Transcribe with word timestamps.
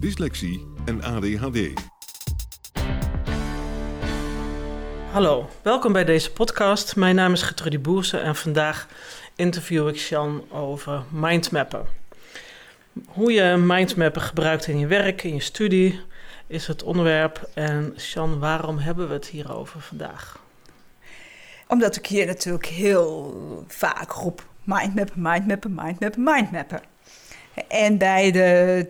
dyslexie 0.00 0.66
en 0.84 1.02
ADHD. 1.02 1.72
Hallo, 5.12 5.48
welkom 5.62 5.92
bij 5.92 6.04
deze 6.04 6.32
podcast. 6.32 6.96
Mijn 6.96 7.14
naam 7.14 7.32
is 7.32 7.42
Gertrudie 7.42 7.78
Boerse 7.78 8.18
en 8.18 8.36
vandaag 8.36 8.88
interview 9.34 9.88
ik 9.88 9.98
Sjan 9.98 10.44
over 10.50 11.04
mindmappen. 11.10 11.86
Hoe 13.06 13.32
je 13.32 13.56
mindmappen 13.56 14.22
gebruikt 14.22 14.66
in 14.66 14.78
je 14.78 14.86
werk, 14.86 15.22
in 15.22 15.34
je 15.34 15.40
studie, 15.40 16.00
is 16.46 16.66
het 16.66 16.82
onderwerp. 16.82 17.48
En 17.54 17.94
Sjan, 17.96 18.38
waarom 18.38 18.78
hebben 18.78 19.08
we 19.08 19.14
het 19.14 19.26
hierover 19.26 19.80
vandaag? 19.80 20.38
Omdat 21.68 21.96
ik 21.96 22.06
hier 22.06 22.26
natuurlijk 22.26 22.66
heel 22.66 23.34
vaak 23.66 24.10
roep 24.10 24.46
mindmappen, 24.64 25.22
mindmappen, 25.22 25.74
mindmappen, 25.74 26.22
mindmappen. 26.22 26.80
En 27.68 27.98
bij 27.98 28.30
de 28.30 28.86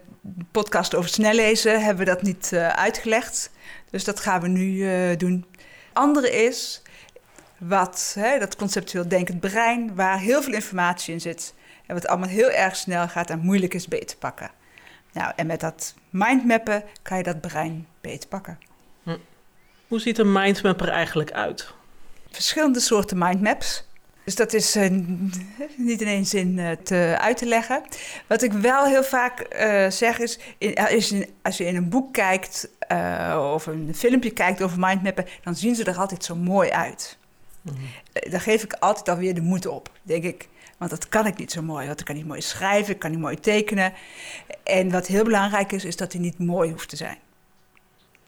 podcast 0.50 0.94
over 0.94 1.10
snellezen 1.10 1.84
hebben 1.84 2.04
we 2.04 2.10
dat 2.10 2.22
niet 2.22 2.50
uh, 2.52 2.68
uitgelegd. 2.68 3.50
Dus 3.90 4.04
dat 4.04 4.20
gaan 4.20 4.40
we 4.40 4.48
nu 4.48 4.66
uh, 4.66 5.16
doen. 5.16 5.44
Andere 5.92 6.30
is 6.30 6.82
wat 7.58 8.14
hè, 8.18 8.38
dat 8.38 8.56
conceptueel 8.56 9.08
denkend 9.08 9.40
brein, 9.40 9.94
waar 9.94 10.18
heel 10.18 10.42
veel 10.42 10.52
informatie 10.52 11.14
in 11.14 11.20
zit. 11.20 11.54
En 11.86 11.94
wat 11.94 12.06
allemaal 12.06 12.28
heel 12.28 12.50
erg 12.50 12.76
snel 12.76 13.08
gaat 13.08 13.30
en 13.30 13.38
moeilijk 13.38 13.74
is 13.74 13.88
beet 13.88 14.08
te 14.08 14.16
pakken. 14.16 14.50
Nou, 15.12 15.32
en 15.36 15.46
met 15.46 15.60
dat 15.60 15.94
mindmappen 16.10 16.84
kan 17.02 17.16
je 17.16 17.22
dat 17.22 17.40
brein 17.40 17.86
beet 18.00 18.28
pakken. 18.28 18.58
Hm. 19.02 19.16
Hoe 19.88 20.00
ziet 20.00 20.18
een 20.18 20.32
mindmapper 20.32 20.88
eigenlijk 20.88 21.32
uit? 21.32 21.74
Verschillende 22.30 22.80
soorten 22.80 23.18
mindmaps. 23.18 23.84
Dus 24.26 24.34
dat 24.34 24.52
is 24.52 24.76
uh, 24.76 24.88
niet 25.76 26.00
in 26.00 26.06
één 26.06 26.26
zin 26.26 26.58
uh, 26.58 26.70
te, 26.70 27.16
uit 27.18 27.36
te 27.36 27.46
leggen. 27.46 27.82
Wat 28.26 28.42
ik 28.42 28.52
wel 28.52 28.84
heel 28.84 29.04
vaak 29.04 29.54
uh, 29.54 29.90
zeg 29.90 30.18
is, 30.18 30.38
in, 30.58 30.74
is 30.74 31.12
in, 31.12 31.28
als 31.42 31.56
je 31.56 31.64
in 31.64 31.76
een 31.76 31.88
boek 31.88 32.12
kijkt 32.12 32.68
of 33.52 33.66
een 33.66 33.94
filmpje 33.94 34.30
kijkt 34.30 34.62
over 34.62 34.78
mindmappen, 34.78 35.26
dan 35.42 35.54
zien 35.54 35.74
ze 35.74 35.84
er 35.84 35.96
altijd 35.96 36.24
zo 36.24 36.36
mooi 36.36 36.70
uit. 36.70 37.18
Mm 37.62 37.74
-hmm. 37.74 38.30
Daar 38.30 38.40
geef 38.40 38.62
ik 38.62 38.72
altijd 38.72 39.08
alweer 39.08 39.34
de 39.34 39.40
moed 39.40 39.66
op, 39.66 39.90
denk 40.02 40.24
ik. 40.24 40.48
Want 40.78 40.90
dat 40.90 41.08
kan 41.08 41.26
ik 41.26 41.36
niet 41.36 41.52
zo 41.52 41.62
mooi. 41.62 41.86
Want 41.86 42.00
ik 42.00 42.06
kan 42.06 42.14
niet 42.14 42.26
mooi 42.26 42.40
schrijven, 42.40 42.94
ik 42.94 42.98
kan 42.98 43.10
niet 43.10 43.20
mooi 43.20 43.40
tekenen. 43.40 43.92
En 44.62 44.90
wat 44.90 45.06
heel 45.06 45.24
belangrijk 45.24 45.72
is, 45.72 45.84
is 45.84 45.96
dat 45.96 46.12
hij 46.12 46.20
niet 46.20 46.38
mooi 46.38 46.70
hoeft 46.70 46.88
te 46.88 46.96
zijn. 46.96 47.18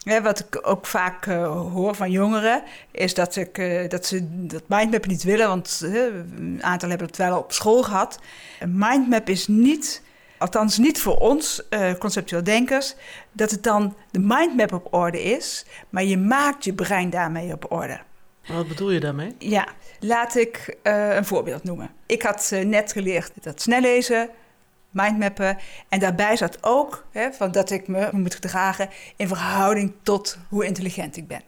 Ja, 0.09 0.21
wat 0.21 0.39
ik 0.39 0.59
ook 0.61 0.85
vaak 0.85 1.25
uh, 1.25 1.51
hoor 1.51 1.95
van 1.95 2.11
jongeren, 2.11 2.63
is 2.91 3.13
dat, 3.13 3.35
ik, 3.35 3.57
uh, 3.57 3.89
dat 3.89 4.05
ze 4.05 4.47
dat 4.47 4.63
mindmap 4.67 5.05
niet 5.05 5.23
willen, 5.23 5.47
want 5.47 5.81
uh, 5.83 6.03
een 6.35 6.59
aantal 6.61 6.89
hebben 6.89 7.07
het 7.07 7.17
wel 7.17 7.37
op 7.37 7.51
school 7.51 7.83
gehad. 7.83 8.19
Een 8.59 8.77
mindmap 8.77 9.29
is 9.29 9.47
niet, 9.47 10.01
althans 10.37 10.77
niet 10.77 11.01
voor 11.01 11.15
ons 11.15 11.63
conceptueel 11.99 12.43
denkers, 12.43 12.95
dat 13.31 13.51
het 13.51 13.63
dan 13.63 13.95
de 14.11 14.19
mindmap 14.19 14.73
op 14.73 14.93
orde 14.93 15.23
is, 15.23 15.65
maar 15.89 16.03
je 16.03 16.17
maakt 16.17 16.63
je 16.63 16.73
brein 16.73 17.09
daarmee 17.09 17.53
op 17.53 17.71
orde. 17.71 17.99
Wat 18.47 18.67
bedoel 18.67 18.91
je 18.91 18.99
daarmee? 18.99 19.35
Ja, 19.37 19.67
laat 19.99 20.35
ik 20.35 20.77
een 20.83 21.25
voorbeeld 21.25 21.63
noemen. 21.63 21.89
Ik 22.05 22.21
had 22.21 22.51
net 22.63 22.91
geleerd 22.91 23.31
dat 23.41 23.61
snellezen 23.61 24.29
mindmappen. 24.89 25.57
En 25.89 25.99
daarbij 25.99 26.37
zat 26.37 26.57
ook 26.61 27.05
hè, 27.11 27.31
van 27.31 27.51
dat 27.51 27.69
ik 27.69 27.87
me 27.87 28.09
moet 28.11 28.35
gedragen 28.35 28.89
in 29.15 29.27
verhouding 29.27 29.93
tot 30.03 30.37
hoe 30.49 30.65
intelligent 30.65 31.17
ik 31.17 31.27
ben. 31.27 31.41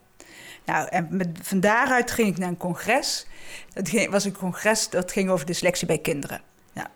Nou, 0.66 0.88
en 0.88 1.34
van 1.42 1.60
daaruit 1.60 2.12
ging 2.12 2.28
ik 2.28 2.38
naar 2.38 2.50
een 2.50 2.58
congres. 2.58 3.28
Dat 3.74 3.90
ging, 3.90 4.12
was 4.12 4.26
een 4.26 4.38
congres 4.38 4.90
dat 4.90 5.12
ging 5.12 5.30
over 5.30 5.46
dyslexie 5.46 5.88
bij 5.88 5.98
kinderen. 5.98 6.42
Nou, 6.74 6.88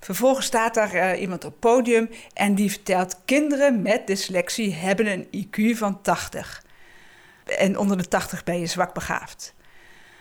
vervolgens 0.00 0.46
staat 0.46 0.74
daar 0.74 0.94
uh, 0.94 1.20
iemand 1.20 1.44
op 1.44 1.50
het 1.50 1.60
podium 1.60 2.10
en 2.32 2.54
die 2.54 2.70
vertelt: 2.70 3.16
kinderen 3.24 3.82
met 3.82 4.06
dyslexie 4.06 4.74
hebben 4.74 5.06
een 5.06 5.46
IQ 5.46 5.78
van 5.78 6.02
80. 6.02 6.62
En 7.44 7.78
onder 7.78 7.96
de 7.96 8.08
80 8.08 8.44
ben 8.44 8.60
je 8.60 8.66
zwak 8.66 8.94
begaafd. 8.94 9.54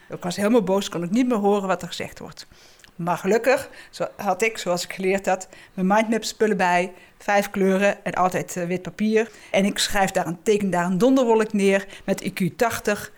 Ik 0.10 0.24
was 0.24 0.36
helemaal 0.36 0.64
boos, 0.64 0.90
kon 0.90 1.04
ik 1.04 1.10
niet 1.10 1.28
meer 1.28 1.38
horen 1.38 1.68
wat 1.68 1.82
er 1.82 1.88
gezegd 1.88 2.20
wordt. 2.20 2.48
Maar 2.96 3.18
gelukkig 3.18 3.70
had 4.16 4.42
ik, 4.42 4.58
zoals 4.58 4.84
ik 4.84 4.94
geleerd 4.94 5.26
had, 5.26 5.48
mijn 5.74 5.88
mindmap 5.88 6.24
spullen 6.24 6.58
bij. 6.58 6.94
Vijf 7.18 7.50
kleuren 7.50 8.06
en 8.06 8.14
altijd 8.14 8.56
uh, 8.56 8.66
wit 8.66 8.82
papier. 8.82 9.32
En 9.52 9.66
ik 9.66 9.78
schrijf 9.78 10.12
daar 10.12 10.28
een, 10.28 10.44
teken 10.44 10.70
daar 10.70 10.86
een 10.86 10.98
donderwolk 10.98 11.54
neer 11.54 11.88
met 12.06 12.24
IQ 12.24 12.56
80. 12.56 13.12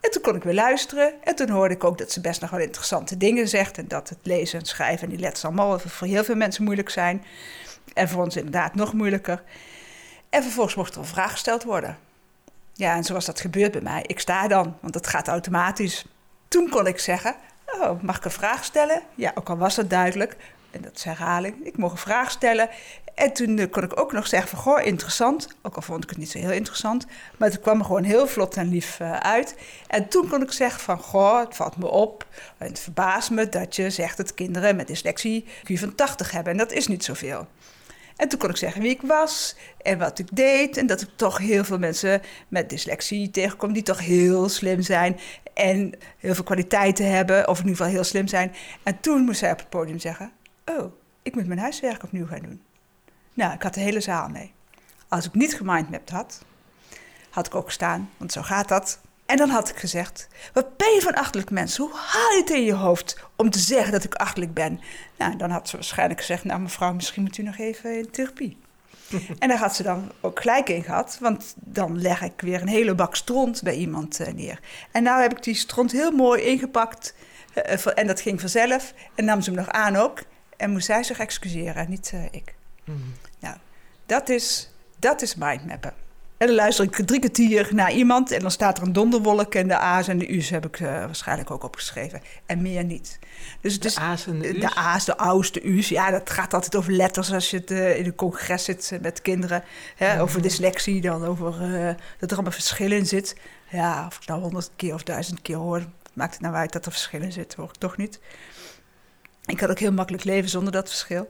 En 0.00 0.10
toen 0.10 0.22
kon 0.22 0.36
ik 0.36 0.42
weer 0.42 0.54
luisteren. 0.54 1.12
En 1.24 1.34
toen 1.34 1.48
hoorde 1.48 1.74
ik 1.74 1.84
ook 1.84 1.98
dat 1.98 2.12
ze 2.12 2.20
best 2.20 2.40
nog 2.40 2.50
wel 2.50 2.60
interessante 2.60 3.16
dingen 3.16 3.48
zegt. 3.48 3.78
En 3.78 3.88
dat 3.88 4.08
het 4.08 4.18
lezen 4.22 4.58
en 4.58 4.66
schrijven 4.66 5.04
en 5.04 5.10
die 5.10 5.18
letters 5.18 5.44
allemaal 5.44 5.78
voor 5.78 6.06
heel 6.06 6.24
veel 6.24 6.34
mensen 6.34 6.64
moeilijk 6.64 6.90
zijn. 6.90 7.24
En 7.94 8.08
voor 8.08 8.22
ons 8.22 8.36
inderdaad 8.36 8.74
nog 8.74 8.92
moeilijker. 8.92 9.42
En 10.30 10.42
vervolgens 10.42 10.74
mocht 10.74 10.94
er 10.94 11.00
een 11.00 11.06
vraag 11.06 11.30
gesteld 11.30 11.62
worden. 11.62 11.98
Ja, 12.74 12.94
en 12.96 13.04
zoals 13.04 13.24
dat 13.24 13.40
gebeurt 13.40 13.72
bij 13.72 13.80
mij, 13.80 14.04
ik 14.06 14.20
sta 14.20 14.48
dan, 14.48 14.76
want 14.80 14.92
dat 14.92 15.06
gaat 15.06 15.28
automatisch. 15.28 16.04
Toen 16.48 16.68
kon 16.68 16.86
ik 16.86 16.98
zeggen, 16.98 17.36
Oh, 17.80 18.02
mag 18.02 18.16
ik 18.16 18.24
een 18.24 18.30
vraag 18.30 18.64
stellen? 18.64 19.02
Ja, 19.14 19.32
ook 19.34 19.48
al 19.48 19.56
was 19.56 19.74
dat 19.74 19.90
duidelijk. 19.90 20.36
En 20.70 20.80
dat 20.82 20.96
is 20.96 21.04
herhaling. 21.04 21.66
Ik 21.66 21.76
mocht 21.76 21.92
een 21.92 21.98
vraag 21.98 22.30
stellen. 22.30 22.68
En 23.14 23.32
toen 23.32 23.58
uh, 23.58 23.70
kon 23.70 23.82
ik 23.82 24.00
ook 24.00 24.12
nog 24.12 24.26
zeggen 24.26 24.48
van, 24.48 24.58
goh, 24.58 24.86
interessant. 24.86 25.48
Ook 25.62 25.76
al 25.76 25.82
vond 25.82 26.02
ik 26.04 26.08
het 26.08 26.18
niet 26.18 26.30
zo 26.30 26.38
heel 26.38 26.50
interessant. 26.50 27.06
Maar 27.36 27.48
het 27.48 27.60
kwam 27.60 27.78
er 27.78 27.84
gewoon 27.84 28.02
heel 28.02 28.26
vlot 28.26 28.56
en 28.56 28.68
lief 28.68 29.00
uh, 29.00 29.12
uit. 29.16 29.54
En 29.86 30.08
toen 30.08 30.28
kon 30.28 30.42
ik 30.42 30.52
zeggen 30.52 30.80
van, 30.80 30.98
goh, 30.98 31.40
het 31.40 31.56
valt 31.56 31.76
me 31.76 31.86
op. 31.86 32.26
En 32.58 32.66
het 32.66 32.80
verbaast 32.80 33.30
me 33.30 33.48
dat 33.48 33.76
je 33.76 33.90
zegt 33.90 34.16
dat 34.16 34.34
kinderen 34.34 34.76
met 34.76 34.86
dyslexie 34.86 35.46
Q 35.62 35.78
van 35.78 35.94
80 35.94 36.30
hebben. 36.30 36.52
En 36.52 36.58
dat 36.58 36.72
is 36.72 36.86
niet 36.86 37.04
zoveel. 37.04 37.46
En 38.20 38.28
toen 38.28 38.38
kon 38.38 38.50
ik 38.50 38.56
zeggen 38.56 38.82
wie 38.82 38.90
ik 38.90 39.02
was 39.02 39.56
en 39.82 39.98
wat 39.98 40.18
ik 40.18 40.26
deed. 40.32 40.76
En 40.76 40.86
dat 40.86 41.00
ik 41.00 41.08
toch 41.16 41.38
heel 41.38 41.64
veel 41.64 41.78
mensen 41.78 42.22
met 42.48 42.70
dyslexie 42.70 43.30
tegenkom 43.30 43.72
die 43.72 43.82
toch 43.82 43.98
heel 43.98 44.48
slim 44.48 44.82
zijn. 44.82 45.18
En 45.54 45.92
heel 46.18 46.34
veel 46.34 46.44
kwaliteiten 46.44 47.10
hebben, 47.10 47.48
of 47.48 47.58
in 47.58 47.64
ieder 47.64 47.76
geval 47.76 47.92
heel 47.92 48.04
slim 48.04 48.26
zijn. 48.26 48.52
En 48.82 49.00
toen 49.00 49.24
moest 49.24 49.38
zij 49.38 49.52
op 49.52 49.58
het 49.58 49.68
podium 49.68 49.98
zeggen: 49.98 50.32
Oh, 50.64 50.92
ik 51.22 51.34
moet 51.34 51.46
mijn 51.46 51.58
huiswerk 51.58 52.02
opnieuw 52.02 52.26
gaan 52.26 52.42
doen. 52.42 52.62
Nou, 53.34 53.54
ik 53.54 53.62
had 53.62 53.74
de 53.74 53.80
hele 53.80 54.00
zaal 54.00 54.28
mee. 54.28 54.52
Als 55.08 55.26
ik 55.26 55.34
niet 55.34 55.56
gemindmapt 55.56 56.10
had, 56.10 56.44
had 57.30 57.46
ik 57.46 57.54
ook 57.54 57.66
gestaan, 57.66 58.10
want 58.16 58.32
zo 58.32 58.42
gaat 58.42 58.68
dat. 58.68 59.00
En 59.30 59.36
dan 59.36 59.48
had 59.48 59.68
ik 59.68 59.76
gezegd: 59.76 60.28
Wat 60.52 60.76
ben 60.76 60.94
je 60.94 61.00
van 61.00 61.14
achterlijk 61.14 61.50
mens? 61.50 61.76
Hoe 61.76 61.90
haal 61.92 62.32
je 62.32 62.40
het 62.40 62.50
in 62.50 62.64
je 62.64 62.74
hoofd 62.74 63.16
om 63.36 63.50
te 63.50 63.58
zeggen 63.58 63.92
dat 63.92 64.04
ik 64.04 64.14
achterlijk 64.14 64.54
ben? 64.54 64.80
Nou, 65.16 65.36
dan 65.36 65.50
had 65.50 65.68
ze 65.68 65.76
waarschijnlijk 65.76 66.20
gezegd: 66.20 66.44
Nou, 66.44 66.60
mevrouw, 66.60 66.92
misschien 66.92 67.22
moet 67.22 67.38
u 67.38 67.42
nog 67.42 67.58
even 67.58 67.96
in 67.96 68.10
therapie. 68.10 68.56
en 69.38 69.48
daar 69.48 69.58
had 69.58 69.76
ze 69.76 69.82
dan 69.82 70.12
ook 70.20 70.40
gelijk 70.40 70.68
in 70.68 70.82
gehad, 70.82 71.18
want 71.20 71.54
dan 71.56 72.00
leg 72.00 72.22
ik 72.22 72.40
weer 72.40 72.60
een 72.60 72.68
hele 72.68 72.94
bak 72.94 73.16
stront 73.16 73.62
bij 73.62 73.74
iemand 73.74 74.20
uh, 74.20 74.28
neer. 74.28 74.60
En 74.90 75.02
nou 75.02 75.22
heb 75.22 75.32
ik 75.36 75.42
die 75.42 75.54
stront 75.54 75.92
heel 75.92 76.10
mooi 76.10 76.42
ingepakt 76.42 77.14
uh, 77.54 77.86
en 77.98 78.06
dat 78.06 78.20
ging 78.20 78.40
vanzelf. 78.40 78.94
En 79.14 79.24
nam 79.24 79.40
ze 79.40 79.50
hem 79.50 79.58
nog 79.58 79.68
aan 79.68 79.96
ook. 79.96 80.22
En 80.56 80.70
moest 80.70 80.86
zij 80.86 81.02
zich 81.02 81.18
excuseren, 81.18 81.90
niet 81.90 82.10
uh, 82.14 82.24
ik. 82.30 82.54
Mm. 82.84 83.14
Nou, 83.38 83.56
dat 84.06 84.28
is, 84.28 84.70
dat 84.98 85.22
is 85.22 85.34
mindmappen. 85.34 85.94
En 86.40 86.46
dan 86.46 86.56
luister 86.56 86.84
ik 86.84 87.06
drie 87.06 87.18
kwartier 87.18 87.68
naar 87.72 87.92
iemand 87.92 88.30
en 88.30 88.40
dan 88.40 88.50
staat 88.50 88.78
er 88.78 88.82
een 88.82 88.92
donderwolk 88.92 89.54
en 89.54 89.68
de 89.68 89.78
A's 89.78 90.08
en 90.08 90.18
de 90.18 90.34
U's 90.34 90.50
heb 90.50 90.66
ik 90.66 90.80
uh, 90.80 90.88
waarschijnlijk 90.88 91.50
ook 91.50 91.64
opgeschreven. 91.64 92.22
En 92.46 92.62
meer 92.62 92.84
niet. 92.84 93.18
Dus, 93.60 93.74
de 93.74 93.80
dus, 93.80 93.98
A's 93.98 94.26
en 94.26 94.38
de 94.38 94.56
U's? 94.56 94.60
De 94.60 94.74
A's, 94.74 95.04
de 95.04 95.18
O's, 95.18 95.52
de 95.52 95.66
U's. 95.66 95.88
Ja, 95.88 96.10
dat 96.10 96.30
gaat 96.30 96.54
altijd 96.54 96.76
over 96.76 96.92
letters 96.92 97.32
als 97.32 97.50
je 97.50 97.56
het, 97.56 97.70
uh, 97.70 97.98
in 97.98 98.04
een 98.04 98.14
congres 98.14 98.64
zit 98.64 98.98
met 99.02 99.22
kinderen. 99.22 99.64
Hè. 99.96 100.20
Over 100.20 100.42
dyslexie, 100.42 101.00
dan 101.00 101.24
over 101.24 101.62
uh, 101.62 101.86
dat 102.18 102.30
er 102.30 102.36
allemaal 102.36 102.52
verschil 102.52 102.92
in 102.92 103.06
zit. 103.06 103.36
Ja, 103.70 104.06
of 104.06 104.16
ik 104.16 104.26
nou 104.26 104.40
honderd 104.40 104.70
keer 104.76 104.94
of 104.94 105.02
duizend 105.02 105.42
keer 105.42 105.56
hoor, 105.56 105.84
maakt 106.12 106.32
het 106.32 106.42
nou 106.42 106.54
uit 106.54 106.72
dat 106.72 106.86
er 106.86 106.92
verschil 106.92 107.22
in 107.22 107.32
zit, 107.32 107.54
hoor 107.54 107.68
ik 107.68 107.76
toch 107.76 107.96
niet. 107.96 108.20
Ik 109.46 109.56
kan 109.56 109.70
ook 109.70 109.78
heel 109.78 109.92
makkelijk 109.92 110.24
leven 110.24 110.50
zonder 110.50 110.72
dat 110.72 110.88
verschil. 110.88 111.28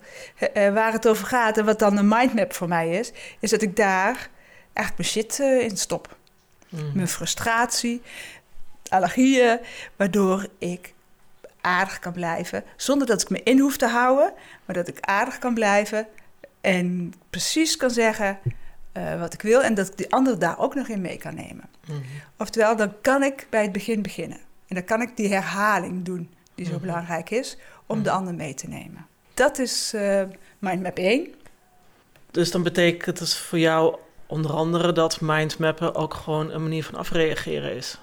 Waar 0.54 0.92
het 0.92 1.08
over 1.08 1.26
gaat 1.26 1.58
en 1.58 1.64
wat 1.64 1.78
dan 1.78 1.96
een 1.96 2.08
mindmap 2.08 2.52
voor 2.52 2.68
mij 2.68 2.90
is, 2.90 3.12
is 3.40 3.50
dat 3.50 3.62
ik 3.62 3.76
daar 3.76 4.30
echt 4.72 4.96
mijn 4.96 5.08
shit 5.08 5.38
uh, 5.38 5.62
in 5.62 5.76
stop. 5.76 6.17
Mm. 6.69 6.90
Mijn 6.94 7.08
frustratie, 7.08 8.02
allergieën, 8.88 9.61
waardoor 9.96 10.46
ik 10.58 10.94
aardig 11.61 11.99
kan 11.99 12.12
blijven. 12.12 12.64
Zonder 12.76 13.06
dat 13.06 13.22
ik 13.22 13.31
me 13.31 13.43
in 13.43 13.58
hoef 13.58 13.76
te 13.76 13.87
houden, 13.87 14.32
maar 14.64 14.76
dat 14.76 14.88
ik 14.88 15.00
aardig 15.00 15.38
kan 15.38 15.55
blijven 15.55 16.06
en 16.61 17.12
precies 17.31 17.76
kan 17.76 17.90
zeggen 17.90 18.38
uh, 18.96 19.20
wat 19.20 19.34
ik 19.34 19.43
wil 19.43 19.62
en 19.62 19.75
dat 19.75 19.88
ik 19.88 19.96
die 19.96 20.12
andere 20.12 20.38
daar 20.38 20.58
ook 20.58 20.75
nog 20.75 20.88
in 20.88 21.00
mee 21.00 21.17
kan 21.17 21.34
nemen. 21.34 21.69
Mm. 21.87 22.02
Oftewel, 22.37 22.76
dan 22.76 22.94
kan 23.00 23.22
ik 23.22 23.46
bij 23.50 23.62
het 23.62 23.72
begin 23.72 24.02
beginnen. 24.02 24.38
En 24.67 24.75
dan 24.75 24.84
kan 24.84 25.02
ik 25.02 25.17
die 25.17 25.28
herhaling 25.28 26.05
doen 26.05 26.31
die 26.55 26.67
zo 26.67 26.72
mm. 26.72 26.81
belangrijk 26.81 27.31
is 27.31 27.56
om 27.87 28.02
de 28.02 28.11
ander 28.11 28.34
mee 28.34 28.55
te 28.55 28.69
nemen. 28.69 29.06
Dat 29.34 29.58
is 29.58 29.93
uh, 29.94 30.22
mindmap 30.58 30.99
1. 30.99 31.34
Dus 32.31 32.50
dan 32.50 32.62
betekent 32.62 33.06
het 33.06 33.19
dus 33.19 33.38
voor 33.38 33.58
jou 33.58 33.96
onder 34.31 34.53
andere 34.53 34.93
dat 34.93 35.21
mindmappen 35.21 35.94
ook 35.94 36.15
gewoon 36.15 36.50
een 36.50 36.62
manier 36.62 36.85
van 36.85 36.94
afreageren 36.94 37.77
is? 37.77 37.99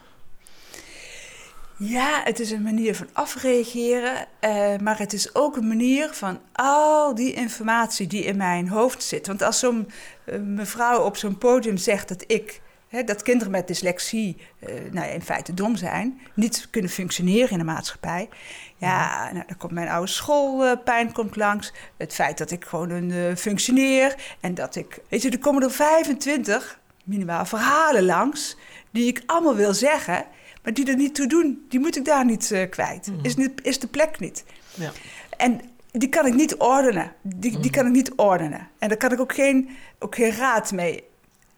Ja, 1.79 2.21
het 2.23 2.39
is 2.39 2.51
een 2.51 2.61
manier 2.61 2.95
van 2.95 3.07
afreageren, 3.13 4.27
uh, 4.41 4.77
maar 4.77 4.97
het 4.97 5.13
is 5.13 5.35
ook 5.35 5.55
een 5.55 5.67
manier 5.67 6.09
van 6.13 6.39
al 6.53 7.15
die 7.15 7.33
informatie 7.33 8.07
die 8.07 8.23
in 8.23 8.37
mijn 8.37 8.67
hoofd 8.67 9.03
zit. 9.03 9.27
Want 9.27 9.41
als 9.41 9.59
zo'n 9.59 9.91
uh, 10.25 10.39
mevrouw 10.39 11.03
op 11.03 11.17
zo'n 11.17 11.37
podium 11.37 11.77
zegt 11.77 12.07
dat 12.07 12.23
ik 12.27 12.61
dat 13.05 13.21
kinderen 13.21 13.51
met 13.51 13.67
dyslexie 13.67 14.37
uh, 14.59 14.69
nou 14.69 15.07
ja, 15.07 15.13
in 15.13 15.21
feite 15.21 15.53
dom 15.53 15.75
zijn, 15.75 16.21
niet 16.33 16.67
kunnen 16.69 16.91
functioneren 16.91 17.49
in 17.49 17.57
de 17.57 17.63
maatschappij. 17.63 18.29
Ja, 18.77 19.29
nou, 19.31 19.43
dan 19.47 19.57
komt 19.57 19.71
mijn 19.71 19.89
oude 19.89 20.11
schoolpijn 20.11 21.11
komt 21.11 21.35
langs. 21.35 21.73
Het 21.97 22.13
feit 22.13 22.37
dat 22.37 22.51
ik 22.51 22.65
gewoon 22.65 22.89
een 22.89 23.09
uh, 23.09 23.35
functioneer 23.35 24.15
en 24.39 24.53
dat 24.53 24.75
ik. 24.75 24.99
Weet 25.09 25.21
je, 25.21 25.29
er 25.29 25.39
komen 25.39 25.63
er 25.63 25.71
25 25.71 26.79
minimaal 27.03 27.45
verhalen 27.45 28.05
langs 28.05 28.57
die 28.91 29.07
ik 29.07 29.23
allemaal 29.25 29.55
wil 29.55 29.73
zeggen, 29.73 30.25
maar 30.63 30.73
die 30.73 30.89
er 30.89 30.95
niet 30.95 31.15
toe 31.15 31.27
doen. 31.27 31.65
Die 31.69 31.79
moet 31.79 31.97
ik 31.97 32.05
daar 32.05 32.25
niet 32.25 32.51
uh, 32.51 32.69
kwijt. 32.69 33.07
Mm. 33.07 33.19
Is, 33.21 33.35
niet, 33.35 33.51
is 33.63 33.79
de 33.79 33.87
plek 33.87 34.19
niet. 34.19 34.43
Ja. 34.73 34.91
En 35.37 35.61
die 35.91 36.09
kan 36.09 36.25
ik 36.25 36.33
niet 36.33 36.55
ordenen. 36.55 37.11
Die, 37.21 37.51
die 37.51 37.59
mhm. 37.59 37.69
kan 37.69 37.85
ik 37.85 37.91
niet 37.91 38.11
ordenen. 38.15 38.67
En 38.79 38.87
daar 38.87 38.97
kan 38.97 39.11
ik 39.11 39.19
ook 39.19 39.33
geen, 39.33 39.69
ook 39.99 40.15
geen 40.15 40.31
raad 40.31 40.71
mee 40.71 41.03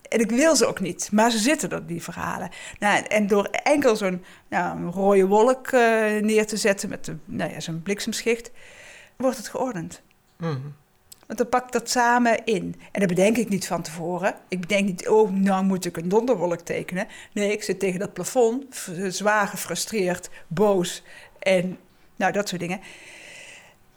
en 0.10 0.20
ik 0.20 0.30
wil 0.30 0.56
ze 0.56 0.66
ook 0.66 0.80
niet, 0.80 1.10
maar 1.12 1.32
ze 1.32 1.38
zitten 1.38 1.70
er, 1.70 1.86
die 1.86 2.04
verhalen. 2.04 2.50
Nou, 2.80 3.04
en 3.08 3.28
door 3.28 3.46
enkel 3.46 3.96
zo'n 3.96 4.24
nou, 4.48 4.90
rode 4.90 5.26
wolk 5.26 5.72
uh, 5.72 5.82
neer 6.22 6.48
te 6.48 6.58
zetten 6.58 6.90
met 6.90 7.12
nou 7.26 7.52
ja, 7.52 7.60
zo'n 7.60 7.82
bliksemschicht, 7.84 8.52
wordt 9.16 9.38
het 9.38 9.48
geordend. 9.48 10.02
Mm. 10.38 10.76
Want 11.26 11.42
dan 11.42 11.50
pakt 11.50 11.74
dat 11.74 11.90
samen 11.90 12.46
in. 12.46 12.76
En 12.92 13.00
dat 13.00 13.10
bedenk 13.10 13.38
ik 13.38 13.50
niet 13.50 13.68
van 13.68 13.82
tevoren. 13.82 14.36
Ik 14.48 14.62
bedenk 14.62 14.86
niet, 14.86 15.08
oh, 15.08 15.32
nou 15.32 15.64
moet 15.64 15.86
ik 15.86 15.98
een 15.98 16.10
donderwolk 16.10 16.60
tekenen. 16.60 17.08
Nee, 17.34 17.52
ik 17.52 17.64
zit 17.64 17.80
tegen 17.80 18.00
dat 18.00 18.14
plafond, 18.14 18.90
zwaar 19.08 19.48
gefrustreerd, 19.48 20.30
boos 20.48 21.04
en 21.40 21.78
nou, 22.16 22.32
dat 22.32 22.50
soort 22.50 22.62
dingen. 22.62 22.80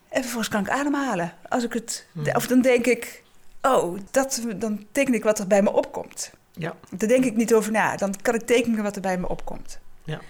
En 0.08 0.20
vervolgens 0.20 0.48
kan 0.48 0.60
ik 0.60 0.70
ademhalen. 0.70 1.32
Als 1.48 1.64
ik 1.64 1.72
het, 1.72 2.06
mm. 2.12 2.26
Of 2.34 2.46
dan 2.46 2.60
denk 2.60 2.86
ik, 2.86 3.21
oh, 3.62 3.98
dat, 4.10 4.42
dan 4.56 4.86
teken 4.92 5.14
ik 5.14 5.22
wat 5.22 5.38
er 5.38 5.46
bij 5.46 5.62
me 5.62 5.72
opkomt. 5.72 6.32
Ja. 6.52 6.74
Daar 6.90 7.08
denk 7.08 7.24
ik 7.24 7.36
niet 7.36 7.54
over 7.54 7.72
na. 7.72 7.96
Dan 7.96 8.14
kan 8.22 8.34
ik 8.34 8.46
tekenen 8.46 8.82
wat 8.82 8.96
er 8.96 9.02
bij 9.02 9.18
me 9.18 9.28
opkomt. 9.28 9.78
Ja. 10.04 10.20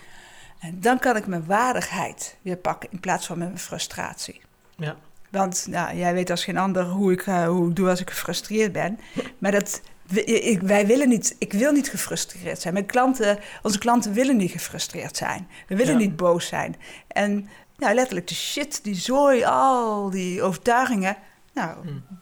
En 0.58 0.80
dan 0.80 0.98
kan 0.98 1.16
ik 1.16 1.26
mijn 1.26 1.46
waardigheid 1.46 2.36
weer 2.42 2.56
pakken 2.56 2.90
in 2.92 3.00
plaats 3.00 3.26
van 3.26 3.38
mijn 3.38 3.58
frustratie. 3.58 4.40
Ja. 4.76 4.96
Want 5.30 5.66
nou, 5.68 5.96
jij 5.96 6.14
weet 6.14 6.30
als 6.30 6.44
geen 6.44 6.56
ander 6.56 6.84
hoe 6.84 7.12
ik, 7.12 7.26
uh, 7.26 7.46
hoe 7.46 7.68
ik 7.68 7.76
doe 7.76 7.88
als 7.88 8.00
ik 8.00 8.10
gefrustreerd 8.10 8.72
ben. 8.72 8.98
Maar 9.38 9.52
dat, 9.52 9.80
ik, 10.24 10.60
wij 10.60 10.86
willen 10.86 11.08
niet, 11.08 11.36
ik 11.38 11.52
wil 11.52 11.72
niet 11.72 11.88
gefrustreerd 11.88 12.60
zijn. 12.60 12.74
Mijn 12.74 12.86
klanten, 12.86 13.38
onze 13.62 13.78
klanten 13.78 14.12
willen 14.12 14.36
niet 14.36 14.50
gefrustreerd 14.50 15.16
zijn. 15.16 15.48
We 15.68 15.76
willen 15.76 15.96
niet 15.96 16.16
boos 16.16 16.46
zijn. 16.46 16.76
En 17.08 17.48
nou, 17.76 17.94
letterlijk 17.94 18.28
de 18.28 18.34
shit, 18.34 18.84
die 18.84 18.94
zooi, 18.94 19.44
al 19.44 20.10
die 20.10 20.42
overtuigingen. 20.42 21.16
Nou, 21.52 21.76
hmm 21.82 22.21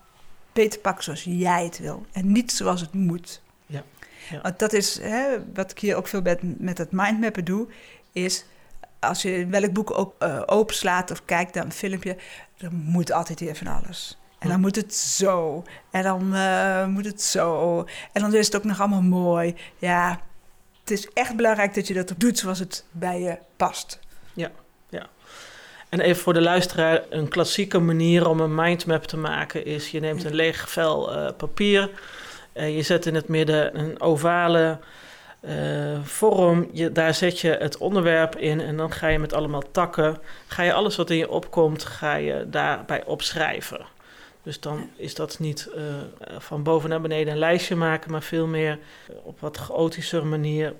beter 0.52 0.80
pakken 0.80 1.04
zoals 1.04 1.24
jij 1.24 1.64
het 1.64 1.78
wil 1.78 2.06
en 2.12 2.32
niet 2.32 2.52
zoals 2.52 2.80
het 2.80 2.92
moet. 2.92 3.42
Ja. 3.66 3.82
ja. 4.30 4.40
Want 4.40 4.58
dat 4.58 4.72
is 4.72 4.98
hè, 4.98 5.52
wat 5.54 5.70
ik 5.70 5.78
hier 5.78 5.96
ook 5.96 6.08
veel 6.08 6.22
met, 6.22 6.60
met 6.60 6.78
het 6.78 6.92
mindmappen 6.92 7.44
doe, 7.44 7.68
is 8.12 8.44
als 9.00 9.22
je 9.22 9.46
welk 9.46 9.72
boek 9.72 9.98
ook 9.98 10.14
uh, 10.18 10.42
openslaat 10.46 11.10
of 11.10 11.24
kijkt 11.24 11.54
naar 11.54 11.64
een 11.64 11.72
filmpje, 11.72 12.16
dan 12.56 12.74
moet 12.74 13.12
altijd 13.12 13.40
weer 13.40 13.56
van 13.56 13.66
alles. 13.66 14.18
En 14.38 14.48
dan 14.48 14.60
moet 14.60 14.76
het 14.76 14.94
zo. 14.94 15.62
En 15.90 16.02
dan 16.02 16.34
uh, 16.34 16.86
moet 16.86 17.04
het 17.04 17.22
zo. 17.22 17.78
En 18.12 18.20
dan 18.20 18.34
is 18.34 18.46
het 18.46 18.56
ook 18.56 18.64
nog 18.64 18.80
allemaal 18.80 19.02
mooi. 19.02 19.54
Ja, 19.78 20.20
het 20.80 20.90
is 20.90 21.08
echt 21.12 21.36
belangrijk 21.36 21.74
dat 21.74 21.86
je 21.86 21.94
dat 21.94 22.14
doet 22.16 22.38
zoals 22.38 22.58
het 22.58 22.84
bij 22.90 23.20
je 23.20 23.38
past. 23.56 23.98
Ja, 24.32 24.50
ja. 24.88 25.08
En 25.90 26.00
even 26.00 26.22
voor 26.22 26.32
de 26.32 26.40
luisteraar, 26.40 27.02
een 27.08 27.28
klassieke 27.28 27.78
manier 27.78 28.28
om 28.28 28.40
een 28.40 28.54
mindmap 28.54 29.04
te 29.04 29.16
maken 29.16 29.64
is: 29.64 29.90
je 29.90 30.00
neemt 30.00 30.24
een 30.24 30.34
leeg 30.34 30.70
vel 30.70 31.16
uh, 31.16 31.28
papier, 31.36 31.90
uh, 32.54 32.76
je 32.76 32.82
zet 32.82 33.06
in 33.06 33.14
het 33.14 33.28
midden 33.28 33.78
een 33.78 34.00
ovale 34.00 34.78
uh, 35.40 35.98
vorm, 36.02 36.68
je, 36.72 36.92
daar 36.92 37.14
zet 37.14 37.40
je 37.40 37.56
het 37.58 37.78
onderwerp 37.78 38.36
in 38.36 38.60
en 38.60 38.76
dan 38.76 38.92
ga 38.92 39.08
je 39.08 39.18
met 39.18 39.32
allemaal 39.32 39.70
takken, 39.70 40.18
ga 40.46 40.62
je 40.62 40.72
alles 40.72 40.96
wat 40.96 41.10
in 41.10 41.16
je 41.16 41.30
opkomt, 41.30 41.84
ga 41.84 42.14
je 42.14 42.46
daarbij 42.50 43.04
opschrijven. 43.04 43.86
Dus 44.42 44.60
dan 44.60 44.90
is 44.96 45.14
dat 45.14 45.38
niet 45.38 45.68
van 46.38 46.62
boven 46.62 46.88
naar 46.88 47.00
beneden 47.00 47.32
een 47.32 47.38
lijstje 47.38 47.76
maken, 47.76 48.10
maar 48.10 48.22
veel 48.22 48.46
meer 48.46 48.78
op 49.22 49.40
wat 49.40 49.56
chaotischer 49.56 50.26
manier 50.26 50.74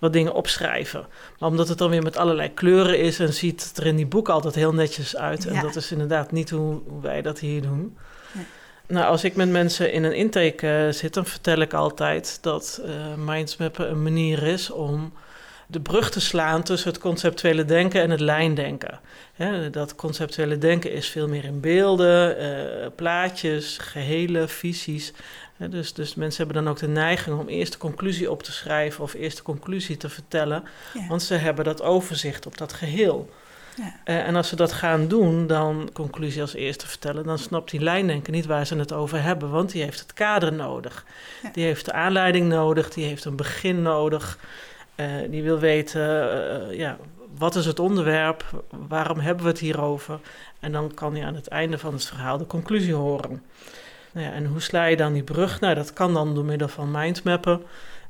wat 0.00 0.12
dingen 0.12 0.34
opschrijven. 0.34 1.06
Maar 1.38 1.48
omdat 1.48 1.68
het 1.68 1.78
dan 1.78 1.90
weer 1.90 2.02
met 2.02 2.16
allerlei 2.16 2.54
kleuren 2.54 2.98
is 2.98 3.18
en 3.18 3.32
ziet 3.32 3.64
het 3.68 3.76
er 3.78 3.86
in 3.86 3.96
die 3.96 4.06
boek 4.06 4.28
altijd 4.28 4.54
heel 4.54 4.74
netjes 4.74 5.16
uit. 5.16 5.46
En 5.46 5.62
dat 5.62 5.76
is 5.76 5.92
inderdaad 5.92 6.32
niet 6.32 6.50
hoe, 6.50 6.80
wij 7.00 7.22
dat 7.22 7.38
hier 7.38 7.62
doen. 7.62 7.96
Nou, 8.86 9.06
als 9.06 9.24
ik 9.24 9.36
met 9.36 9.48
mensen 9.48 9.92
in 9.92 10.04
een 10.04 10.14
intake 10.14 10.84
uh, 10.86 10.92
zit, 10.92 11.14
dan 11.14 11.26
vertel 11.26 11.58
ik 11.58 11.72
altijd 11.72 12.38
dat 12.40 12.82
uh, 12.84 13.24
mindsmappen 13.26 13.90
een 13.90 14.02
manier 14.02 14.42
is 14.42 14.70
om 14.70 15.12
de 15.66 15.80
brug 15.80 16.10
te 16.10 16.20
slaan 16.20 16.62
tussen 16.62 16.90
het 16.90 17.00
conceptuele 17.00 17.64
denken 17.64 18.02
en 18.02 18.10
het 18.10 18.20
lijndenken. 18.20 19.00
dat 19.70 19.94
conceptuele 19.94 20.58
denken 20.58 20.92
is 20.92 21.08
veel 21.08 21.28
meer 21.28 21.44
in 21.44 21.60
beelden, 21.60 22.42
uh, 22.42 22.86
plaatjes, 22.96 23.78
gehele, 23.78 24.48
visies 24.48 25.12
dus, 25.68 25.92
dus 25.92 26.14
mensen 26.14 26.44
hebben 26.44 26.64
dan 26.64 26.72
ook 26.72 26.78
de 26.78 26.88
neiging 26.88 27.38
om 27.38 27.48
eerst 27.48 27.72
de 27.72 27.78
conclusie 27.78 28.30
op 28.30 28.42
te 28.42 28.52
schrijven 28.52 29.04
of 29.04 29.14
eerst 29.14 29.36
de 29.36 29.42
conclusie 29.42 29.96
te 29.96 30.08
vertellen, 30.08 30.62
want 31.08 31.22
ze 31.22 31.34
hebben 31.34 31.64
dat 31.64 31.82
overzicht 31.82 32.46
op 32.46 32.58
dat 32.58 32.72
geheel. 32.72 33.30
Ja. 33.76 33.84
Uh, 33.84 34.26
en 34.26 34.36
als 34.36 34.48
ze 34.48 34.56
dat 34.56 34.72
gaan 34.72 35.08
doen, 35.08 35.46
dan 35.46 35.90
conclusie 35.92 36.40
als 36.40 36.54
eerste 36.54 36.86
vertellen, 36.86 37.24
dan 37.24 37.38
snapt 37.38 37.70
die 37.70 37.80
lijndenker 37.80 38.32
niet 38.32 38.46
waar 38.46 38.66
ze 38.66 38.76
het 38.76 38.92
over 38.92 39.22
hebben, 39.22 39.50
want 39.50 39.72
die 39.72 39.82
heeft 39.82 40.00
het 40.00 40.12
kader 40.12 40.52
nodig. 40.52 41.04
Die 41.52 41.64
heeft 41.64 41.84
de 41.84 41.92
aanleiding 41.92 42.48
nodig, 42.48 42.90
die 42.90 43.04
heeft 43.04 43.24
een 43.24 43.36
begin 43.36 43.82
nodig. 43.82 44.38
Uh, 44.96 45.06
die 45.30 45.42
wil 45.42 45.58
weten, 45.58 46.00
uh, 46.70 46.78
ja, 46.78 46.98
wat 47.38 47.54
is 47.54 47.66
het 47.66 47.78
onderwerp, 47.78 48.64
waarom 48.88 49.18
hebben 49.18 49.44
we 49.44 49.50
het 49.50 49.60
hierover? 49.60 50.20
En 50.60 50.72
dan 50.72 50.94
kan 50.94 51.14
hij 51.14 51.24
aan 51.24 51.34
het 51.34 51.48
einde 51.48 51.78
van 51.78 51.92
het 51.92 52.04
verhaal 52.04 52.38
de 52.38 52.46
conclusie 52.46 52.94
horen. 52.94 53.42
Nou 54.12 54.26
ja, 54.26 54.32
en 54.32 54.46
hoe 54.46 54.60
sla 54.60 54.84
je 54.84 54.96
dan 54.96 55.12
die 55.12 55.22
brug? 55.22 55.60
Nou, 55.60 55.74
dat 55.74 55.92
kan 55.92 56.14
dan 56.14 56.34
door 56.34 56.44
middel 56.44 56.68
van 56.68 56.90
mindmappen. 56.90 57.62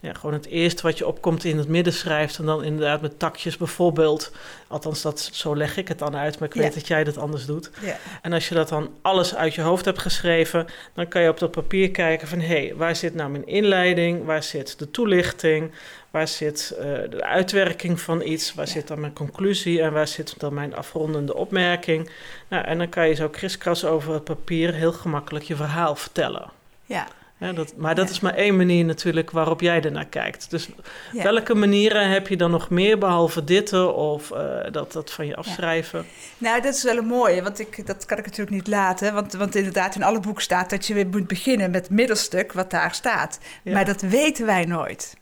Ja, 0.03 0.13
gewoon 0.13 0.35
het 0.35 0.47
eerste 0.47 0.83
wat 0.83 0.99
je 0.99 1.07
opkomt 1.07 1.45
in 1.45 1.59
het 1.59 1.69
midden 1.69 1.93
schrijft 1.93 2.39
en 2.39 2.45
dan 2.45 2.65
inderdaad 2.65 3.01
met 3.01 3.19
takjes 3.19 3.57
bijvoorbeeld. 3.57 4.33
Althans, 4.69 5.03
dat, 5.03 5.31
zo 5.33 5.57
leg 5.57 5.77
ik 5.77 5.89
het 5.89 5.99
dan 5.99 6.17
uit, 6.17 6.39
maar 6.39 6.49
ik 6.49 6.55
weet 6.55 6.75
dat 6.75 6.87
jij 6.87 7.05
dat 7.05 7.19
anders 7.19 7.47
doet. 7.47 7.71
Ja. 7.81 7.97
En 8.23 8.33
als 8.33 8.49
je 8.49 8.55
dat 8.55 8.69
dan 8.69 8.91
alles 9.03 9.35
uit 9.35 9.55
je 9.55 9.61
hoofd 9.61 9.85
hebt 9.85 9.99
geschreven, 9.99 10.67
dan 10.95 11.09
kan 11.09 11.23
je 11.23 11.29
op 11.29 11.39
dat 11.39 11.51
papier 11.51 11.91
kijken 11.91 12.29
van... 12.29 12.41
hé, 12.41 12.47
hey, 12.47 12.75
waar 12.77 12.97
zit 12.97 13.15
nou 13.15 13.31
mijn 13.31 13.47
inleiding? 13.47 14.25
Waar 14.25 14.43
zit 14.43 14.79
de 14.79 14.91
toelichting? 14.91 15.71
Waar 16.11 16.29
zit 16.29 16.75
uh, 16.79 16.85
de 17.11 17.25
uitwerking 17.25 18.01
van 18.01 18.23
iets? 18.23 18.55
Waar 18.55 18.69
zit 18.69 18.89
dan 18.89 19.01
mijn 19.01 19.13
conclusie? 19.13 19.83
En 19.83 19.93
waar 19.93 20.09
zit 20.09 20.41
dan 20.41 20.55
mijn 20.55 20.75
afrondende 20.75 21.35
opmerking? 21.35 22.11
Nou, 22.49 22.65
en 22.65 22.79
dan 22.79 22.89
kan 22.89 23.09
je 23.09 23.15
zo 23.15 23.29
kriskras 23.29 23.85
over 23.85 24.13
het 24.13 24.25
papier 24.25 24.75
heel 24.75 24.93
gemakkelijk 24.93 25.45
je 25.45 25.57
verhaal 25.57 25.97
vertellen. 25.97 26.51
Ja, 26.85 27.09
Ja, 27.41 27.53
dat, 27.53 27.73
maar 27.77 27.95
dat 27.95 28.07
Ja. 28.07 28.13
is 28.13 28.21
maar 28.21 28.35
één 28.35 28.57
manier 28.57 28.85
natuurlijk 28.85 29.31
waarop 29.31 29.61
jij 29.61 29.83
ernaar 29.83 30.07
kijkt. 30.07 30.51
Dus 30.51 30.69
Ja. 31.13 31.23
welke 31.23 31.55
manieren 31.55 32.11
heb 32.11 32.29
je 32.29 32.37
dan 32.37 32.51
nog 32.51 32.71
meer 32.71 32.99
behalve 32.99 33.45
dit 33.45 33.73
of 33.73 34.31
eh, 34.31 34.59
dat, 34.71 34.93
dat 34.93 35.11
van 35.13 35.27
je 35.27 35.37
afschrijven? 35.37 36.07
Nou, 36.39 36.61
dat 36.63 36.75
is 36.75 36.83
wel 36.83 36.97
een 36.97 37.07
mooie, 37.07 37.43
want 37.43 37.59
ik, 37.59 37.87
dat 37.87 38.05
kan 38.05 38.19
ik 38.19 38.25
natuurlijk 38.25 38.57
niet 38.57 38.67
laten. 38.67 39.15
Want, 39.15 39.33
want 39.33 39.55
inderdaad, 39.55 39.95
in 39.95 40.03
alle 40.03 40.21
boeken 40.21 40.43
staat 40.43 40.71
dat 40.71 40.87
je 40.87 40.95
weer 40.95 41.07
moet 41.07 41.27
beginnen 41.27 41.71
met 41.71 41.83
het 41.83 41.91
middelstuk 41.91 42.53
wat 42.53 42.71
daar 42.71 42.95
staat. 42.95 43.39
Maar 43.65 43.85
dat 43.85 44.01
weten 44.01 44.47
wij 44.47 44.65
nooit. 44.65 45.17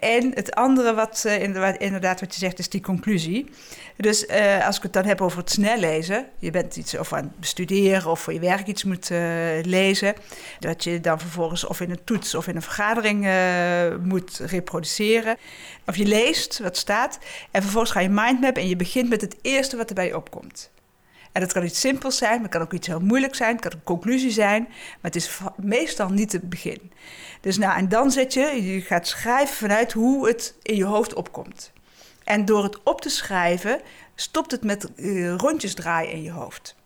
En 0.00 0.32
het 0.34 0.54
andere 0.54 0.94
wat 0.94 1.24
eh, 1.24 1.42
inderdaad, 1.42 1.76
inderdaad 1.76 2.20
wat 2.20 2.34
je 2.34 2.38
zegt, 2.38 2.58
is 2.58 2.68
die 2.68 2.80
conclusie. 2.80 3.50
Dus 3.96 4.26
eh, 4.26 4.66
als 4.66 4.76
ik 4.76 4.82
het 4.82 4.92
dan 4.92 5.04
heb 5.04 5.20
over 5.20 5.38
het 5.38 5.50
snel 5.50 5.78
lezen, 5.78 6.26
je 6.38 6.50
bent 6.50 6.76
iets 6.76 6.98
of 6.98 7.12
aan 7.12 7.22
het 7.22 7.40
bestuderen 7.40 8.10
of 8.10 8.20
voor 8.20 8.32
je 8.32 8.40
werk 8.40 8.66
iets 8.66 8.84
moet 8.84 9.10
eh, 9.10 9.18
lezen, 9.62 10.14
dat 10.58 10.84
je 10.84 11.00
dan 11.00 11.20
vervolgens 11.20 11.64
of 11.64 11.80
in 11.80 11.90
een 11.90 12.04
toets 12.04 12.34
of 12.34 12.46
in 12.46 12.56
een 12.56 12.62
vergadering 12.62 13.26
moet 14.02 14.38
reproduceren. 14.38 15.36
Of 15.86 15.96
je 15.96 16.06
leest 16.06 16.58
wat 16.58 16.76
staat 16.76 17.18
en 17.50 17.62
vervolgens 17.62 17.92
ga 17.92 18.00
je 18.00 18.08
mindmap 18.08 18.56
en 18.56 18.68
je 18.68 18.76
begint 18.76 19.08
met 19.08 19.20
het 19.20 19.36
eerste 19.42 19.76
wat 19.76 19.88
er 19.88 19.94
bij 19.94 20.06
je 20.06 20.16
opkomt. 20.16 20.70
En 21.32 21.40
dat 21.40 21.52
kan 21.52 21.64
iets 21.64 21.80
simpels 21.80 22.16
zijn, 22.16 22.32
maar 22.32 22.42
het 22.42 22.50
kan 22.50 22.60
ook 22.60 22.72
iets 22.72 22.86
heel 22.86 23.00
moeilijk 23.00 23.34
zijn. 23.34 23.52
Het 23.52 23.60
kan 23.60 23.72
een 23.72 23.82
conclusie 23.82 24.30
zijn, 24.30 24.62
maar 24.68 24.96
het 25.00 25.16
is 25.16 25.38
meestal 25.56 26.08
niet 26.08 26.32
het 26.32 26.48
begin. 26.48 26.92
Dus 27.40 27.58
nou, 27.58 27.76
en 27.78 27.88
dan 27.88 28.10
zet 28.10 28.32
je, 28.32 28.72
je 28.72 28.80
gaat 28.80 29.06
schrijven 29.06 29.56
vanuit 29.56 29.92
hoe 29.92 30.28
het 30.28 30.54
in 30.62 30.76
je 30.76 30.84
hoofd 30.84 31.14
opkomt. 31.14 31.72
En 32.24 32.44
door 32.44 32.62
het 32.62 32.82
op 32.82 33.00
te 33.00 33.08
schrijven, 33.08 33.80
stopt 34.14 34.50
het 34.50 34.64
met 34.64 34.94
eh, 34.94 35.34
rondjes 35.34 35.74
draaien 35.74 36.12
in 36.12 36.22
je 36.22 36.30
hoofd. 36.30 36.76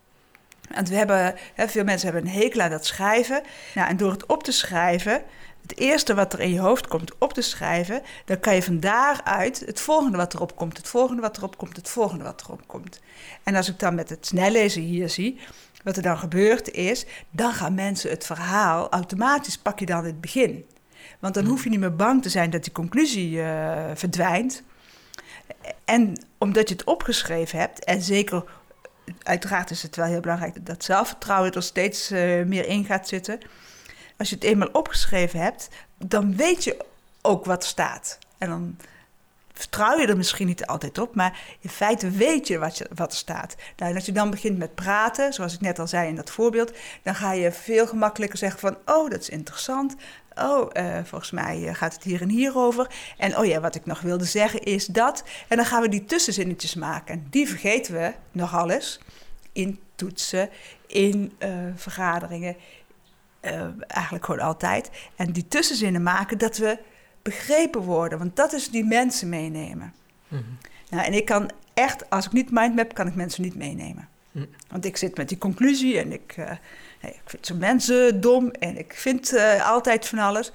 Want 0.73 0.89
we 0.89 0.95
hebben, 0.95 1.35
hè, 1.53 1.67
veel 1.67 1.83
mensen 1.83 2.11
hebben 2.11 2.31
een 2.31 2.37
hekel 2.37 2.61
aan 2.61 2.69
dat 2.69 2.85
schrijven. 2.85 3.41
Nou, 3.75 3.89
en 3.89 3.97
door 3.97 4.11
het 4.11 4.25
op 4.25 4.43
te 4.43 4.51
schrijven, 4.51 5.23
het 5.63 5.77
eerste 5.77 6.13
wat 6.13 6.33
er 6.33 6.39
in 6.39 6.53
je 6.53 6.59
hoofd 6.59 6.87
komt 6.87 7.17
op 7.17 7.33
te 7.33 7.41
schrijven, 7.41 8.01
dan 8.25 8.39
kan 8.39 8.55
je 8.55 8.63
van 8.63 8.79
daaruit 8.79 9.63
het 9.65 9.79
volgende 9.79 10.17
wat 10.17 10.33
erop 10.33 10.55
komt, 10.55 10.77
het 10.77 10.87
volgende 10.87 11.21
wat 11.21 11.37
erop 11.37 11.57
komt, 11.57 11.75
het 11.75 11.89
volgende 11.89 12.23
wat 12.23 12.41
erop 12.41 12.67
komt. 12.67 12.99
En 13.43 13.55
als 13.55 13.69
ik 13.69 13.79
dan 13.79 13.95
met 13.95 14.09
het 14.09 14.25
snellezen 14.25 14.81
hier 14.81 15.09
zie, 15.09 15.39
wat 15.83 15.97
er 15.97 16.03
dan 16.03 16.17
gebeurt 16.17 16.71
is, 16.71 17.05
dan 17.29 17.53
gaan 17.53 17.73
mensen 17.73 18.09
het 18.09 18.25
verhaal, 18.25 18.89
automatisch 18.91 19.57
pak 19.57 19.79
je 19.79 19.85
dan 19.85 20.05
het 20.05 20.21
begin. 20.21 20.65
Want 21.19 21.33
dan 21.33 21.45
hoef 21.45 21.63
je 21.63 21.69
niet 21.69 21.79
meer 21.79 21.95
bang 21.95 22.21
te 22.21 22.29
zijn 22.29 22.49
dat 22.49 22.63
die 22.63 22.73
conclusie 22.73 23.41
eh, 23.41 23.91
verdwijnt. 23.93 24.63
En 25.85 26.25
omdat 26.37 26.69
je 26.69 26.75
het 26.75 26.83
opgeschreven 26.83 27.59
hebt, 27.59 27.83
en 27.83 28.01
zeker, 28.01 28.43
uiteraard 29.23 29.71
is 29.71 29.83
het 29.83 29.95
wel 29.95 30.05
heel 30.05 30.19
belangrijk 30.19 30.65
dat 30.65 30.83
zelfvertrouwen 30.83 31.51
er 31.51 31.63
steeds 31.63 32.11
eh, 32.11 32.43
meer 32.43 32.67
in 32.67 32.85
gaat 32.85 33.07
zitten. 33.07 33.39
Als 34.17 34.29
je 34.29 34.35
het 34.35 34.43
eenmaal 34.43 34.69
opgeschreven 34.71 35.39
hebt, 35.39 35.69
dan 35.97 36.35
weet 36.35 36.63
je 36.63 36.85
ook 37.21 37.45
wat 37.45 37.63
staat. 37.63 38.17
En 38.37 38.49
dan 38.49 38.77
vertrouw 39.53 39.99
je 39.99 40.07
er 40.07 40.17
misschien 40.17 40.47
niet 40.47 40.65
altijd 40.65 40.97
op, 40.97 41.15
maar 41.15 41.39
in 41.59 41.69
feite 41.69 42.09
weet 42.09 42.47
je 42.47 42.57
wat, 42.57 42.77
je, 42.77 42.89
wat 42.95 43.11
er 43.11 43.17
staat. 43.17 43.55
Nou, 43.77 43.89
en 43.89 43.95
als 43.95 44.05
je 44.05 44.11
dan 44.11 44.29
begint 44.29 44.57
met 44.57 44.75
praten, 44.75 45.33
zoals 45.33 45.53
ik 45.53 45.61
net 45.61 45.79
al 45.79 45.87
zei 45.87 46.07
in 46.07 46.15
dat 46.15 46.29
voorbeeld, 46.29 46.71
dan 47.03 47.15
ga 47.15 47.33
je 47.33 47.51
veel 47.51 47.87
gemakkelijker 47.87 48.37
zeggen 48.37 48.59
van, 48.59 48.77
oh, 48.85 49.09
dat 49.09 49.21
is 49.21 49.29
interessant. 49.29 49.95
Oh, 50.35 50.69
eh, 50.73 50.97
volgens 51.03 51.31
mij 51.31 51.67
eh, 51.67 51.75
gaat 51.75 51.93
het 51.93 52.03
hier 52.03 52.21
en 52.21 52.29
hier 52.29 52.57
over. 52.57 52.87
En 53.17 53.37
oh 53.37 53.45
ja, 53.45 53.59
wat 53.59 53.75
ik 53.75 53.85
nog 53.85 54.01
wilde 54.01 54.25
zeggen 54.25 54.63
is 54.63 54.85
dat. 54.85 55.23
En 55.47 55.57
dan 55.57 55.65
gaan 55.65 55.81
we 55.81 55.89
die 55.89 56.05
tussenzinnetjes 56.05 56.75
maken. 56.75 57.13
En 57.13 57.27
die 57.29 57.47
vergeten 57.47 57.93
we 57.93 58.13
nogal 58.31 58.69
eens 58.69 58.99
in 59.51 59.79
toetsen, 59.95 60.49
in 60.87 61.33
eh, 61.37 61.49
vergaderingen. 61.75 62.55
Eh, 63.43 63.61
eigenlijk 63.87 64.25
gewoon 64.25 64.41
altijd. 64.41 64.89
En 65.15 65.31
die 65.31 65.47
tussenzinnen 65.47 66.03
maken 66.03 66.37
dat 66.37 66.57
we 66.57 66.79
begrepen 67.21 67.81
worden. 67.81 68.17
Want 68.17 68.35
dat 68.35 68.53
is 68.53 68.69
die 68.69 68.85
mensen 68.85 69.29
meenemen. 69.29 69.93
Mhm. 70.27 70.41
Nou, 70.89 71.05
en 71.05 71.13
ik 71.13 71.25
kan 71.25 71.51
echt, 71.73 72.09
als 72.09 72.25
ik 72.25 72.31
niet 72.31 72.51
mindmap, 72.51 72.93
kan 72.93 73.07
ik 73.07 73.15
mensen 73.15 73.43
niet 73.43 73.55
meenemen. 73.55 74.07
Hm. 74.31 74.45
Want 74.69 74.85
ik 74.85 74.97
zit 74.97 75.17
met 75.17 75.29
die 75.29 75.37
conclusie 75.37 75.99
en 75.99 76.11
ik, 76.11 76.33
eh, 76.37 76.49
nee, 77.01 77.11
ik 77.11 77.21
vind 77.25 77.45
zo'n 77.45 77.57
mensen 77.57 78.21
dom 78.21 78.49
en 78.51 78.77
ik 78.77 78.93
vind 78.93 79.33
eh, 79.33 79.69
altijd 79.69 80.07
van 80.07 80.19
alles. 80.19 80.51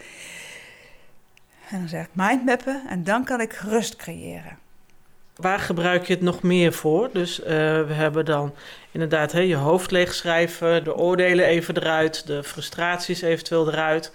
En 1.68 1.78
dan 1.78 1.88
zeg 1.88 2.04
ik 2.04 2.10
mindmappen 2.12 2.82
en 2.88 3.04
dan 3.04 3.24
kan 3.24 3.40
ik 3.40 3.52
rust 3.52 3.96
creëren. 3.96 4.58
Waar 5.38 5.58
gebruik 5.58 6.06
je 6.06 6.12
het 6.12 6.22
nog 6.22 6.42
meer 6.42 6.72
voor? 6.72 7.08
Dus 7.12 7.42
eh, 7.42 7.46
we 7.86 7.92
hebben 7.92 8.24
dan 8.24 8.54
inderdaad 8.90 9.32
hè, 9.32 9.40
je 9.40 9.56
hoofd 9.56 9.90
leegschrijven, 9.90 10.84
de 10.84 10.96
oordelen 10.96 11.44
even 11.44 11.76
eruit, 11.76 12.26
de 12.26 12.42
frustraties 12.42 13.22
eventueel 13.22 13.68
eruit. 13.68 14.12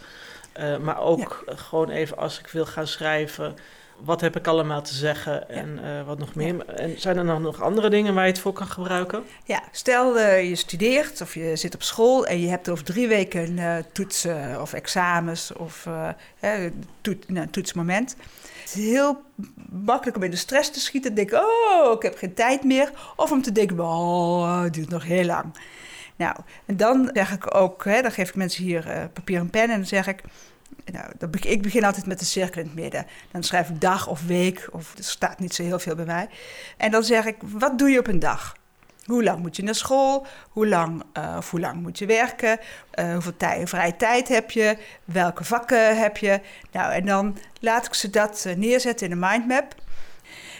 Eh, 0.54 0.78
maar 0.78 1.02
ook 1.02 1.44
gewoon 1.48 1.90
even 1.90 2.18
als 2.18 2.40
ik 2.40 2.48
wil 2.48 2.66
gaan 2.66 2.88
schrijven, 2.88 3.56
wat 4.04 4.22
heb 4.22 4.36
ik 4.36 4.48
allemaal 4.48 4.82
te 4.82 4.94
zeggen 4.94 5.50
en 5.50 5.80
eh, 5.84 6.06
wat 6.06 6.20
nog 6.20 6.36
meer. 6.36 6.66
En 6.66 7.00
zijn 7.00 7.18
er 7.18 7.26
dan 7.26 7.42
nog 7.42 7.62
andere 7.62 7.90
dingen 7.90 8.14
waar 8.14 8.26
je 8.26 8.32
het 8.32 8.40
voor 8.40 8.54
kan 8.54 8.68
gebruiken? 8.68 9.24
Ja, 9.46 9.64
stel 9.72 10.20
eh, 10.20 10.50
je 10.50 10.56
studeert 10.56 11.22
of 11.22 11.34
je 11.34 11.56
zit 11.56 11.76
op 11.76 11.84
school 11.84 12.26
en 12.26 12.40
je 12.40 12.48
hebt 12.48 12.70
over 12.70 12.84
drie 12.84 13.08
weken 13.08 13.58
eh, 13.58 13.76
toetsen 13.92 14.62
of 14.62 14.74
examens 14.74 15.54
of 15.54 15.88
eh, 16.40 16.66
toet, 17.02 17.30
nou, 17.30 17.48
toetsmoment. 17.48 18.16
Het 18.62 18.76
is 18.76 18.92
heel 18.92 19.22
makkelijk 19.70 20.18
om 20.18 20.24
in 20.24 20.32
de 20.32 20.38
stress 20.38 20.72
te 20.72 20.80
schieten 20.80 21.10
en 21.10 21.16
denken, 21.16 21.40
oh, 21.40 21.94
ik 21.94 22.02
heb 22.02 22.18
geen 22.18 22.34
tijd 22.34 22.64
meer. 22.64 22.92
Of 23.16 23.32
om 23.32 23.42
te 23.42 23.52
denken, 23.52 23.80
oh, 23.80 24.62
het 24.62 24.74
duurt 24.74 24.90
nog 24.90 25.04
heel 25.04 25.26
lang. 25.26 25.54
Nou, 26.16 26.36
en 26.66 26.78
dan 26.78 27.10
zeg 27.14 27.32
ik 27.32 27.56
ook, 27.56 27.86
hè, 27.86 28.02
dan 28.02 28.12
geef 28.12 28.30
ik 28.30 28.36
mensen 28.36 28.64
hier 28.64 28.90
eh, 28.90 29.04
papier 29.14 29.40
en 29.40 29.50
pen 29.50 29.70
en 29.70 29.78
dan 29.78 29.86
zeg 29.86 30.08
ik, 30.08 30.22
nou, 30.86 31.12
ik 31.42 31.62
begin 31.62 31.84
altijd 31.84 32.06
met 32.06 32.20
de 32.20 32.26
cirkel 32.26 32.62
in 32.62 32.68
het 32.68 32.76
midden. 32.76 33.06
Dan 33.32 33.44
schrijf 33.44 33.70
ik 33.70 33.82
dag 33.82 34.08
of 34.08 34.26
week, 34.26 34.68
of 34.72 34.98
er 34.98 35.04
staat 35.04 35.40
niet 35.40 35.54
zo 35.54 35.64
heel 35.64 35.80
veel 35.80 35.96
bij 35.96 36.06
mij. 36.06 36.30
En 36.78 36.92
dan 36.92 37.04
zeg 37.04 37.26
ik, 37.26 37.36
wat 37.42 37.78
doe 37.78 37.90
je 37.90 38.00
op 38.00 38.08
een 38.08 38.20
dag? 38.20 38.54
Hoe 39.06 39.24
lang 39.24 39.40
moet 39.40 39.56
je 39.56 39.64
naar 39.64 39.76
school? 39.76 40.26
Hoe 40.50 40.68
lang, 40.68 41.04
eh, 41.14 41.38
hoe 41.50 41.60
lang 41.60 41.82
moet 41.82 42.00
je 42.00 42.06
werken? 42.06 42.60
Eh, 42.92 43.14
hoeveel 43.14 43.68
vrije 43.68 43.96
tijd 43.96 44.28
heb 44.28 44.52
je? 44.52 44.78
Welke 45.06 45.44
vakken 45.44 45.98
heb 45.98 46.18
je? 46.18 46.42
Nou, 46.72 46.94
en 46.94 47.06
dan 47.06 47.38
laat 47.60 47.86
ik 47.86 47.94
ze 47.94 48.10
dat 48.10 48.46
eh, 48.46 48.56
neerzetten 48.56 49.06
in 49.06 49.12
een 49.12 49.30
mindmap. 49.30 49.76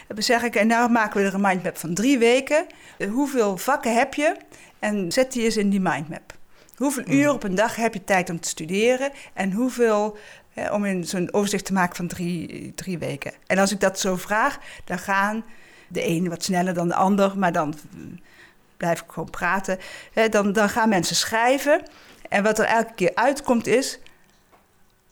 Dan 0.08 0.22
zeg 0.22 0.42
ik, 0.42 0.54
en 0.54 0.66
nou 0.66 0.90
maken 0.90 1.20
we 1.20 1.26
er 1.26 1.34
een 1.34 1.40
mindmap 1.40 1.76
van 1.76 1.94
drie 1.94 2.18
weken. 2.18 2.66
Hoeveel 3.10 3.56
vakken 3.56 3.94
heb 3.94 4.14
je? 4.14 4.36
En 4.78 5.12
zet 5.12 5.32
die 5.32 5.44
eens 5.44 5.56
in 5.56 5.70
die 5.70 5.80
mindmap. 5.80 6.33
Hoeveel 6.76 7.04
uur 7.06 7.30
op 7.30 7.42
een 7.42 7.54
dag 7.54 7.76
heb 7.76 7.94
je 7.94 8.04
tijd 8.04 8.30
om 8.30 8.40
te 8.40 8.48
studeren? 8.48 9.10
En 9.32 9.52
hoeveel, 9.52 10.16
eh, 10.54 10.72
om 10.72 10.84
in 10.84 11.04
zo'n 11.04 11.32
overzicht 11.32 11.64
te 11.64 11.72
maken 11.72 11.96
van 11.96 12.06
drie, 12.06 12.72
drie 12.74 12.98
weken. 12.98 13.32
En 13.46 13.58
als 13.58 13.72
ik 13.72 13.80
dat 13.80 14.00
zo 14.00 14.16
vraag, 14.16 14.58
dan 14.84 14.98
gaan 14.98 15.44
de 15.88 16.06
een 16.06 16.28
wat 16.28 16.44
sneller 16.44 16.74
dan 16.74 16.88
de 16.88 16.94
ander, 16.94 17.38
maar 17.38 17.52
dan 17.52 17.74
mm, 17.90 18.20
blijf 18.76 19.00
ik 19.00 19.10
gewoon 19.10 19.30
praten. 19.30 19.78
Hè, 20.12 20.28
dan, 20.28 20.52
dan 20.52 20.68
gaan 20.68 20.88
mensen 20.88 21.16
schrijven. 21.16 21.82
En 22.28 22.42
wat 22.42 22.58
er 22.58 22.64
elke 22.64 22.94
keer 22.94 23.14
uitkomt 23.14 23.66
is... 23.66 23.98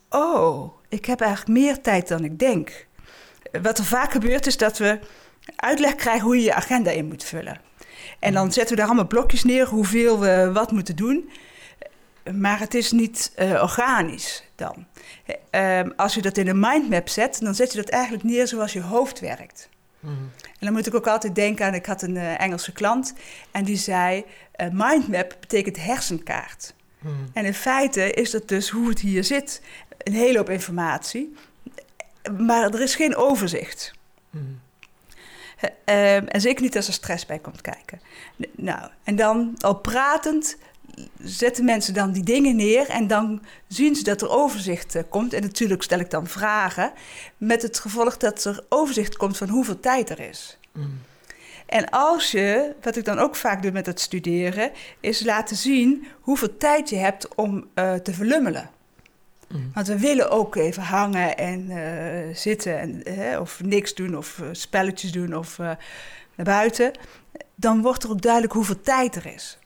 Oh, 0.09 0.73
ik 0.89 1.05
heb 1.05 1.21
eigenlijk 1.21 1.59
meer 1.59 1.81
tijd 1.81 2.07
dan 2.07 2.23
ik 2.23 2.39
denk. 2.39 2.87
Wat 3.61 3.77
er 3.77 3.85
vaak 3.85 4.11
gebeurt 4.11 4.47
is 4.47 4.57
dat 4.57 4.77
we 4.77 4.99
uitleg 5.55 5.95
krijgen 5.95 6.23
hoe 6.23 6.35
je 6.35 6.43
je 6.43 6.53
agenda 6.53 6.91
in 6.91 7.07
moet 7.07 7.23
vullen. 7.23 7.61
En 8.19 8.33
dan 8.33 8.51
zetten 8.51 8.71
we 8.71 8.79
daar 8.79 8.89
allemaal 8.89 9.07
blokjes 9.07 9.43
neer 9.43 9.67
hoeveel 9.67 10.19
we 10.19 10.49
wat 10.53 10.71
moeten 10.71 10.95
doen. 10.95 11.29
Maar 12.31 12.59
het 12.59 12.73
is 12.73 12.91
niet 12.91 13.31
eh, 13.35 13.61
organisch 13.61 14.43
dan. 14.55 14.85
Ehm, 15.49 15.89
als 15.95 16.13
je 16.13 16.21
dat 16.21 16.37
in 16.37 16.47
een 16.47 16.59
mindmap 16.59 17.09
zet, 17.09 17.39
dan 17.39 17.55
zet 17.55 17.71
je 17.71 17.81
dat 17.81 17.89
eigenlijk 17.89 18.23
neer 18.23 18.47
zoals 18.47 18.73
je 18.73 18.81
hoofd 18.81 19.19
werkt. 19.19 19.69
En 20.03 20.59
dan 20.59 20.73
moet 20.73 20.87
ik 20.87 20.95
ook 20.95 21.07
altijd 21.07 21.35
denken 21.35 21.65
aan, 21.65 21.73
ik 21.73 21.85
had 21.85 22.01
een 22.01 22.17
eh, 22.17 22.41
Engelse 22.41 22.71
klant 22.71 23.13
en 23.51 23.63
die 23.63 23.77
zei, 23.77 24.25
eh, 24.51 24.67
mindmap 24.71 25.37
betekent 25.39 25.77
hersenkaart. 25.77 26.73
En 27.33 27.45
in 27.45 27.53
feite 27.53 28.11
is 28.11 28.31
dat 28.31 28.47
dus 28.47 28.69
hoe 28.69 28.89
het 28.89 28.99
hier 28.99 29.23
zit. 29.23 29.61
Een 29.97 30.13
hele 30.13 30.37
hoop 30.37 30.49
informatie, 30.49 31.35
maar 32.37 32.73
er 32.73 32.81
is 32.81 32.95
geen 32.95 33.15
overzicht. 33.15 33.93
Eh, 35.57 36.15
ehm, 36.15 36.25
en 36.25 36.41
zeker 36.41 36.63
niet 36.63 36.75
als 36.75 36.87
er 36.87 36.93
stress 36.93 37.25
bij 37.25 37.39
komt 37.39 37.61
kijken. 37.61 38.01
Nou, 38.55 38.89
en 39.03 39.15
dan 39.15 39.55
al 39.59 39.75
pratend 39.75 40.57
zetten 41.23 41.65
mensen 41.65 41.93
dan 41.93 42.11
die 42.11 42.23
dingen 42.23 42.55
neer 42.55 42.89
en 42.89 43.07
dan 43.07 43.41
zien 43.67 43.95
ze 43.95 44.03
dat 44.03 44.21
er 44.21 44.29
overzicht 44.29 44.95
eh, 44.95 45.03
komt. 45.09 45.33
En 45.33 45.41
natuurlijk 45.41 45.83
stel 45.83 45.99
ik 45.99 46.09
dan 46.09 46.27
vragen 46.27 46.91
met 47.37 47.61
het 47.61 47.79
gevolg 47.79 48.17
dat 48.17 48.45
er 48.45 48.63
overzicht 48.69 49.17
komt 49.17 49.37
van 49.37 49.49
hoeveel 49.49 49.79
tijd 49.79 50.09
er 50.09 50.19
is. 50.19 50.57
En 51.65 51.89
als 51.89 52.31
je, 52.31 52.75
wat 52.81 52.95
ik 52.95 53.05
dan 53.05 53.19
ook 53.19 53.35
vaak 53.35 53.61
doe 53.61 53.71
met 53.71 53.85
het 53.85 53.99
studeren, 53.99 54.71
is 54.99 55.23
laten 55.23 55.55
zien 55.55 56.07
hoeveel 56.19 56.57
tijd 56.57 56.89
je 56.89 56.95
hebt 56.95 57.35
om 57.35 57.67
eh, 57.73 57.93
te 57.93 58.13
verlummelen. 58.13 58.69
Want 59.73 59.87
we 59.87 59.99
willen 59.99 60.29
ook 60.29 60.55
even 60.55 60.83
hangen 60.83 61.37
en 61.37 61.69
eh, 61.69 62.35
zitten 62.35 62.79
en, 62.79 63.39
of 63.39 63.63
niks 63.63 63.93
doen 63.93 64.17
of 64.17 64.41
spelletjes 64.51 65.11
doen 65.11 65.35
of 65.35 65.57
naar 65.57 66.45
buiten. 66.45 66.91
Dan 67.55 67.81
wordt 67.81 68.03
er 68.03 68.09
ook 68.09 68.21
duidelijk 68.21 68.53
hoeveel 68.53 68.81
tijd 68.81 69.15
er 69.15 69.25
is. 69.25 69.57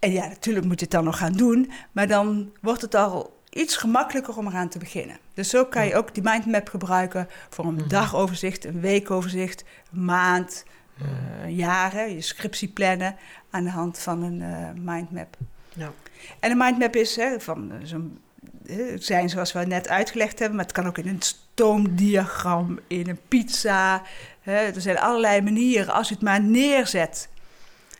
En 0.00 0.12
ja, 0.12 0.26
natuurlijk 0.28 0.66
moet 0.66 0.78
je 0.78 0.84
het 0.84 0.94
dan 0.94 1.04
nog 1.04 1.18
gaan 1.18 1.32
doen, 1.32 1.70
maar 1.92 2.06
dan 2.08 2.52
wordt 2.60 2.82
het 2.82 2.94
al 2.94 3.38
iets 3.50 3.76
gemakkelijker 3.76 4.36
om 4.36 4.46
eraan 4.46 4.68
te 4.68 4.78
beginnen. 4.78 5.18
Dus 5.34 5.48
zo 5.50 5.64
kan 5.64 5.86
je 5.86 5.94
ook 5.96 6.14
die 6.14 6.22
mindmap 6.22 6.68
gebruiken 6.68 7.28
voor 7.50 7.64
een 7.64 7.74
Mhm. 7.74 7.88
dagoverzicht, 7.88 8.64
een 8.64 8.80
weekoverzicht, 8.80 9.64
een 9.92 10.04
maand, 10.04 10.64
eh, 10.98 11.56
jaren, 11.56 12.14
je 12.14 12.20
scriptie 12.20 12.68
plannen 12.68 13.16
aan 13.50 13.64
de 13.64 13.70
hand 13.70 13.98
van 13.98 14.22
een 14.22 14.42
eh, 14.42 14.82
mindmap. 14.82 15.36
Ja. 15.72 15.92
En 16.40 16.50
een 16.50 16.58
mindmap 16.58 16.96
is 16.96 17.16
hè, 17.16 17.40
van 17.40 17.72
eh, 17.72 17.78
zo'n 17.82 18.18
eh, 18.66 18.76
zijn 18.98 19.28
zoals 19.28 19.52
we 19.52 19.64
net 19.64 19.88
uitgelegd 19.88 20.38
hebben, 20.38 20.56
maar 20.56 20.64
het 20.66 20.74
kan 20.74 20.86
ook 20.86 20.98
in 20.98 21.08
een 21.08 21.22
stoomdiagram, 21.22 22.78
in 22.86 23.08
een 23.08 23.20
pizza. 23.28 24.02
Hè. 24.40 24.52
Er 24.56 24.80
zijn 24.80 24.98
allerlei 24.98 25.40
manieren 25.42 25.94
als 25.94 26.08
je 26.08 26.14
het 26.14 26.22
maar 26.22 26.40
neerzet. 26.42 27.28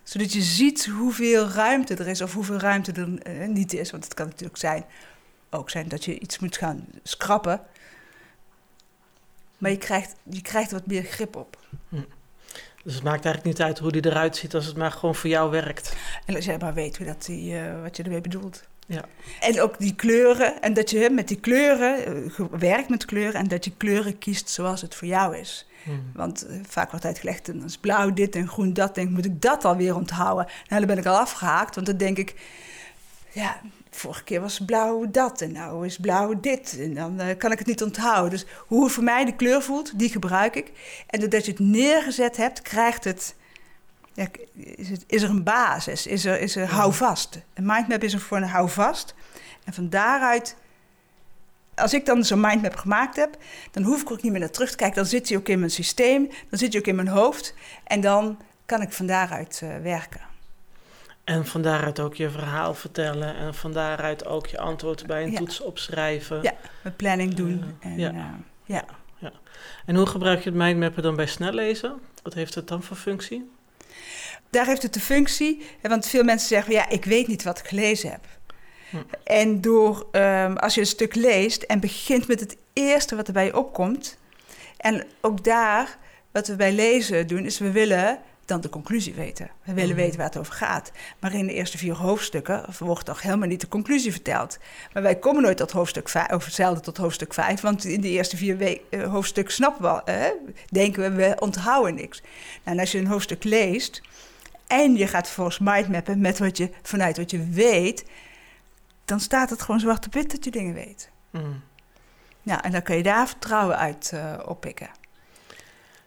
Zodat 0.03 0.33
je 0.33 0.41
ziet 0.41 0.85
hoeveel 0.85 1.47
ruimte 1.47 1.95
er 1.95 2.07
is 2.07 2.21
of 2.21 2.33
hoeveel 2.33 2.57
ruimte 2.57 2.91
er 2.91 3.17
eh, 3.17 3.47
niet 3.47 3.73
is. 3.73 3.91
Want 3.91 4.03
het 4.03 4.13
kan 4.13 4.25
natuurlijk 4.25 4.57
zijn, 4.57 4.85
ook 5.49 5.69
zijn 5.69 5.87
dat 5.87 6.05
je 6.05 6.19
iets 6.19 6.39
moet 6.39 6.57
gaan 6.57 6.87
schrappen. 7.03 7.61
Maar 9.57 9.71
je 9.71 9.77
krijgt, 9.77 10.15
je 10.23 10.41
krijgt 10.41 10.71
wat 10.71 10.85
meer 10.85 11.03
grip 11.03 11.35
op. 11.35 11.57
Dus 12.83 12.93
het 12.93 13.03
maakt 13.03 13.25
eigenlijk 13.25 13.57
niet 13.57 13.67
uit 13.67 13.79
hoe 13.79 13.91
die 13.91 14.05
eruit 14.05 14.35
ziet 14.35 14.55
als 14.55 14.65
het 14.65 14.77
maar 14.77 14.91
gewoon 14.91 15.15
voor 15.15 15.29
jou 15.29 15.51
werkt. 15.51 15.95
En 16.25 16.35
als 16.35 16.45
jij 16.45 16.57
maar 16.57 16.73
weet 16.73 16.97
hoe 16.97 17.05
dat 17.05 17.25
die, 17.25 17.57
eh, 17.57 17.81
wat 17.81 17.97
je 17.97 18.03
ermee 18.03 18.21
bedoelt. 18.21 18.63
Ja. 18.85 19.05
En 19.39 19.61
ook 19.61 19.79
die 19.79 19.95
kleuren. 19.95 20.61
En 20.61 20.73
dat 20.73 20.89
je 20.89 21.09
met 21.09 21.27
die 21.27 21.39
kleuren 21.39 22.05
eh, 22.05 22.45
werkt 22.59 22.89
met 22.89 23.05
kleuren. 23.05 23.39
En 23.39 23.47
dat 23.47 23.65
je 23.65 23.71
kleuren 23.77 24.17
kiest 24.17 24.49
zoals 24.49 24.81
het 24.81 24.95
voor 24.95 25.07
jou 25.07 25.37
is. 25.37 25.67
Hmm. 25.83 26.11
Want 26.13 26.45
eh, 26.45 26.55
vaak 26.67 26.91
wordt 26.91 27.05
uitgelegd, 27.05 27.45
dan 27.45 27.63
is 27.63 27.77
blauw 27.77 28.13
dit 28.13 28.35
en 28.35 28.47
groen 28.47 28.73
dat. 28.73 28.95
Denk, 28.95 29.09
moet 29.09 29.25
ik 29.25 29.41
dat 29.41 29.65
alweer 29.65 29.95
onthouden? 29.95 30.45
Nou, 30.45 30.85
dan 30.85 30.95
ben 30.95 30.97
ik 30.97 31.05
al 31.05 31.17
afgehaakt. 31.17 31.75
Want 31.75 31.87
dan 31.87 31.97
denk 31.97 32.17
ik, 32.17 32.35
ja, 33.31 33.61
vorige 33.89 34.23
keer 34.23 34.41
was 34.41 34.59
blauw 34.65 35.11
dat. 35.11 35.41
En 35.41 35.51
nou 35.51 35.85
is 35.85 35.97
blauw 35.97 36.39
dit. 36.39 36.77
En 36.79 36.93
dan 36.93 37.19
eh, 37.19 37.37
kan 37.37 37.51
ik 37.51 37.57
het 37.57 37.67
niet 37.67 37.83
onthouden. 37.83 38.29
Dus 38.29 38.45
hoe 38.67 38.83
het 38.83 38.93
voor 38.93 39.03
mij 39.03 39.25
de 39.25 39.35
kleur 39.35 39.61
voelt, 39.61 39.99
die 39.99 40.09
gebruik 40.09 40.55
ik. 40.55 40.71
En 41.07 41.19
doordat 41.19 41.45
je 41.45 41.51
het 41.51 41.59
neergezet 41.59 42.37
hebt, 42.37 42.61
krijgt 42.61 43.03
het... 43.03 43.35
Ja, 44.13 44.27
is, 44.53 44.89
het, 44.89 45.03
is 45.07 45.21
er 45.21 45.29
een 45.29 45.43
basis? 45.43 46.07
Is 46.07 46.25
er, 46.25 46.39
is 46.39 46.55
er 46.55 46.67
houvast? 46.67 47.39
Een 47.53 47.65
mindmap 47.65 48.03
is 48.03 48.13
er 48.13 48.19
voor 48.19 48.37
een 48.37 48.43
houvast. 48.43 49.15
En 49.63 49.73
van 49.73 49.89
daaruit, 49.89 50.55
als 51.81 51.93
ik 51.93 52.05
dan 52.05 52.23
zo'n 52.23 52.39
mindmap 52.39 52.75
gemaakt 52.75 53.15
heb, 53.15 53.37
dan 53.71 53.83
hoef 53.83 54.01
ik 54.01 54.11
ook 54.11 54.21
niet 54.21 54.31
meer 54.31 54.41
naar 54.41 54.51
terug 54.51 54.69
te 54.69 54.75
kijken. 54.75 54.95
Dan 54.95 55.05
zit 55.05 55.29
hij 55.29 55.37
ook 55.37 55.47
in 55.47 55.59
mijn 55.59 55.71
systeem, 55.71 56.27
dan 56.49 56.59
zit 56.59 56.71
hij 56.71 56.81
ook 56.81 56.87
in 56.87 56.95
mijn 56.95 57.07
hoofd. 57.07 57.53
En 57.83 58.01
dan 58.01 58.37
kan 58.65 58.81
ik 58.81 58.91
van 58.91 59.05
daaruit 59.05 59.59
eh, 59.63 59.69
werken. 59.83 60.21
En 61.23 61.45
van 61.45 61.61
daaruit 61.61 61.99
ook 61.99 62.15
je 62.15 62.29
verhaal 62.29 62.73
vertellen. 62.73 63.35
En 63.35 63.53
van 63.55 63.71
daaruit 63.73 64.25
ook 64.25 64.47
je 64.47 64.59
antwoord 64.59 65.05
bij 65.05 65.23
een 65.23 65.31
Ja. 65.31 65.37
toets 65.37 65.61
opschrijven. 65.61 66.41
Ja. 66.41 66.53
Mijn 66.83 66.95
planning 66.95 67.33
doen. 67.33 67.77
En, 67.79 67.97
ja. 67.99 68.09
eh, 68.09 68.23
ja. 68.63 68.83
En 69.85 69.95
hoe 69.95 70.05
gebruik 70.05 70.43
je 70.43 70.49
het 70.49 70.57
mindmappen 70.57 71.03
dan 71.03 71.15
bij 71.15 71.25
snellezen? 71.25 71.99
Wat 72.23 72.33
heeft 72.33 72.55
het 72.55 72.67
dan 72.67 72.83
voor 72.83 72.97
functie? 72.97 73.51
Daar 74.49 74.65
heeft 74.65 74.81
het 74.81 74.93
de 74.93 74.99
functie, 74.99 75.65
want 75.81 76.07
veel 76.07 76.23
mensen 76.23 76.47
zeggen, 76.47 76.73
ja, 76.73 76.89
ik 76.89 77.05
weet 77.05 77.27
niet 77.27 77.43
wat 77.43 77.59
ik 77.59 77.67
gelezen 77.67 78.11
heb. 78.11 78.25
Hm. 78.91 78.97
En 79.23 79.61
door, 79.61 80.07
ehm, 80.11 80.55
als 80.55 80.73
je 80.73 80.79
een 80.81 80.87
stuk 80.87 81.15
leest 81.15 81.63
en 81.63 81.79
begint 81.79 82.27
met 82.27 82.39
het 82.39 82.57
eerste 82.73 83.15
wat 83.15 83.27
er 83.27 83.33
bij 83.33 83.45
je 83.45 83.57
opkomt, 83.57 84.17
en 84.77 85.03
ook 85.21 85.43
daar, 85.43 85.97
wat 86.31 86.47
we 86.47 86.55
bij 86.55 86.73
lezen 86.73 87.27
doen, 87.27 87.45
is 87.45 87.59
we 87.59 87.71
willen 87.71 88.19
dan 88.45 88.61
de 88.61 88.69
conclusie 88.69 89.13
weten. 89.13 89.49
We 89.63 89.73
willen 89.73 89.89
Mhm. 89.89 89.99
weten 89.99 90.17
waar 90.17 90.27
het 90.27 90.37
over 90.37 90.53
gaat. 90.53 90.91
Maar 91.19 91.33
in 91.33 91.47
de 91.47 91.53
eerste 91.53 91.77
vier 91.77 91.93
hoofdstukken 91.93 92.65
wordt 92.79 93.05
toch 93.05 93.21
helemaal 93.21 93.47
niet 93.47 93.61
de 93.61 93.67
conclusie 93.67 94.11
verteld. 94.11 94.57
Maar 94.93 95.03
wij 95.03 95.15
komen 95.15 95.41
nooit 95.41 95.57
tot 95.57 95.71
hoofdstuk 95.71 96.09
5, 96.09 96.31
of 96.31 96.47
zelden 96.49 96.83
tot 96.83 96.97
hoofdstuk 96.97 97.33
5, 97.33 97.61
want 97.61 97.85
in 97.85 98.01
de 98.01 98.09
eerste 98.09 98.37
vier 98.37 98.79
eh, 98.89 99.11
hoofdstukken 99.11 99.53
snappen 99.53 100.03
we, 100.05 100.37
denken 100.69 101.01
we, 101.01 101.09
we 101.27 101.35
onthouden 101.39 101.95
niks. 101.95 102.21
Nou, 102.21 102.77
en 102.77 102.79
als 102.79 102.91
je 102.91 102.97
een 102.97 103.07
hoofdstuk 103.07 103.43
leest 103.43 104.01
en 104.67 104.95
je 104.95 105.07
gaat 105.07 105.25
vervolgens 105.25 105.59
mindmappen 105.59 106.21
met 106.21 106.39
wat 106.39 106.57
je, 106.57 106.69
vanuit 106.81 107.17
wat 107.17 107.31
je 107.31 107.49
weet, 107.49 108.05
dan 109.11 109.19
staat 109.19 109.49
het 109.49 109.61
gewoon 109.61 109.79
zwart 109.79 110.05
op 110.05 110.13
wit 110.13 110.31
dat 110.31 110.43
je 110.45 110.51
dingen 110.51 110.73
weet. 110.73 111.09
Hmm. 111.31 111.61
Ja, 112.41 112.63
en 112.63 112.71
dan 112.71 112.81
kun 112.81 112.95
je 112.95 113.03
daar 113.03 113.27
vertrouwen 113.27 113.77
uit 113.77 114.11
eh, 114.13 114.33
oppikken. 114.45 114.89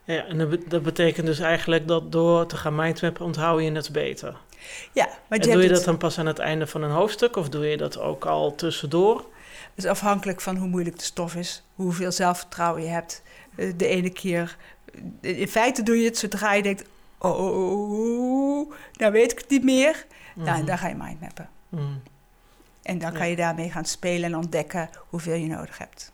Ja, 0.04 0.24
en 0.26 0.38
dat, 0.38 0.50
be- 0.50 0.68
dat 0.68 0.82
betekent 0.82 1.26
dus 1.26 1.38
eigenlijk 1.38 1.88
dat 1.88 2.12
door 2.12 2.46
te 2.46 2.56
gaan 2.56 2.74
mindmappen 2.74 3.24
onthoud 3.24 3.62
je 3.62 3.72
het 3.72 3.92
beter. 3.92 4.36
Ja, 4.92 5.04
maar 5.28 5.38
En 5.38 5.46
je 5.46 5.52
doe 5.52 5.62
je 5.62 5.68
dat 5.68 5.76
het, 5.76 5.86
dan 5.86 5.96
pas 5.98 6.18
aan 6.18 6.26
het 6.26 6.38
einde 6.38 6.66
van 6.66 6.82
een 6.82 6.90
hoofdstuk 6.90 7.36
of 7.36 7.48
doe 7.48 7.66
je 7.66 7.76
dat 7.76 7.98
ook 7.98 8.24
al 8.26 8.54
tussendoor? 8.54 9.24
is 9.74 9.86
afhankelijk 9.86 10.40
van 10.40 10.56
hoe 10.56 10.68
moeilijk 10.68 10.98
de 10.98 11.04
stof 11.04 11.34
is, 11.34 11.62
hoeveel 11.74 12.12
zelfvertrouwen 12.12 12.82
je 12.82 12.88
hebt. 12.88 13.22
Eh, 13.56 13.72
De 13.76 13.86
ene 13.86 14.10
keer, 14.10 14.56
eh, 15.20 15.40
in 15.40 15.48
feite 15.48 15.82
doe 15.82 15.98
je 15.98 16.04
het 16.04 16.18
zodra 16.18 16.52
je 16.52 16.62
denkt, 16.62 16.84
oh, 17.18 18.72
nou 18.92 19.12
weet 19.12 19.32
ik 19.32 19.38
het 19.38 19.50
niet 19.50 19.64
meer. 19.64 20.06
Nou, 20.34 20.48
en 20.48 20.56
Mhm. 20.56 20.66
dan 20.66 20.78
ga 20.78 20.88
je 20.88 20.94
mindmappen. 20.94 21.48
Hmm. 21.68 22.02
En 22.84 22.98
dan 22.98 23.12
Ja. 23.12 23.18
kan 23.18 23.28
je 23.28 23.36
daarmee 23.36 23.70
gaan 23.70 23.84
spelen 23.84 24.24
en 24.24 24.36
ontdekken 24.36 24.88
hoeveel 25.08 25.34
je 25.34 25.46
nodig 25.46 25.78
hebt. 25.78 26.12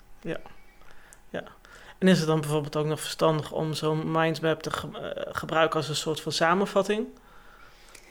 En 1.98 2.09
is 2.09 2.18
het 2.18 2.26
dan 2.26 2.40
bijvoorbeeld 2.40 2.76
ook 2.76 2.87
nog 2.87 3.00
verstandig 3.00 3.52
om 3.52 3.74
zo'n 3.74 4.11
mindmap 4.11 4.62
te 4.62 4.70
ge- 4.70 4.98
eh, 5.14 5.35
gebruiken 5.35 5.76
als 5.76 5.88
een 5.88 5.94
soort 5.96 6.20
van 6.20 6.33
samenvatting? 6.33 7.06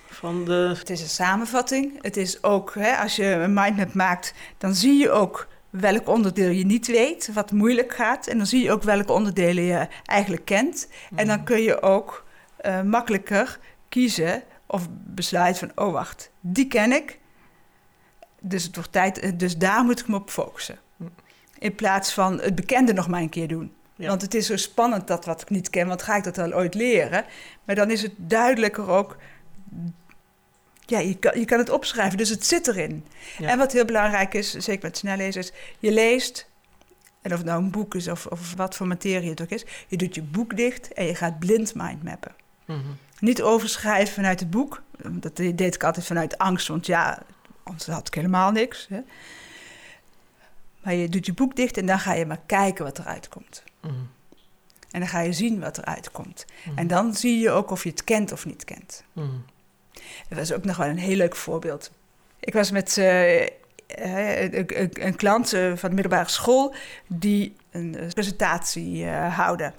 Van 0.10 0.46
de... 0.46 0.74
Het 0.78 0.90
is 0.90 1.02
een 1.02 1.08
samenvatting. 1.08 2.02
Het 2.02 2.18
is 2.18 2.44
ook, 2.44 2.74
hè, 2.74 2.96
als 2.98 3.16
je 3.16 3.26
een 3.26 3.54
mindmap 3.54 3.94
maakt, 3.94 4.34
dan 4.58 4.74
zie 4.76 4.98
je 4.98 5.12
ook 5.12 5.48
welk 5.70 6.08
onderdeel 6.08 6.50
je 6.50 6.66
niet 6.66 6.88
weet, 6.88 7.34
wat 7.34 7.52
moeilijk 7.52 7.94
gaat. 7.96 8.28
En 8.28 8.38
dan 8.38 8.46
zie 8.48 8.64
je 8.64 8.72
ook 8.72 8.84
welke 8.84 9.12
onderdelen 9.14 9.64
je 9.64 9.88
eigenlijk 10.06 10.46
kent. 10.46 10.88
En 11.16 11.28
dan 11.28 11.44
kun 11.44 11.62
je 11.62 11.82
ook 11.82 12.26
eh, 12.58 12.82
makkelijker 12.82 13.60
kiezen 13.90 14.44
of 14.68 14.88
besluiten 14.92 15.72
van, 15.76 15.86
oh 15.86 15.94
wacht, 15.94 16.32
die 16.40 16.68
ken 16.68 16.92
ik. 16.92 17.19
Dus, 18.40 18.64
het 18.64 18.76
wordt 18.76 18.92
tijd, 18.92 19.20
eh, 19.20 19.32
dus 19.36 19.58
daar 19.58 19.84
moet 19.84 20.00
ik 20.00 20.08
me 20.08 20.16
op 20.16 20.30
focussen. 20.30 20.80
In 21.60 21.76
plaats 21.76 22.14
van 22.14 22.42
het 22.42 22.56
bekende 22.56 22.94
nog 22.94 23.08
maar 23.08 23.22
een 23.22 23.30
keer 23.30 23.48
doen. 23.48 23.74
Ja. 23.96 24.08
Want 24.08 24.22
het 24.22 24.34
is 24.34 24.46
zo 24.46 24.58
spannend 24.58 25.08
dat 25.08 25.26
wat 25.26 25.42
ik 25.42 25.50
niet 25.50 25.70
ken, 25.70 25.88
want 25.88 26.02
ga 26.02 26.16
ik 26.16 26.24
dat 26.24 26.36
wel 26.36 26.54
ooit 26.54 26.74
leren? 26.74 27.26
Maar 27.64 27.76
dan 27.76 27.92
is 27.92 28.02
het 28.02 28.14
duidelijker 28.18 28.90
ook 28.90 29.18
ja, 30.90 31.00
je 31.00 31.16
kan, 31.16 31.40
je 31.40 31.46
kan 31.46 31.58
het 31.58 31.70
opschrijven, 31.70 32.18
dus 32.18 32.30
het 32.30 32.46
zit 32.46 32.68
erin. 32.68 33.06
Ja. 33.38 33.48
En 33.48 33.58
wat 33.58 33.72
heel 33.72 33.86
belangrijk 33.86 34.34
is, 34.34 34.52
zeker 34.52 34.84
met 34.84 34.98
snellezen, 34.98 35.42
is 35.42 35.52
je 35.80 35.92
leest, 35.92 36.50
en 37.22 37.32
of 37.32 37.38
het 37.38 37.48
nou 37.48 37.64
een 37.64 37.72
boek 37.72 37.96
is 37.96 38.08
of, 38.08 38.26
of 38.26 38.54
wat 38.56 38.76
voor 38.76 38.88
materie 38.88 39.30
het 39.30 39.42
ook 39.42 39.50
is, 39.50 39.66
je 39.88 39.98
doet 39.98 40.16
je 40.16 40.22
boek 40.22 40.58
dicht 40.58 40.94
en 40.94 41.06
je 41.06 41.16
gaat 41.16 41.40
blind 41.40 41.76
mindmappen. 41.76 42.36
Mhm. 42.66 42.80
Niet 43.20 43.42
overschrijven 43.42 44.14
vanuit 44.14 44.40
het 44.40 44.50
boek, 44.50 44.82
dat 45.12 45.36
deed 45.36 45.76
ik 45.76 45.84
altijd 45.84 46.06
vanuit 46.06 46.38
angst, 46.38 46.68
want 46.68 46.86
ja, 46.86 47.24
anders 47.70 47.88
had 47.88 48.08
ik 48.08 48.14
helemaal 48.14 48.52
niks. 48.52 48.88
Hè. 48.90 49.00
Maar 50.84 50.94
je 50.94 51.10
doet 51.10 51.26
je 51.26 51.34
boek 51.34 51.56
dicht 51.56 51.78
en 51.78 51.86
dan 51.86 52.00
ga 52.00 52.14
je 52.14 52.26
maar 52.26 52.40
kijken 52.46 52.86
wat 52.86 53.00
eruit 53.00 53.28
komt. 53.30 53.64
Mhm. 53.82 53.94
En 54.92 55.00
dan 55.00 55.10
ga 55.10 55.20
je 55.20 55.34
zien 55.34 55.60
wat 55.60 55.78
eruit 55.78 56.12
komt. 56.12 56.46
Mhm. 56.66 56.78
En 56.78 56.88
dan 56.88 57.14
zie 57.16 57.40
je 57.40 57.52
ook 57.52 57.72
of 57.72 57.84
je 57.84 57.90
het 57.90 58.04
kent 58.04 58.32
of 58.32 58.46
niet 58.46 58.64
kent. 58.66 59.04
Mhm. 59.14 59.28
Dat 60.30 60.38
was 60.38 60.54
ook 60.54 60.66
nog 60.66 60.78
wel 60.78 60.88
een 60.88 60.98
heel 60.98 61.16
leuk 61.16 61.36
voorbeeld. 61.36 61.92
Ik 62.40 62.54
was 62.54 62.72
met 62.72 62.98
eh, 62.98 63.40
een, 63.42 64.80
een- 64.82 65.06
een 65.06 65.16
klant 65.16 65.54
eh, 65.54 65.72
van 65.76 65.90
de 65.90 65.96
middelbare 65.96 66.30
school 66.30 66.74
die 67.08 67.56
een 67.72 67.98
eh, 67.98 68.08
presentatie 68.08 69.06
eh 69.06 69.36
houden. 69.38 69.74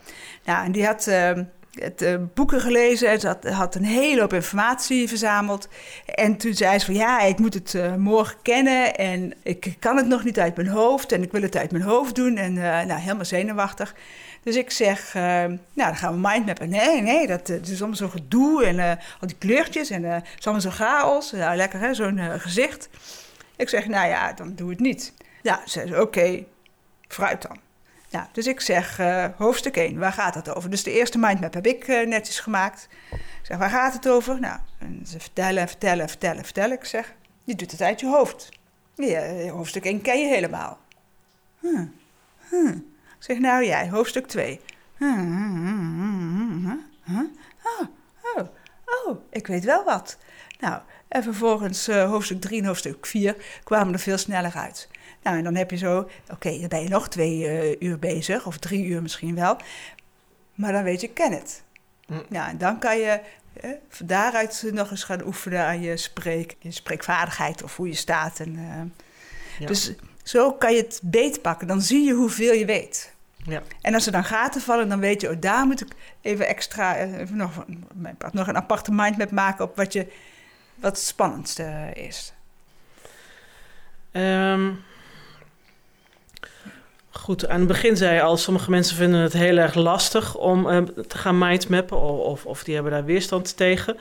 Nou, 0.45 0.65
en 0.65 0.73
die 0.73 0.87
had 0.87 1.07
eh, 1.07 1.39
het 1.71 2.03
eh, 2.03 2.15
boeken 2.35 2.61
gelezen 2.61 3.09
en 3.09 3.21
ze 3.21 3.37
had, 3.51 3.75
een 3.75 3.85
hele 3.85 4.21
hoop 4.21 4.33
informatie 4.33 5.09
verzameld. 5.09 5.69
En 6.15 6.37
toen 6.37 6.55
zei 6.55 6.79
ze 6.79 6.85
van 6.85 6.95
ja, 6.95 7.21
ik 7.21 7.39
moet 7.39 7.55
het 7.55 7.75
eh, 7.75 7.95
morgen 7.95 8.37
kennen 8.43 8.97
en 8.97 9.35
ik 9.43 9.77
kan 9.79 9.97
het 9.97 10.07
nog 10.07 10.25
niet 10.25 10.39
uit 10.39 10.57
mijn 10.57 10.69
hoofd 10.69 11.13
en 11.13 11.23
ik 11.23 11.33
wil 11.33 11.43
het 11.43 11.57
uit 11.57 11.71
mijn 11.71 11.85
hoofd 11.85 12.15
doen. 12.15 12.37
En 12.37 12.57
eh, 12.57 12.87
nou, 12.87 13.01
helemaal 13.01 13.25
zenuwachtig. 13.25 13.95
Dus 14.43 14.57
ik 14.57 14.71
zeg, 14.71 15.15
nou, 15.15 15.59
dan 15.75 15.97
gaan 15.97 16.13
we 16.23 16.29
mindmappen. 16.29 16.69
Nee, 16.69 17.01
nee, 17.01 17.27
dat, 17.27 17.49
is 17.49 17.79
allemaal 17.79 17.97
zo 17.97 18.09
gedoe 18.09 18.65
en 18.65 18.81
al 19.21 19.27
die 19.27 19.37
kleurtjes 19.39 19.91
en 19.91 20.03
het 20.03 20.25
is 20.39 20.45
allemaal 20.45 20.63
zo 20.63 20.85
chaos. 20.85 21.33
Nou, 21.33 21.57
lekker 21.57 21.81
hè, 21.81 21.95
zo'n 21.95 22.21
gezicht. 22.39 22.89
Ik 23.57 23.69
zeg, 23.69 23.87
nou 23.87 24.09
ja, 24.09 24.33
dan 24.33 24.55
doe 24.55 24.71
het 24.71 24.81
niet. 24.81 25.13
Ja, 25.43 25.61
ze 25.65 25.71
zei, 25.71 26.01
oké, 26.01 26.45
vooruit 27.09 27.43
dan. 27.43 27.70
Nou, 28.11 28.27
dus 28.33 28.47
ik 28.47 28.61
zeg, 28.61 28.99
eh, 28.99 29.27
hoofdstuk 29.37 29.77
1, 29.77 29.99
waar 29.99 30.13
gaat 30.13 30.35
het 30.35 30.55
over? 30.55 30.71
Dus 30.71 30.83
de 30.83 30.93
eerste 30.93 31.19
mindmap 31.19 31.55
heb 31.55 31.67
ik 31.67 31.89
eh, 31.89 32.07
netjes 32.07 32.41
gemaakt. 32.41 32.89
Ik 33.11 33.19
zeg, 33.43 33.59
waar 33.59 33.71
gaat 33.71 33.93
het 33.93 34.09
over? 34.09 34.41
Nou, 34.41 34.59
ze 35.07 35.21
vertellen 35.21 35.63
en 35.63 35.69
vertellen 35.69 36.03
en 36.03 36.09
vertellen 36.09 36.37
en 36.37 36.45
vertellen. 36.45 36.77
Ik 36.77 36.85
zeg, 36.85 37.15
je 37.45 37.55
doet 37.55 37.71
het 37.71 37.81
uit 37.81 38.01
je 38.01 38.07
hoofd. 38.07 38.49
Ja, 38.95 39.21
eh, 39.21 39.51
hoofdstuk 39.51 39.85
1 39.85 40.03
ken 40.03 40.21
je 40.21 40.27
helemaal. 40.27 40.79
Hm, 41.61 41.87
hm. 42.49 42.67
Ik 43.19 43.27
zeg, 43.27 43.39
nou 43.39 43.65
jij, 43.65 43.89
hoofdstuk 43.89 44.27
2. 44.27 44.61
Hm, 44.97 45.05
hm. 47.05 47.25
Oh, 47.63 47.87
oh, 48.37 48.49
oh, 48.85 49.17
ik 49.31 49.47
weet 49.47 49.65
wel 49.65 49.85
wat. 49.85 50.19
Nou, 50.61 50.83
En 51.09 51.23
vervolgens 51.23 51.89
uh, 51.89 52.09
hoofdstuk 52.11 52.41
3 52.41 52.61
en 52.61 52.67
hoofdstuk 52.67 53.07
4 53.07 53.37
kwamen 53.65 53.93
er 53.93 53.99
veel 53.99 54.19
sneller 54.19 54.53
uit. 54.55 54.89
Nou, 55.23 55.37
en 55.37 55.45
dan 55.45 55.55
heb 55.55 55.71
je 55.71 55.77
zo, 55.77 56.11
oké, 56.31 56.59
dan 56.59 56.69
ben 56.69 56.83
je 56.83 56.89
nog 56.89 57.09
twee 57.09 57.39
uh, 57.39 57.89
uur 57.89 57.99
bezig, 57.99 58.47
of 58.47 58.59
drie 58.59 58.85
uur 58.85 59.03
misschien 59.03 59.35
wel. 59.35 59.57
Maar 60.55 60.73
dan 60.73 60.83
weet 60.83 61.01
je, 61.01 61.09
ken 61.09 61.33
het. 61.33 61.63
Mm. 62.07 62.23
Ja, 62.29 62.49
en 62.49 62.59
dan 62.59 62.79
kan 62.79 62.99
je 62.99 63.21
eh, 63.53 63.71
van 63.89 64.07
daaruit 64.07 64.65
nog 64.73 64.91
eens 64.91 65.05
gaan 65.05 65.27
oefenen 65.27 65.65
aan 65.65 65.81
je, 65.81 65.97
spreek, 65.97 66.57
je 66.59 66.71
spreekvaardigheid 66.71 67.63
of 67.63 67.77
hoe 67.77 67.89
je 67.89 67.95
staat. 67.95 68.41
En, 68.41 68.57
uh, 69.61 69.67
Dus 69.67 69.93
zo 70.23 70.53
kan 70.53 70.73
je 70.73 70.83
het 70.83 71.01
beetpakken. 71.03 71.67
Dan 71.67 71.83
zie 71.83 72.05
je 72.05 72.13
hoeveel 72.13 72.53
je 72.53 72.65
weet. 72.65 73.15
Ja. 73.45 73.63
En 73.81 73.95
als 73.95 74.07
er 74.07 74.13
dan 74.13 74.25
gaten 74.25 74.61
vallen, 74.61 74.89
dan 74.89 75.01
weet 75.01 75.21
je, 75.21 75.31
oh, 75.31 75.37
daar 75.41 75.67
moet 75.67 75.81
ik 75.81 75.89
even 76.21 76.47
extra, 76.47 76.97
even 76.97 77.37
nog, 77.37 77.65
nog 78.33 78.47
een 78.47 78.57
aparte 78.57 78.93
mindmap 78.93 79.31
maken 79.31 79.65
op 79.65 79.77
wat, 79.77 79.93
je, 79.93 80.07
wat 80.75 80.97
het 80.97 81.07
spannendste 81.07 81.91
is. 81.95 82.33
Um, 84.13 84.83
Goed, 87.31 87.49
aan 87.49 87.59
het 87.59 87.69
begin 87.69 87.97
zei 87.97 88.15
je 88.15 88.23
al, 88.23 88.37
sommige 88.37 88.71
mensen 88.71 88.97
vinden 88.97 89.21
het 89.21 89.33
heel 89.33 89.57
erg 89.57 89.75
lastig 89.75 90.37
om 90.37 90.67
uh, 90.67 90.83
te 90.83 91.19
gaan 91.19 91.39
mindmappen 91.39 92.01
of, 92.01 92.47
of 92.47 92.65
die 92.65 92.75
hebben 92.75 92.93
daar 92.93 93.05
weerstand 93.05 93.57
tegen. 93.57 93.99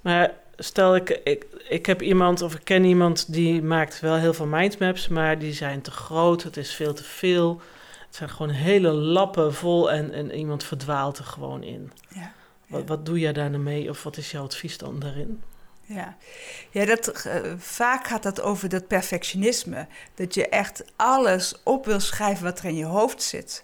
Maar 0.00 0.32
stel 0.56 0.96
ik, 0.96 1.20
ik, 1.24 1.46
ik 1.68 1.86
heb 1.86 2.02
iemand 2.02 2.42
of 2.42 2.54
ik 2.54 2.60
ken 2.64 2.84
iemand 2.84 3.32
die 3.32 3.62
maakt 3.62 4.00
wel 4.00 4.14
heel 4.14 4.34
veel 4.34 4.46
mindmaps, 4.46 5.08
maar 5.08 5.38
die 5.38 5.52
zijn 5.52 5.80
te 5.80 5.90
groot, 5.90 6.42
het 6.42 6.56
is 6.56 6.74
veel 6.74 6.94
te 6.94 7.04
veel. 7.04 7.60
Het 8.06 8.16
zijn 8.16 8.28
gewoon 8.28 8.50
hele 8.50 8.90
lappen 8.90 9.54
vol 9.54 9.90
en, 9.90 10.12
en 10.12 10.34
iemand 10.34 10.64
verdwaalt 10.64 11.18
er 11.18 11.24
gewoon 11.24 11.62
in. 11.62 11.92
Ja, 12.08 12.32
Wat, 12.66 12.82
wat 12.86 13.06
doe 13.06 13.18
jij 13.18 13.32
daar 13.32 13.50
nou 13.50 13.62
mee 13.62 13.90
of 13.90 14.02
wat 14.02 14.16
is 14.16 14.30
jouw 14.30 14.44
advies 14.44 14.78
dan 14.78 14.98
daarin? 14.98 15.42
Ja, 15.86 16.16
ja 16.70 16.84
dat, 16.84 17.24
uh, 17.26 17.52
vaak 17.58 18.06
gaat 18.06 18.22
dat 18.22 18.40
over 18.40 18.68
dat 18.68 18.86
perfectionisme. 18.86 19.86
Dat 20.14 20.34
je 20.34 20.48
echt 20.48 20.84
alles 20.96 21.54
op 21.62 21.84
wil 21.84 22.00
schrijven 22.00 22.44
wat 22.44 22.58
er 22.58 22.64
in 22.64 22.76
je 22.76 22.84
hoofd 22.84 23.22
zit. 23.22 23.62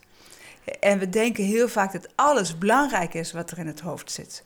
En 0.81 0.99
we 0.99 1.09
denken 1.09 1.45
heel 1.45 1.69
vaak 1.69 1.93
dat 1.93 2.09
alles 2.15 2.59
belangrijk 2.59 3.15
is 3.15 3.33
wat 3.33 3.51
er 3.51 3.59
in 3.59 3.67
het 3.67 3.81
hoofd 3.81 4.11
zit. 4.11 4.45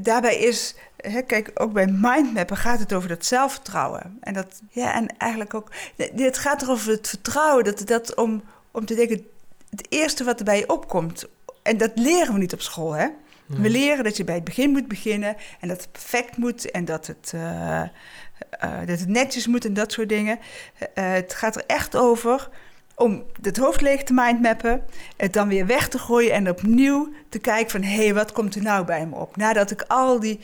Daarbij 0.00 0.36
is, 0.36 0.74
hè, 0.96 1.22
kijk, 1.22 1.50
ook 1.54 1.72
bij 1.72 1.86
mindmappen 1.86 2.56
gaat 2.56 2.78
het 2.78 2.92
over 2.92 3.08
dat 3.08 3.24
zelfvertrouwen. 3.24 4.18
En, 4.20 4.34
dat, 4.34 4.60
ja, 4.70 4.94
en 4.94 5.18
eigenlijk 5.18 5.54
ook, 5.54 5.70
het 5.96 6.38
gaat 6.38 6.62
erover 6.62 6.90
het 6.90 7.08
vertrouwen, 7.08 7.64
dat, 7.64 7.86
dat 7.86 8.14
om, 8.14 8.42
om 8.70 8.86
te 8.86 8.94
denken, 8.94 9.26
het 9.70 9.86
eerste 9.88 10.24
wat 10.24 10.38
er 10.38 10.44
bij 10.44 10.58
je 10.58 10.68
opkomt. 10.68 11.26
En 11.62 11.76
dat 11.76 11.90
leren 11.94 12.32
we 12.32 12.38
niet 12.38 12.52
op 12.52 12.60
school, 12.60 12.92
hè? 12.92 13.08
We 13.46 13.70
leren 13.70 14.04
dat 14.04 14.16
je 14.16 14.24
bij 14.24 14.34
het 14.34 14.44
begin 14.44 14.70
moet 14.70 14.88
beginnen 14.88 15.36
en 15.60 15.68
dat 15.68 15.80
het 15.80 15.92
perfect 15.92 16.36
moet 16.36 16.70
en 16.70 16.84
dat 16.84 17.06
het, 17.06 17.32
uh, 17.34 17.42
uh, 17.42 18.78
dat 18.86 18.98
het 18.98 19.08
netjes 19.08 19.46
moet 19.46 19.64
en 19.64 19.74
dat 19.74 19.92
soort 19.92 20.08
dingen. 20.08 20.38
Uh, 20.38 21.12
het 21.12 21.34
gaat 21.34 21.56
er 21.56 21.64
echt 21.66 21.96
over 21.96 22.48
om 22.94 23.24
het 23.42 23.56
hoofd 23.56 23.80
leeg 23.80 24.02
te 24.02 24.12
mindmappen, 24.12 24.82
het 25.16 25.32
dan 25.32 25.48
weer 25.48 25.66
weg 25.66 25.88
te 25.88 25.98
gooien 25.98 26.32
en 26.32 26.48
opnieuw 26.48 27.12
te 27.28 27.38
kijken 27.38 27.70
van 27.70 27.82
hé, 27.82 27.96
hey, 27.96 28.14
wat 28.14 28.32
komt 28.32 28.54
er 28.54 28.62
nou 28.62 28.84
bij 28.84 29.06
me 29.06 29.16
op? 29.16 29.36
Nadat 29.36 29.70
ik 29.70 29.84
al 29.88 30.20
die 30.20 30.40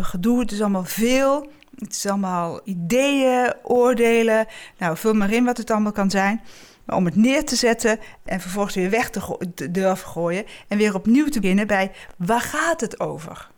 gedoe, 0.00 0.40
het 0.40 0.52
is 0.52 0.60
allemaal 0.60 0.84
veel, 0.84 1.50
het 1.78 1.92
is 1.92 2.06
allemaal 2.06 2.60
ideeën, 2.64 3.52
oordelen, 3.62 4.46
nou 4.78 4.96
vul 4.96 5.14
maar 5.14 5.32
in 5.32 5.44
wat 5.44 5.56
het 5.56 5.70
allemaal 5.70 5.92
kan 5.92 6.10
zijn 6.10 6.40
om 6.94 7.04
het 7.04 7.16
neer 7.16 7.44
te 7.44 7.56
zetten 7.56 7.98
en 8.24 8.40
vervolgens 8.40 8.74
weer 8.74 8.90
weg 8.90 9.10
te, 9.10 9.38
te 9.54 9.70
durven 9.70 10.08
gooien 10.08 10.44
en 10.68 10.78
weer 10.78 10.94
opnieuw 10.94 11.28
te 11.28 11.40
beginnen 11.40 11.66
bij 11.66 11.92
waar 12.16 12.40
gaat 12.40 12.80
het 12.80 13.00
over? 13.00 13.48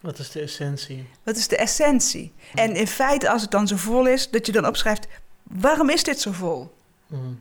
Wat 0.00 0.18
is 0.18 0.30
de 0.30 0.40
essentie? 0.40 1.06
Wat 1.22 1.36
is 1.36 1.48
de 1.48 1.56
essentie? 1.56 2.32
En 2.54 2.74
in 2.74 2.86
feite, 2.86 3.30
als 3.30 3.42
het 3.42 3.50
dan 3.50 3.68
zo 3.68 3.76
vol 3.76 4.06
is, 4.06 4.30
dat 4.30 4.46
je 4.46 4.52
dan 4.52 4.66
opschrijft: 4.66 5.08
waarom 5.42 5.88
is 5.88 6.02
dit 6.02 6.20
zo 6.20 6.32
vol? 6.32 6.74
Mm. 7.06 7.40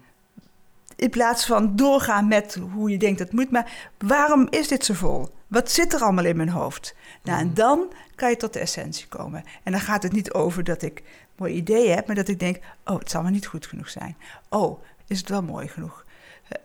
In 0.95 1.09
plaats 1.09 1.45
van 1.45 1.75
doorgaan 1.75 2.27
met 2.27 2.59
hoe 2.73 2.89
je 2.89 2.97
denkt 2.97 3.19
dat 3.19 3.31
moet, 3.31 3.51
maar 3.51 3.91
waarom 3.97 4.47
is 4.49 4.67
dit 4.67 4.85
zo 4.85 4.93
vol? 4.93 5.29
Wat 5.47 5.71
zit 5.71 5.93
er 5.93 6.01
allemaal 6.01 6.25
in 6.25 6.37
mijn 6.37 6.49
hoofd? 6.49 6.95
Nou, 7.23 7.39
en 7.39 7.47
mm. 7.47 7.53
dan 7.53 7.93
kan 8.15 8.29
je 8.29 8.37
tot 8.37 8.53
de 8.53 8.59
essentie 8.59 9.07
komen. 9.07 9.43
En 9.63 9.71
dan 9.71 9.81
gaat 9.81 10.03
het 10.03 10.11
niet 10.11 10.33
over 10.33 10.63
dat 10.63 10.81
ik 10.81 11.03
mooie 11.35 11.53
ideeën 11.53 11.95
heb, 11.95 12.07
maar 12.07 12.15
dat 12.15 12.27
ik 12.27 12.39
denk: 12.39 12.59
oh, 12.85 12.99
het 12.99 13.09
zal 13.09 13.21
maar 13.21 13.31
niet 13.31 13.47
goed 13.47 13.67
genoeg 13.67 13.89
zijn. 13.89 14.17
Oh, 14.49 14.83
is 15.07 15.19
het 15.19 15.29
wel 15.29 15.43
mooi 15.43 15.67
genoeg. 15.67 16.05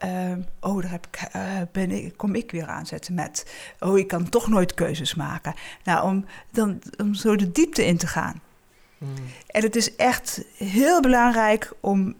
Uh, 0.04 0.32
oh, 0.60 0.82
daar 0.82 0.90
heb 0.90 1.06
ik, 1.06 1.28
uh, 1.36 1.60
ben 1.72 1.90
ik, 1.90 2.16
kom 2.16 2.34
ik 2.34 2.50
weer 2.50 2.66
aanzetten 2.66 3.14
met. 3.14 3.54
Oh, 3.80 3.98
ik 3.98 4.08
kan 4.08 4.28
toch 4.28 4.48
nooit 4.48 4.74
keuzes 4.74 5.14
maken. 5.14 5.54
Nou, 5.84 6.04
om, 6.04 6.24
dan, 6.50 6.82
om 6.96 7.14
zo 7.14 7.36
de 7.36 7.52
diepte 7.52 7.84
in 7.86 7.96
te 7.96 8.06
gaan. 8.06 8.40
Hmm. 8.98 9.14
En 9.46 9.62
het 9.62 9.76
is 9.76 9.96
echt 9.96 10.44
heel 10.56 11.00
belangrijk 11.00 11.72
om 11.80 12.14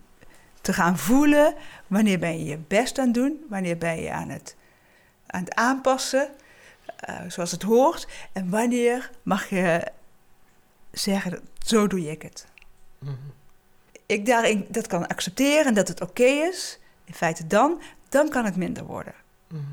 te 0.60 0.72
gaan 0.72 0.98
voelen 0.98 1.54
wanneer 1.86 2.18
ben 2.18 2.38
je 2.38 2.44
je 2.44 2.58
best 2.68 2.98
aan 2.98 3.04
het 3.04 3.14
doen, 3.14 3.44
wanneer 3.48 3.78
ben 3.78 4.02
je 4.02 4.12
aan 4.12 4.28
het, 4.28 4.56
aan 5.26 5.40
het 5.40 5.54
aanpassen, 5.54 6.28
uh, 7.08 7.20
zoals 7.28 7.50
het 7.50 7.62
hoort, 7.62 8.08
en 8.32 8.50
wanneer 8.50 9.10
mag 9.22 9.48
je 9.48 9.86
zeggen: 10.92 11.40
zo 11.58 11.86
doe 11.86 12.10
ik 12.10 12.22
het. 12.22 12.46
Hmm 12.98 13.32
ik 14.12 14.26
daarin 14.26 14.66
dat 14.68 14.86
kan 14.86 15.06
accepteren 15.06 15.66
en 15.66 15.74
dat 15.74 15.88
het 15.88 16.00
oké 16.00 16.24
is, 16.24 16.78
in 17.04 17.14
feite 17.14 17.46
dan, 17.46 17.80
dan 18.08 18.28
kan 18.28 18.44
het 18.44 18.56
minder 18.56 18.84
worden. 18.84 19.14
Mm. 19.48 19.72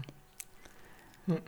Mm. 1.23 1.39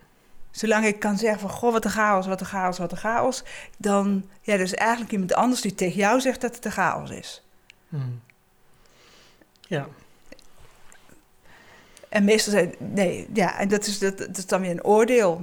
Zolang 0.52 0.86
ik 0.86 1.00
kan 1.00 1.18
zeggen 1.18 1.40
van, 1.40 1.50
goh, 1.50 1.72
wat 1.72 1.86
een 1.86 1.92
chaos, 1.92 2.28
wat 2.28 2.40
een 2.40 2.46
chaos, 2.46 2.78
wat 2.78 2.92
een 2.92 2.98
chaos, 2.98 3.44
dan, 3.78 4.30
ja, 4.42 4.54
er 4.54 4.60
is 4.60 4.74
eigenlijk 4.74 5.12
iemand 5.12 5.34
anders 5.34 5.62
die 5.62 5.76
tegen 5.76 5.98
jou 5.98 6.20
zegt 6.20 6.42
dat 6.42 6.56
het 6.56 6.66
een 6.66 6.72
chaos 6.72 7.10
is. 7.10 7.44
Mm. 7.90 8.22
Ja. 9.62 9.88
En 12.10 12.24
meestal 12.24 12.54
zijn, 12.54 12.76
nee, 12.78 13.28
ja, 13.34 13.60
en 13.60 13.68
dat 13.68 13.86
is, 13.86 14.00
dat, 14.00 14.18
dat 14.18 14.38
is 14.38 14.46
dan 14.46 14.62
weer 14.62 14.72
een 14.72 14.84
oordeel. 14.84 15.40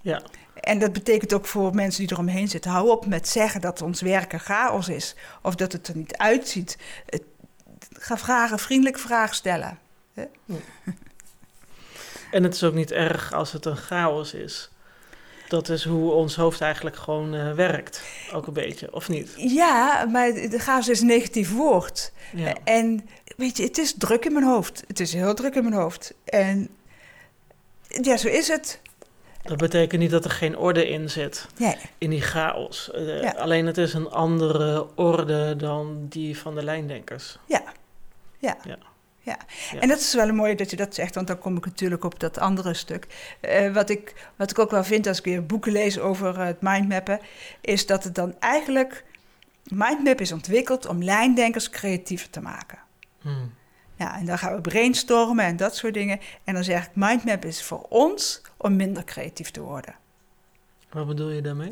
Ja. 0.00 0.22
En 0.60 0.78
dat 0.78 0.92
betekent 0.92 1.32
ook 1.32 1.46
voor 1.46 1.74
mensen 1.74 2.00
die 2.02 2.12
eromheen 2.12 2.48
zitten: 2.48 2.70
hou 2.70 2.90
op 2.90 3.06
met 3.06 3.28
zeggen 3.28 3.60
dat 3.60 3.82
ons 3.82 4.00
werken 4.00 4.40
chaos 4.40 4.88
is 4.88 5.14
of 5.42 5.54
dat 5.54 5.72
het 5.72 5.88
er 5.88 5.96
niet 5.96 6.16
uitziet. 6.16 6.78
ga 7.92 8.18
vragen, 8.18 8.58
vriendelijk 8.58 8.98
vragen 8.98 9.34
stellen. 9.34 9.78
En 12.30 12.42
het 12.42 12.54
is 12.54 12.62
ook 12.62 12.74
niet 12.74 12.90
erg 12.92 13.32
als 13.32 13.52
het 13.52 13.64
een 13.64 13.76
chaos 13.76 14.34
is. 14.34 14.70
Dat 15.48 15.68
is 15.68 15.84
hoe 15.84 16.12
ons 16.12 16.36
hoofd 16.36 16.60
eigenlijk 16.60 16.96
gewoon 16.96 17.34
uh, 17.34 17.52
werkt, 17.52 18.02
ook 18.32 18.46
een 18.46 18.52
beetje, 18.52 18.94
of 18.94 19.08
niet? 19.08 19.32
Ja, 19.36 20.04
maar 20.04 20.32
de 20.32 20.58
chaos 20.58 20.88
is 20.88 21.00
een 21.00 21.06
negatief 21.06 21.52
woord. 21.52 22.12
Ja. 22.34 22.54
En 22.64 23.08
weet 23.36 23.56
je, 23.56 23.62
het 23.62 23.78
is 23.78 23.94
druk 23.98 24.24
in 24.24 24.32
mijn 24.32 24.44
hoofd. 24.44 24.84
Het 24.86 25.00
is 25.00 25.12
heel 25.12 25.34
druk 25.34 25.54
in 25.54 25.62
mijn 25.62 25.74
hoofd. 25.74 26.14
En 26.24 26.68
ja, 27.88 28.16
zo 28.16 28.28
is 28.28 28.48
het. 28.48 28.80
Dat 29.42 29.56
betekent 29.56 30.00
niet 30.00 30.10
dat 30.10 30.24
er 30.24 30.30
geen 30.30 30.56
orde 30.56 30.88
in 30.88 31.10
zit, 31.10 31.46
nee. 31.56 31.76
in 31.98 32.10
die 32.10 32.20
chaos. 32.20 32.90
Uh, 32.94 33.32
Alleen 33.34 33.66
het 33.66 33.78
is 33.78 33.94
een 33.94 34.10
andere 34.10 34.96
orde 34.96 35.56
dan 35.56 36.06
die 36.08 36.38
van 36.38 36.54
de 36.54 36.64
lijndenkers. 36.64 37.38
Ja. 37.46 37.62
Ja. 38.38 38.56
ja. 38.64 38.78
Ja. 39.24 39.38
en 39.80 39.88
dat 39.88 39.98
is 39.98 40.14
wel 40.14 40.28
een 40.28 40.34
mooie 40.34 40.54
dat 40.54 40.70
je 40.70 40.76
dat 40.76 40.94
zegt, 40.94 41.14
want 41.14 41.26
dan 41.26 41.38
kom 41.38 41.56
ik 41.56 41.64
natuurlijk 41.64 42.04
op 42.04 42.20
dat 42.20 42.38
andere 42.38 42.74
stuk. 42.74 43.06
Uh, 43.40 43.72
wat, 43.72 43.90
ik, 43.90 44.30
wat 44.36 44.50
ik 44.50 44.58
ook 44.58 44.70
wel 44.70 44.84
vind 44.84 45.06
als 45.06 45.18
ik 45.18 45.24
weer 45.24 45.46
boeken 45.46 45.72
lees 45.72 45.98
over 45.98 46.38
het 46.38 46.60
mindmappen, 46.60 47.20
is 47.60 47.86
dat 47.86 48.04
het 48.04 48.14
dan 48.14 48.34
eigenlijk. 48.38 49.04
Mindmap 49.64 50.20
is 50.20 50.32
ontwikkeld 50.32 50.86
om 50.86 51.02
lijndenkers 51.02 51.70
creatiever 51.70 52.30
te 52.30 52.40
maken. 52.40 52.78
Hmm. 53.20 53.52
Ja, 53.96 54.18
en 54.18 54.26
dan 54.26 54.38
gaan 54.38 54.54
we 54.54 54.60
brainstormen 54.60 55.44
en 55.44 55.56
dat 55.56 55.76
soort 55.76 55.94
dingen. 55.94 56.20
En 56.44 56.54
dan 56.54 56.64
zeg 56.64 56.86
ik, 56.86 56.90
mindmap 56.94 57.44
is 57.44 57.62
voor 57.62 57.86
ons 57.88 58.42
om 58.56 58.76
minder 58.76 59.04
creatief 59.04 59.50
te 59.50 59.60
worden. 59.60 59.94
Wat 60.90 61.06
bedoel 61.06 61.30
je 61.30 61.42
daarmee? 61.42 61.70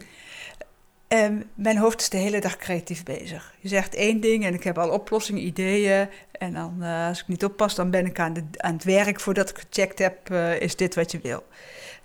Um, 1.09 1.51
mijn 1.55 1.79
hoofd 1.79 2.01
is 2.01 2.09
de 2.09 2.17
hele 2.17 2.41
dag 2.41 2.57
creatief 2.57 3.03
bezig. 3.03 3.55
Je 3.61 3.69
zegt 3.69 3.95
één 3.95 4.21
ding 4.21 4.45
en 4.45 4.55
ik 4.55 4.65
heb 4.65 4.79
al 4.79 4.91
oplossingen, 4.91 5.47
ideeën. 5.47 6.09
En 6.33 6.53
dan, 6.53 6.77
uh, 6.81 7.07
als 7.07 7.21
ik 7.21 7.29
niet 7.29 7.45
oppas, 7.45 7.75
dan 7.75 7.91
ben 7.91 8.07
ik 8.07 8.19
aan, 8.19 8.33
de, 8.33 8.45
aan 8.57 8.73
het 8.73 8.85
werk 8.85 9.21
voordat 9.21 9.51
ik 9.51 9.59
gecheckt 9.59 9.99
heb, 9.99 10.31
uh, 10.31 10.61
is 10.61 10.77
dit 10.77 10.95
wat 10.95 11.11
je 11.11 11.21
wil. 11.21 11.45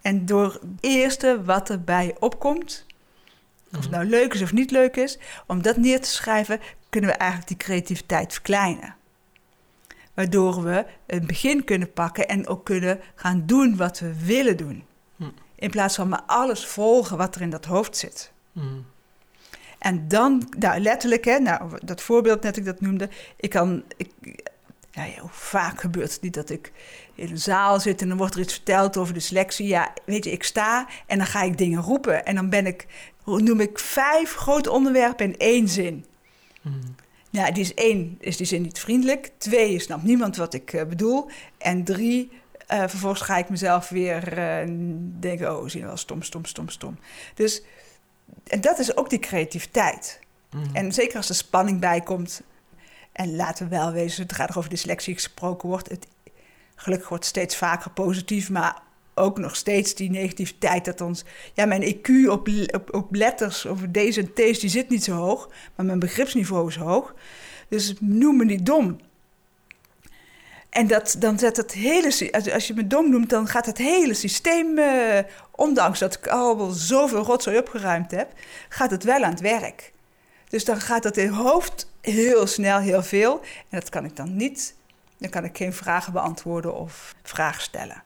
En 0.02 0.26
door 0.26 0.54
het 0.54 0.62
eerste 0.80 1.44
wat 1.44 1.70
erbij 1.70 2.16
opkomt, 2.20 2.86
of 3.66 3.72
het 3.72 3.90
mhm. 3.90 3.92
nou 3.92 4.06
leuk 4.06 4.34
is 4.34 4.42
of 4.42 4.54
niet 4.54 4.72
leuk 4.72 4.96
is, 4.96 5.18
om 5.48 5.62
dat 5.62 5.78
neer 5.78 6.02
te 6.02 6.10
schrijven, 6.10 6.60
kunnen 6.90 7.10
we 7.10 7.16
eigenlijk 7.16 7.50
die 7.50 7.58
creativiteit 7.58 8.34
verkleinen. 8.34 8.96
Waardoor 10.16 10.64
we 10.64 10.86
een 11.08 11.28
begin 11.28 11.64
kunnen 11.64 11.94
pakken 11.94 12.28
en 12.28 12.48
ook 12.48 12.66
kunnen 12.66 13.00
gaan 13.16 13.44
doen 13.46 13.76
wat 13.76 14.00
we 14.00 14.26
willen 14.26 14.58
doen. 14.58 14.84
Hm. 15.16 15.24
In 15.56 15.70
plaats 15.70 15.96
van 15.96 16.10
maar 16.10 16.24
alles 16.26 16.66
volgen 16.66 17.18
wat 17.18 17.36
er 17.36 17.42
in 17.42 17.50
dat 17.50 17.66
hoofd 17.66 17.98
zit. 17.98 18.32
Hm. 18.52 18.62
En 19.80 20.08
dan, 20.08 20.48
nou, 20.58 20.80
letterlijk, 20.80 21.26
hè, 21.26 21.40
nou, 21.40 21.78
dat 21.84 22.02
voorbeeld 22.02 22.42
net 22.42 22.58
ik 22.58 22.66
dat 22.66 22.82
noemde. 22.82 23.10
Ik 23.36 23.50
kan, 23.50 23.84
ik, 23.98 24.10
ja, 24.92 25.20
hoe 25.20 25.30
vaak 25.32 25.80
gebeurt 25.80 26.14
het 26.14 26.22
niet 26.22 26.34
dat 26.34 26.50
ik 26.50 26.72
in 27.16 27.30
een 27.30 27.38
zaal 27.38 27.80
zit 27.80 28.02
en 28.02 28.08
dan 28.08 28.18
wordt 28.18 28.34
er 28.34 28.40
iets 28.40 28.54
verteld 28.54 28.98
over 28.98 29.14
de 29.14 29.20
selectie. 29.20 29.68
Ja, 29.68 29.94
weet 30.06 30.24
je, 30.24 30.32
ik 30.32 30.44
sta 30.44 30.88
en 31.08 31.18
dan 31.18 31.28
ga 31.28 31.42
ik 31.42 31.58
dingen 31.58 31.82
roepen. 31.82 32.26
En 32.26 32.36
dan 32.36 32.50
ben 32.50 32.66
ik 32.66 32.88
hoe 33.22 33.42
noem 33.42 33.60
ik 33.60 33.80
vijf 33.80 34.34
grote 34.34 34.72
onderwerpen 34.72 35.26
in 35.26 35.38
één 35.38 35.68
zin. 35.68 36.06
Mhm. 36.62 36.76
Nou, 37.36 37.52
die 37.52 37.64
is 37.64 37.74
één, 37.74 38.18
is 38.20 38.38
die 38.38 38.46
zin 38.46 38.62
niet 38.62 38.80
vriendelijk. 38.80 39.32
Twee, 39.38 39.80
snapt 39.80 40.04
niemand 40.04 40.36
wat 40.36 40.54
ik 40.54 40.74
eh, 40.74 40.86
bedoel. 40.86 41.30
En 41.58 41.84
drie, 41.84 42.32
eh, 42.68 42.80
vervolgens 42.80 43.22
ga 43.22 43.38
ik 43.38 43.50
mezelf 43.50 43.90
weer 43.90 44.38
eh, 44.38 44.68
denken... 45.20 45.58
oh, 45.58 45.70
zie 45.70 45.80
je 45.80 45.86
wel, 45.86 45.98
stom, 45.98 46.22
stom, 46.22 46.46
stom, 46.46 46.70
stom. 46.70 46.98
Dus, 47.34 47.62
en 48.44 48.62
dat 48.62 48.80
is 48.80 48.98
ook 48.98 49.10
die 49.10 49.20
creativiteit. 49.20 50.20
Mhm. 50.52 50.76
En 50.76 50.92
zeker 50.92 51.18
als 51.18 51.30
er 51.30 51.36
spanning 51.36 51.80
bij 51.80 52.02
komt. 52.02 52.42
En 53.12 53.36
laten 53.36 53.70
we 53.70 53.76
wel 53.76 53.92
wezen, 53.92 54.16
zodra 54.16 54.48
er 54.48 54.58
over 54.58 54.70
dyslexie 54.70 55.14
gesproken 55.14 55.70
wordt... 55.70 55.90
Het, 55.90 56.08
gelukkig 56.76 57.10
wordt 57.10 57.24
het 57.24 57.34
steeds 57.34 57.56
vaker 57.56 57.92
positief, 57.92 58.50
maar 58.50 58.82
ook 59.16 59.38
nog 59.38 59.56
steeds 59.56 59.96
die 59.96 60.10
negativiteit 60.10 60.86
dat 60.86 61.02
ons... 61.02 61.24
Ja, 61.54 61.66
mijn 61.66 61.96
EQ 61.96 62.30
op, 62.30 62.50
op, 62.74 62.94
op 62.94 63.16
letters, 63.16 63.68
over 63.68 63.92
deze 63.92 64.20
en 64.20 64.34
T's, 64.34 64.60
die 64.60 64.70
zit 64.70 64.90
niet 64.90 65.04
zo 65.04 65.14
hoog. 65.14 65.50
Maar 65.76 65.86
mijn 65.86 66.00
begripsniveau 66.00 66.68
is 66.68 66.76
hoog. 66.76 67.14
Dus 67.68 67.94
noem 68.00 68.38
me 68.38 68.46
niet 68.46 68.66
dom. 68.66 68.98
En 70.70 70.88
dat, 70.88 71.16
dan 71.20 71.40
zet 71.40 71.58
het 71.58 71.72
hele... 71.72 72.32
Als, 72.54 72.68
je 72.68 72.74
me 72.74 72.88
dom 72.88 73.10
noemt, 73.10 73.30
dan 73.30 73.48
gaat 73.48 73.66
het 73.66 73.78
hele 73.78 74.14
systeem... 74.14 74.78
eh, 74.78 75.20
ondanks 75.52 76.00
dat 76.00 76.16
ik 76.16 76.28
al 76.28 76.70
zoveel 76.70 77.24
rotzooi 77.24 77.58
opgeruimd 77.58 78.12
heb... 78.12 78.34
gaat 78.70 78.92
het 78.92 79.04
wel 79.04 79.24
aan 79.24 79.32
het 79.32 79.42
werk. 79.42 79.92
Dus 80.50 80.66
dan 80.66 80.82
gaat 80.82 81.04
het 81.04 81.18
in 81.18 81.30
hoofd 81.30 81.90
heel 82.02 82.48
snel, 82.48 82.80
heel 82.80 83.04
veel. 83.04 83.42
En 83.70 83.80
dat 83.80 83.90
kan 83.90 84.06
ik 84.06 84.16
dan 84.16 84.36
niet... 84.36 84.76
Dan 85.18 85.30
kan 85.30 85.44
ik 85.44 85.58
geen 85.58 85.74
vragen 85.74 86.14
beantwoorden 86.14 86.76
of 86.76 87.16
vragen 87.24 87.62
stellen. 87.62 88.04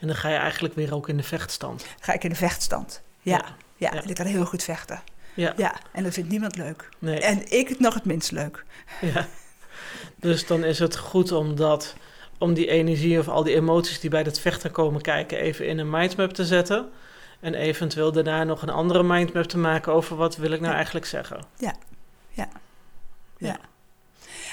En 0.00 0.06
dan 0.06 0.16
ga 0.16 0.28
je 0.28 0.36
eigenlijk 0.36 0.74
weer 0.74 0.94
ook 0.94 1.08
in 1.08 1.16
de 1.16 1.22
vechtstand. 1.22 1.86
ga 2.00 2.12
ik 2.12 2.24
in 2.24 2.30
de 2.30 2.36
vechtstand. 2.36 3.02
Ja, 3.20 3.32
Ja, 3.36 3.44
ja, 3.76 3.90
ja. 3.94 4.02
en 4.02 4.08
ik 4.08 4.14
kan 4.14 4.26
heel 4.26 4.44
goed 4.44 4.62
vechten. 4.62 5.02
Ja, 5.34 5.52
Ja, 5.56 5.74
en 5.92 6.02
dat 6.02 6.12
vindt 6.14 6.30
niemand 6.30 6.56
leuk. 6.56 6.88
nee. 6.98 7.20
En 7.20 7.52
ik 7.52 7.68
het 7.68 7.78
nog 7.80 7.94
het 7.94 8.04
minst 8.04 8.30
leuk. 8.30 8.64
Ja. 9.00 9.26
Dus 10.16 10.46
dan 10.46 10.64
is 10.64 10.78
het 10.78 10.96
goed 10.96 11.32
om, 11.32 11.56
dat, 11.56 11.94
om 12.38 12.54
die 12.54 12.68
energie 12.68 13.18
of 13.18 13.28
al 13.28 13.42
die 13.42 13.54
emoties 13.54 14.00
die 14.00 14.10
bij 14.10 14.22
dat 14.22 14.40
vechten 14.40 14.70
komen 14.70 15.00
kijken, 15.00 15.38
even 15.38 15.66
in 15.66 15.78
een 15.78 15.90
mindmap 15.90 16.32
te 16.32 16.44
zetten. 16.46 16.90
En 17.40 17.54
eventueel 17.54 18.12
daarna 18.12 18.44
nog 18.44 18.62
een 18.62 18.70
andere 18.70 19.02
mindmap 19.02 19.44
te 19.44 19.58
maken 19.58 19.92
over 19.92 20.16
wat 20.16 20.36
wil 20.36 20.50
ik 20.50 20.58
nou 20.60 20.70
Ja. 20.70 20.74
eigenlijk 20.76 21.06
zeggen. 21.06 21.40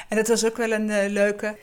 En 0.09 0.15
dat 0.17 0.27
was 0.27 0.45
ook 0.45 0.57
wel 0.57 0.71
een 0.71 0.89
eh, 0.89 1.09
leuke. 1.09 1.57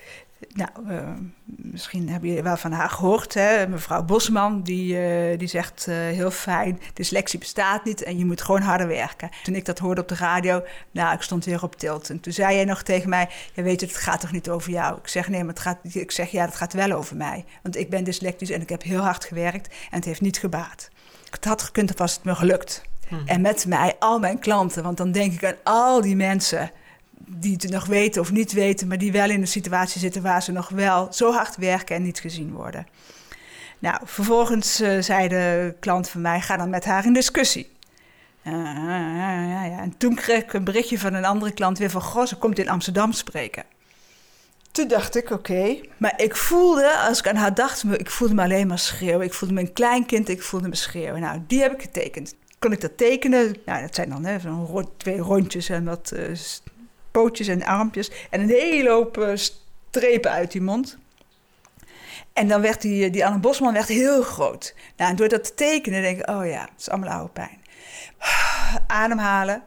Nou, 0.52 0.70
eh, 0.88 1.08
misschien 1.44 2.08
hebben 2.08 2.28
jullie 2.28 2.42
wel 2.42 2.56
van 2.56 2.72
haar 2.72 2.90
gehoord. 2.90 3.34
Hè? 3.34 3.68
Mevrouw 3.68 4.02
Bosman, 4.02 4.62
die, 4.62 4.98
eh, 4.98 5.38
die 5.38 5.48
zegt 5.48 5.86
eh, 5.86 5.94
heel 5.96 6.30
fijn: 6.30 6.80
dyslexie 6.94 7.38
bestaat 7.38 7.84
niet 7.84 8.02
en 8.02 8.18
je 8.18 8.24
moet 8.24 8.42
gewoon 8.42 8.60
harder 8.60 8.86
werken. 8.86 9.30
Toen 9.42 9.54
ik 9.54 9.64
dat 9.64 9.78
hoorde 9.78 10.00
op 10.00 10.08
de 10.08 10.14
radio, 10.14 10.64
nou, 10.90 11.14
ik 11.14 11.22
stond 11.22 11.44
weer 11.44 11.62
op 11.62 11.76
tilt. 11.76 12.10
En 12.10 12.20
toen 12.20 12.32
zei 12.32 12.54
jij 12.54 12.64
nog 12.64 12.82
tegen 12.82 13.08
mij: 13.08 13.28
Ja, 13.52 13.62
weet 13.62 13.80
je, 13.80 13.86
het 13.86 13.96
gaat 13.96 14.20
toch 14.20 14.32
niet 14.32 14.50
over 14.50 14.70
jou? 14.70 14.98
Ik 14.98 15.08
zeg: 15.08 15.28
Nee, 15.28 15.40
maar 15.40 15.54
het 15.54 15.62
gaat. 15.62 15.78
Ik 15.82 16.10
zeg: 16.10 16.30
Ja, 16.30 16.44
het 16.44 16.54
gaat 16.54 16.72
wel 16.72 16.92
over 16.92 17.16
mij. 17.16 17.44
Want 17.62 17.76
ik 17.76 17.90
ben 17.90 18.04
dyslectisch 18.04 18.50
en 18.50 18.60
ik 18.60 18.68
heb 18.68 18.82
heel 18.82 19.02
hard 19.02 19.24
gewerkt 19.24 19.68
en 19.68 19.96
het 19.96 20.04
heeft 20.04 20.20
niet 20.20 20.38
gebaat. 20.38 20.90
Het 21.30 21.44
had 21.44 21.62
gekund, 21.62 21.98
was 21.98 22.14
het 22.14 22.24
me 22.24 22.34
gelukt. 22.34 22.82
Mhm. 23.08 23.26
En 23.26 23.40
met 23.40 23.66
mij 23.66 23.96
al 23.98 24.18
mijn 24.18 24.38
klanten, 24.38 24.82
want 24.82 24.96
dan 24.96 25.12
denk 25.12 25.32
ik 25.32 25.44
aan 25.44 25.56
al 25.62 26.00
die 26.00 26.16
mensen 26.16 26.70
die 27.26 27.52
het 27.52 27.70
nog 27.70 27.86
weten 27.86 28.20
of 28.20 28.32
niet 28.32 28.52
weten, 28.52 28.88
maar 28.88 28.98
die 28.98 29.12
wel 29.12 29.30
in 29.30 29.40
een 29.40 29.46
situatie 29.46 30.00
zitten 30.00 30.22
waar 30.22 30.42
ze 30.42 30.52
nog 30.52 30.68
wel 30.68 31.12
zo 31.12 31.32
hard 31.32 31.56
werken 31.56 31.96
en 31.96 32.02
niet 32.02 32.18
gezien 32.18 32.52
worden. 32.52 32.86
Nou, 33.78 34.00
vervolgens 34.04 34.80
eh, 34.80 35.00
zei 35.00 35.28
de 35.28 35.74
klant 35.80 36.08
van 36.08 36.20
mij: 36.20 36.40
ga 36.40 36.56
dan 36.56 36.70
met 36.70 36.84
haar 36.84 37.04
in 37.06 37.12
discussie. 37.12 37.72
Ah, 38.44 38.52
ja, 38.52 39.64
ja. 39.64 39.78
En 39.80 39.96
toen 39.96 40.14
kreeg 40.14 40.42
ik 40.42 40.52
een 40.52 40.64
berichtje 40.64 40.98
van 40.98 41.14
een 41.14 41.24
andere 41.24 41.52
klant 41.52 41.78
weer 41.78 41.90
van: 41.90 42.02
Goh, 42.02 42.26
ze 42.26 42.36
komt 42.36 42.58
in 42.58 42.68
Amsterdam 42.68 43.12
spreken. 43.12 43.64
Toen 44.72 44.88
dacht 44.88 45.16
ik, 45.16 45.30
oké. 45.30 45.76
Maar 45.96 46.14
ik 46.16 46.36
voelde, 46.36 46.96
als 46.98 47.18
ik 47.18 47.28
aan 47.28 47.36
haar 47.36 47.54
dacht, 47.54 47.84
ik 47.84 48.10
voelde 48.10 48.34
me 48.34 48.42
alleen 48.42 48.66
maar 48.66 48.78
schreeuwen. 48.78 49.26
Ik 49.26 49.34
voelde 49.34 49.54
me 49.54 49.60
een 49.60 49.72
klein 49.72 50.06
kind, 50.06 50.28
ik 50.28 50.42
voelde 50.42 50.68
me 50.68 50.76
schreeuwen. 50.76 51.20
Nou, 51.20 51.40
die 51.46 51.60
heb 51.60 51.72
ik 51.72 51.80
getekend. 51.82 52.34
Kon 52.58 52.72
ik 52.72 52.80
dat 52.80 52.96
tekenen? 52.96 53.56
Nou, 53.66 53.80
dat 53.80 53.94
zijn 53.94 54.08
dan 54.08 54.24
hè, 54.24 54.38
zo'n 54.38 54.88
twee 54.96 55.18
rondjes 55.18 55.68
en 55.68 55.84
wat 55.84 56.12
s- 56.32 56.62
pootjes 57.14 57.48
en 57.48 57.64
armpjes. 57.64 58.10
En 58.30 58.40
een 58.40 58.48
hele 58.48 58.90
hoop 58.90 59.18
eh, 59.18 59.30
strepen 59.34 60.30
uit 60.30 60.52
die 60.52 60.62
mond. 60.62 60.98
En 62.32 62.48
dan 62.48 62.60
werd 62.60 62.80
die, 62.80 63.10
die 63.10 63.26
Anne 63.26 63.38
Bosman 63.38 63.72
werd 63.72 63.88
heel 63.88 64.22
groot. 64.22 64.74
Nou, 64.96 65.10
en 65.10 65.16
door 65.16 65.28
dat 65.28 65.44
te 65.44 65.54
tekenen 65.54 66.02
denk 66.02 66.18
ik, 66.18 66.30
oh 66.30 66.46
ja, 66.46 66.60
het 66.60 66.80
is 66.80 66.90
allemaal 66.90 67.10
oude 67.10 67.32
pijn. 67.32 67.58
Ademhalen. 68.86 69.62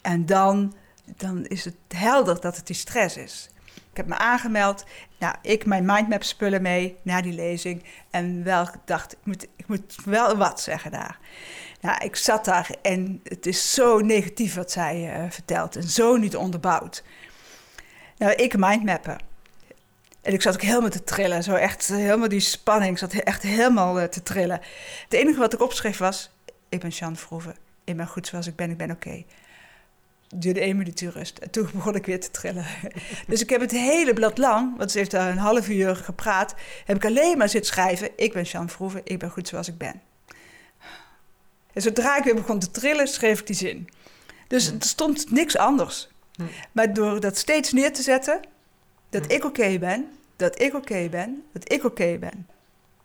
En 0.00 0.26
dan, 0.26 0.74
dan 1.04 1.46
is 1.46 1.64
het 1.64 1.74
helder 1.94 2.40
dat 2.40 2.56
het 2.56 2.66
die 2.66 2.76
stress 2.76 3.16
is. 3.16 3.50
Ik 3.90 3.96
heb 3.96 4.06
me 4.06 4.18
aangemeld. 4.18 4.84
Nou, 5.18 5.34
ik 5.42 5.66
mijn 5.66 5.84
mindmap 5.84 6.22
spullen 6.22 6.62
mee 6.62 6.96
naar 7.02 7.22
die 7.22 7.32
lezing. 7.32 7.84
En 8.10 8.44
wel 8.44 8.68
dacht, 8.84 9.12
ik 9.12 9.18
moet, 9.24 9.46
ik 9.56 9.66
moet 9.66 9.96
wel 10.04 10.36
wat 10.36 10.60
zeggen 10.60 10.90
daar. 10.90 11.18
Nou, 11.80 12.04
ik 12.04 12.16
zat 12.16 12.44
daar 12.44 12.70
en 12.82 13.20
het 13.22 13.46
is 13.46 13.74
zo 13.74 13.98
negatief 13.98 14.54
wat 14.54 14.70
zij 14.70 15.12
eh, 15.12 15.30
vertelt. 15.30 15.76
En 15.76 15.82
zo 15.82 16.16
niet 16.16 16.36
onderbouwd. 16.36 17.02
Nou, 18.16 18.32
ik 18.32 18.56
mindmappen. 18.58 19.18
En 20.22 20.32
ik 20.32 20.42
zat 20.42 20.54
ook 20.54 20.62
helemaal 20.62 20.90
te 20.90 21.04
trillen. 21.04 21.42
Zo 21.42 21.54
echt 21.54 21.90
eh, 21.90 21.96
helemaal 21.96 22.28
die 22.28 22.40
spanning. 22.40 22.92
Ik 22.92 22.98
zat 22.98 23.12
echt 23.12 23.42
helemaal 23.42 24.00
eh, 24.00 24.08
te 24.08 24.22
trillen. 24.22 24.60
Het 25.04 25.12
enige 25.12 25.38
wat 25.38 25.52
ik 25.52 25.60
opschreef 25.60 25.98
was... 25.98 26.30
Ik 26.68 26.80
ben 26.80 26.90
Jean 26.90 27.16
Vroeven. 27.16 27.56
Ik 27.84 27.96
ben 27.96 28.06
goed 28.06 28.26
zoals 28.26 28.46
ik 28.46 28.56
ben. 28.56 28.70
Ik 28.70 28.76
ben 28.76 28.90
oké. 28.90 29.24
Het 30.28 30.42
duurde 30.42 30.60
één 30.60 30.76
minuut 30.76 31.00
rust. 31.00 31.38
En 31.38 31.50
toen 31.50 31.70
begon 31.74 31.94
ik 31.94 32.06
weer 32.06 32.20
te 32.20 32.30
trillen. 32.30 32.66
dus 33.26 33.42
ik 33.42 33.50
heb 33.50 33.60
het 33.60 33.70
hele 33.70 34.12
blad 34.12 34.38
lang... 34.38 34.76
want 34.76 34.90
ze 34.90 34.98
heeft 34.98 35.10
daar 35.10 35.30
een 35.30 35.38
half 35.38 35.68
uur 35.68 35.96
gepraat... 35.96 36.54
heb 36.84 36.96
ik 36.96 37.04
alleen 37.04 37.38
maar 37.38 37.48
zitten 37.48 37.72
schrijven... 37.72 38.10
Ik 38.16 38.32
ben 38.32 38.42
Jean 38.42 38.68
Vroeven. 38.68 39.00
Ik 39.04 39.18
ben 39.18 39.30
goed 39.30 39.48
zoals 39.48 39.68
ik 39.68 39.78
ben. 39.78 40.09
En 41.74 41.82
zodra 41.82 42.16
ik 42.16 42.24
weer 42.24 42.34
begon 42.34 42.58
te 42.58 42.70
trillen... 42.70 43.08
schreef 43.08 43.40
ik 43.40 43.46
die 43.46 43.56
zin. 43.56 43.88
Dus 44.46 44.66
er 44.66 44.74
stond 44.78 45.30
niks 45.30 45.56
anders. 45.56 46.08
Maar 46.72 46.92
door 46.92 47.20
dat 47.20 47.38
steeds 47.38 47.72
neer 47.72 47.92
te 47.92 48.02
zetten... 48.02 48.40
dat 49.10 49.32
ik 49.32 49.44
oké 49.44 49.78
ben... 49.78 50.08
dat 50.36 50.60
ik 50.60 50.74
oké 50.74 51.08
ben... 51.08 51.42
dat 51.52 51.72
ik 51.72 51.84
oké 51.84 52.18
ben... 52.18 52.46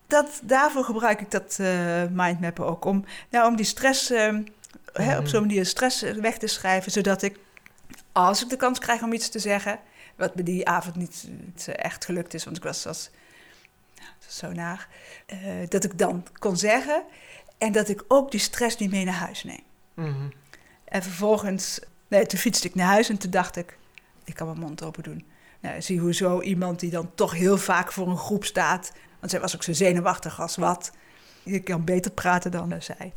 Dat, 0.06 0.40
daarvoor 0.42 0.84
gebruik 0.84 1.20
ik 1.20 1.30
dat 1.30 1.56
eh 1.60 2.02
mindmappen 2.10 2.66
ook. 2.66 2.84
Om, 2.84 3.04
nou, 3.30 3.48
om 3.48 3.56
die 3.56 3.64
stress, 3.64 4.10
eh, 4.10 4.34
hè, 4.92 5.18
op 5.18 5.26
zo'n 5.26 5.40
manier 5.40 5.66
stress 5.66 6.00
weg 6.00 6.38
te 6.38 6.46
schrijven. 6.46 6.92
Zodat 6.92 7.22
ik, 7.22 7.38
als 8.12 8.42
ik 8.42 8.48
de 8.48 8.56
kans 8.56 8.78
krijg 8.78 9.02
om 9.02 9.12
iets 9.12 9.28
te 9.28 9.38
zeggen. 9.38 9.78
Wat 10.16 10.34
me 10.34 10.42
die 10.42 10.68
avond 10.68 10.96
niet, 10.96 11.28
niet, 11.44 11.68
eh, 11.68 11.84
echt 11.84 12.04
gelukt 12.04 12.34
is, 12.34 12.44
want 12.44 12.56
ik 12.56 12.62
was, 12.62 12.84
was 12.84 13.10
zo 14.26 14.52
naar. 14.52 14.88
dat 15.68 15.84
ik 15.84 15.98
dan 15.98 16.26
kon 16.38 16.56
zeggen. 16.56 17.02
En 17.58 17.72
dat 17.72 17.88
ik 17.88 18.04
ook 18.08 18.30
die 18.30 18.40
stress 18.40 18.76
niet 18.76 18.90
mee 18.90 19.04
naar 19.04 19.14
huis 19.14 19.44
neem. 19.44 19.62
Mhm. 19.94 20.28
En 20.84 21.02
vervolgens, 21.02 21.80
nee, 22.08 22.26
toen 22.26 22.38
fietste 22.38 22.68
ik 22.68 22.74
naar 22.74 22.86
huis 22.86 23.08
en 23.08 23.18
toen 23.18 23.30
dacht 23.30 23.56
ik, 23.56 23.78
ik 24.24 24.34
kan 24.34 24.46
mijn 24.46 24.58
mond 24.58 24.82
open 24.82 25.02
doen. 25.02 25.24
Nou, 25.60 25.82
zie 25.82 26.00
hoe 26.00 26.14
zo 26.14 26.40
iemand 26.40 26.80
die 26.80 26.90
dan 26.90 27.10
toch 27.14 27.32
heel 27.32 27.58
vaak 27.58 27.92
voor 27.92 28.08
een 28.08 28.16
groep 28.16 28.44
staat, 28.44 28.92
want 29.18 29.30
zij 29.30 29.40
was 29.40 29.54
ook 29.54 29.62
zo 29.62 29.72
zenuwachtig 29.72 30.40
als 30.40 30.56
wat. 30.56 30.92
Je 31.42 31.60
kan 31.60 31.84
beter 31.84 32.10
praten 32.10 32.50
dan 32.50 32.72
eh, 32.72 32.80
zij. 32.80 33.12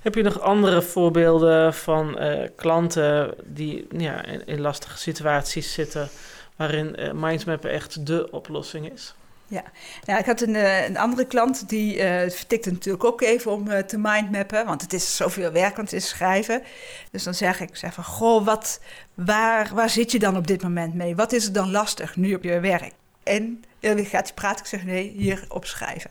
Heb 0.00 0.14
je 0.14 0.22
nog 0.22 0.40
andere 0.40 0.82
voorbeelden 0.82 1.74
van 1.74 2.18
eh, 2.18 2.48
klanten 2.56 3.34
die 3.44 3.86
ja, 3.96 4.24
in, 4.24 4.46
in 4.46 4.60
lastige 4.60 4.98
situaties 4.98 5.72
zitten, 5.72 6.08
waarin 6.56 6.96
eh, 6.96 7.12
mindmappen 7.12 7.70
echt 7.70 8.06
de 8.06 8.30
oplossing 8.30 8.92
is? 8.92 9.14
Nou, 9.48 10.18
ik 10.18 10.26
had 10.26 10.40
een, 10.40 10.56
eh, 10.56 10.88
een 10.88 10.96
andere 10.96 11.26
klant 11.26 11.68
die 11.68 12.02
eh 12.02 12.30
vertikte 12.30 12.70
natuurlijk 12.70 13.04
ook 13.04 13.20
even 13.20 13.52
om 13.52 13.68
eh, 13.68 13.78
te 13.78 13.98
mindmappen, 13.98 14.66
want 14.66 14.82
het 14.82 14.92
is 14.92 15.16
zoveel 15.16 15.52
werk, 15.52 15.76
want 15.76 15.90
het 15.90 16.00
is 16.00 16.08
schrijven. 16.08 16.62
Dus 17.10 17.22
dan 17.22 17.34
zeg 17.34 17.60
ik, 17.60 17.76
zeg 17.76 17.94
van, 17.94 18.04
goh, 18.04 18.44
wat, 18.44 18.80
waar, 19.14 19.70
waar 19.74 19.90
zit 19.90 20.12
je 20.12 20.18
dan 20.18 20.36
op 20.36 20.46
dit 20.46 20.62
moment 20.62 20.94
mee? 20.94 21.16
Wat 21.16 21.32
is 21.32 21.46
er 21.46 21.52
dan 21.52 21.70
lastig 21.70 22.16
nu 22.16 22.34
op 22.34 22.42
je 22.42 22.60
werk? 22.60 22.92
En 23.22 23.64
dan 23.80 24.04
gaat 24.04 24.26
hij 24.26 24.34
praten, 24.34 24.60
ik 24.60 24.66
zeg, 24.66 24.84
nee, 24.84 25.08
hier 25.16 25.44
opschrijven. 25.48 26.10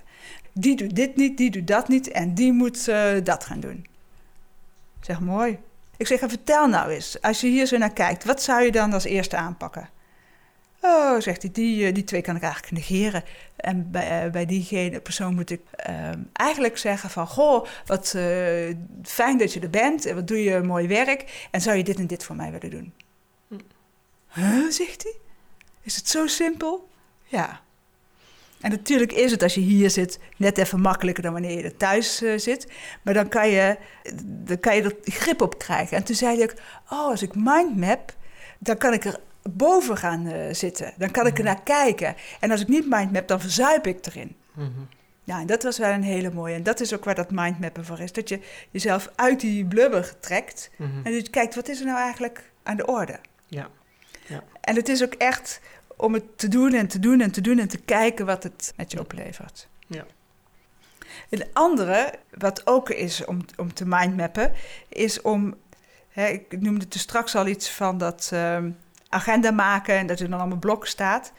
Die 0.53 0.75
doet 0.75 0.95
dit 0.95 1.15
niet, 1.15 1.37
die 1.37 1.51
doet 1.51 1.67
dat 1.67 1.87
niet 1.87 2.11
en 2.11 2.33
die 2.33 2.53
moet 2.53 2.85
dat 3.23 3.45
gaan 3.45 3.59
doen. 3.59 3.87
Ik 4.99 5.05
zeg, 5.05 5.19
mooi. 5.19 5.59
Ik 5.97 6.07
zeg, 6.07 6.19
vertel 6.19 6.67
nou 6.67 6.89
eens, 6.89 7.21
als 7.21 7.41
je 7.41 7.47
hier 7.47 7.65
zo 7.65 7.77
naar 7.77 7.93
kijkt, 7.93 8.23
wat 8.23 8.41
zou 8.41 8.63
je 8.63 8.71
dan 8.71 8.93
als 8.93 9.03
eerste 9.03 9.35
aanpakken? 9.35 9.89
Oh, 11.17 11.23
zegt 11.23 11.41
hij, 11.41 11.51
die, 11.51 11.87
eh, 11.87 11.93
die 11.93 12.03
twee 12.03 12.21
kan 12.21 12.35
ik 12.35 12.41
eigenlijk 12.41 12.73
negeren. 12.73 13.23
En 13.55 13.91
bij, 13.91 14.23
eh, 14.23 14.31
bij 14.31 14.45
diegene 14.45 14.99
persoon 14.99 15.35
moet 15.35 15.49
ik 15.49 15.61
ehm, 15.75 16.19
eigenlijk 16.33 16.77
zeggen 16.77 17.09
van... 17.09 17.27
Goh, 17.27 17.65
wat 17.85 18.13
eh, 18.15 18.75
fijn 19.03 19.37
dat 19.37 19.53
je 19.53 19.59
er 19.59 19.69
bent 19.69 20.05
en 20.05 20.15
wat 20.15 20.27
doe 20.27 20.43
je 20.43 20.61
mooi 20.61 20.87
werk. 20.87 21.47
En 21.51 21.61
zou 21.61 21.77
je 21.77 21.83
dit 21.83 21.97
en 21.97 22.07
dit 22.07 22.23
voor 22.23 22.35
mij 22.35 22.51
willen 22.51 22.69
doen? 22.69 22.93
Hm. 23.47 23.55
Huh, 24.27 24.71
zegt 24.71 25.03
hij. 25.03 25.15
Is 25.81 25.95
het 25.95 26.07
zo 26.07 26.27
simpel? 26.27 26.89
Ja. 27.23 27.61
En 28.61 28.69
natuurlijk 28.69 29.11
is 29.11 29.31
het 29.31 29.43
als 29.43 29.53
je 29.53 29.61
hier 29.61 29.89
zit 29.89 30.19
net 30.37 30.57
even 30.57 30.81
makkelijker 30.81 31.23
dan 31.23 31.33
wanneer 31.33 31.57
je 31.57 31.63
er 31.63 31.77
thuis 31.77 32.17
zit. 32.35 32.67
Maar 33.01 33.13
dan 33.13 33.27
kan, 33.27 33.49
je, 33.49 33.77
dan 34.23 34.59
kan 34.59 34.75
je 34.75 34.81
er 34.81 34.95
grip 35.03 35.41
op 35.41 35.57
krijgen. 35.57 35.97
En 35.97 36.03
toen 36.03 36.15
zei 36.15 36.41
ik, 36.41 36.53
oh, 36.89 37.07
als 37.07 37.21
ik 37.21 37.35
mindmap, 37.35 38.15
dan 38.59 38.77
kan 38.77 38.93
ik 38.93 39.05
er 39.05 39.19
boven 39.49 39.97
gaan 39.97 40.55
zitten. 40.55 40.93
Dan 40.97 41.11
kan 41.11 41.27
ik 41.27 41.37
er 41.37 41.43
naar 41.43 41.63
kijken. 41.63 42.15
En 42.39 42.51
als 42.51 42.61
ik 42.61 42.67
niet 42.67 42.89
mindmap, 42.89 43.27
dan 43.27 43.39
verzuip 43.39 43.87
ik 43.87 44.05
erin. 44.05 44.35
Mhm. 44.53 44.69
Ja, 45.23 45.39
en 45.39 45.47
dat 45.47 45.63
was 45.63 45.77
wel 45.77 45.91
een 45.91 46.03
hele 46.03 46.31
mooie. 46.31 46.55
En 46.55 46.63
dat 46.63 46.79
is 46.79 46.93
ook 46.93 47.05
waar 47.05 47.15
dat 47.15 47.31
mindmappen 47.31 47.85
voor 47.85 47.99
is. 47.99 48.11
Dat 48.11 48.29
je 48.29 48.39
jezelf 48.71 49.09
uit 49.15 49.39
die 49.39 49.65
blubber 49.65 50.19
trekt. 50.19 50.69
Mhm. 50.75 50.89
En 51.03 51.13
dat 51.13 51.25
je 51.25 51.29
kijkt, 51.29 51.55
wat 51.55 51.67
is 51.67 51.79
er 51.79 51.85
nou 51.85 51.99
eigenlijk 51.99 52.51
aan 52.63 52.77
de 52.77 52.85
orde? 52.85 53.19
Ja. 53.47 53.69
Ja. 54.27 54.43
En 54.61 54.75
het 54.75 54.89
is 54.89 55.03
ook 55.03 55.13
echt 55.13 55.61
om 55.97 56.13
het 56.13 56.37
te 56.37 56.47
doen 56.47 56.73
en 56.73 56.87
te 56.87 56.99
doen 56.99 57.21
en 57.21 57.31
te 57.31 57.41
doen 57.41 57.59
en 57.59 57.67
te 57.67 57.77
kijken 57.77 58.25
wat 58.25 58.43
het 58.43 58.73
met 58.75 58.91
je 58.91 58.99
oplevert. 58.99 59.67
Ja. 59.87 60.05
Een 61.29 61.45
andere, 61.53 62.13
wat 62.37 62.67
ook 62.67 62.89
is 62.89 63.25
om, 63.25 63.45
om 63.55 63.73
te 63.73 63.85
mindmappen, 63.85 64.51
is 64.89 65.21
om, 65.21 65.55
hè, 66.09 66.27
ik 66.27 66.61
noemde 66.61 66.85
er 66.89 66.99
straks 66.99 67.35
al 67.35 67.47
iets 67.47 67.71
van 67.71 67.97
dat 67.97 68.29
ehm, 68.33 68.71
agenda 69.09 69.51
maken 69.51 69.95
en 69.95 70.07
dat 70.07 70.19
er 70.19 70.29
dan 70.29 70.39
allemaal 70.39 70.57
blokken 70.57 70.89
staat. 70.89 71.31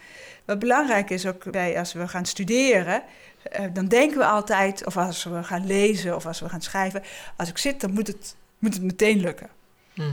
Wat 0.44 0.58
belangrijk 0.58 1.10
is 1.10 1.26
ook 1.26 1.50
bij 1.50 1.78
als 1.78 1.92
we 1.92 2.08
gaan 2.08 2.26
studeren, 2.26 3.02
eh, 3.42 3.64
dan 3.72 3.86
denken 3.86 4.18
we 4.18 4.24
altijd, 4.24 4.86
of 4.86 4.96
als 4.96 5.24
we 5.24 5.42
gaan 5.42 5.66
lezen 5.66 6.16
of 6.16 6.26
als 6.26 6.40
we 6.40 6.48
gaan 6.48 6.62
schrijven, 6.62 7.02
als 7.36 7.48
ik 7.48 7.58
zit, 7.58 7.80
dan 7.80 7.92
moet 7.92 8.06
het, 8.06 8.36
moet 8.58 8.74
het 8.74 8.82
meteen 8.82 9.20
lukken. 9.20 9.48
Mhm. 9.94 10.08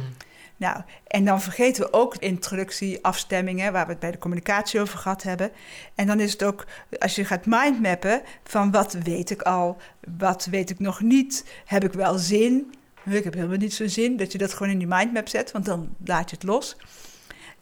Nou, 0.58 0.82
en 1.08 1.26
dan 1.26 1.42
vergeten 1.42 1.84
we 1.84 1.94
ook 1.94 2.16
introductie, 2.16 3.04
afstemmingen, 3.04 3.72
waar 3.72 3.86
we 3.86 3.92
het 3.92 4.00
bij 4.00 4.12
de 4.12 4.18
communicatie 4.18 4.80
over 4.80 4.98
gehad 4.98 5.24
hebben. 5.24 5.52
En 5.96 6.08
dan 6.08 6.20
is 6.20 6.32
het 6.32 6.44
ook, 6.44 6.66
als 7.00 7.16
je 7.16 7.26
gaat 7.26 7.46
mindmappen, 7.46 8.22
van 8.44 8.72
wat 8.72 8.94
weet 8.94 9.30
ik 9.30 9.42
al, 9.42 9.78
wat 10.18 10.46
weet 10.46 10.70
ik 10.70 10.80
nog 10.80 11.02
niet, 11.02 11.46
heb 11.66 11.84
ik 11.84 11.94
wel 11.94 12.18
zin? 12.18 12.74
Ik 13.06 13.24
heb 13.24 13.34
helemaal 13.34 13.58
niet 13.58 13.74
zo'n 13.74 13.90
zin, 13.90 14.18
dat 14.18 14.32
je 14.32 14.38
dat 14.38 14.54
gewoon 14.54 14.72
in 14.72 14.78
die 14.78 14.88
mindmap 14.88 15.28
zet, 15.28 15.52
want 15.52 15.66
dan 15.66 15.96
laat 16.06 16.30
je 16.30 16.36
het 16.36 16.46
los. 16.46 16.78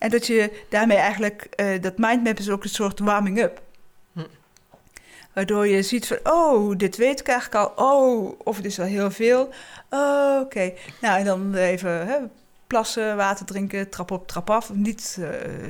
En 0.04 0.10
dat 0.10 0.28
je 0.28 0.64
daarmee 0.70 0.98
eigenlijk, 0.98 1.42
eh, 1.42 1.82
dat 1.82 1.98
mindmap 1.98 2.40
is 2.40 2.50
ook 2.50 2.64
een 2.64 2.70
soort 2.70 3.00
warming-up. 3.00 3.62
Hm. 4.14 4.26
Waardoor 5.34 5.68
je 5.68 5.82
ziet 5.82 6.08
van, 6.08 6.18
oh, 6.24 6.78
dit 6.78 6.98
weet 6.98 7.20
ik 7.20 7.28
eigenlijk 7.28 7.76
al. 7.78 7.86
Oh, 7.86 8.40
of 8.44 8.56
het 8.56 8.66
is 8.66 8.80
al 8.80 8.86
heel 8.86 9.12
veel. 9.12 9.50
Oh, 9.90 10.40
oké. 10.42 10.74
Nou, 11.02 11.20
en 11.20 11.26
dan 11.26 11.56
even 11.56 12.08
hè, 12.08 12.18
plassen, 12.68 13.16
water 13.16 13.46
drinken, 13.46 13.90
trap 13.90 14.12
op, 14.12 14.28
trap 14.28 14.50
af. 14.50 14.74
Niet, 14.74 15.20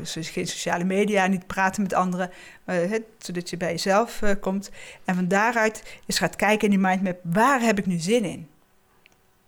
so- 0.03 0.21
geen 0.21 0.47
sociale 0.47 0.83
media, 0.83 1.27
niet 1.27 1.47
praten 1.47 1.81
met 1.81 1.93
anderen. 1.93 2.31
Maar, 2.63 2.75
hè, 2.75 2.97
zodat 3.17 3.49
je 3.49 3.57
bij 3.57 3.71
jezelf 3.71 4.21
eh, 4.21 4.31
komt. 4.39 4.69
En 5.05 5.15
van 5.15 5.27
daaruit 5.27 5.83
is 6.05 6.17
gaat 6.17 6.35
kijken 6.35 6.63
in 6.63 6.79
die 6.79 6.87
mindmap, 6.87 7.19
waar 7.23 7.61
heb 7.61 7.77
ik 7.77 7.85
nu 7.85 7.97
zin 7.97 8.23
in? 8.23 8.47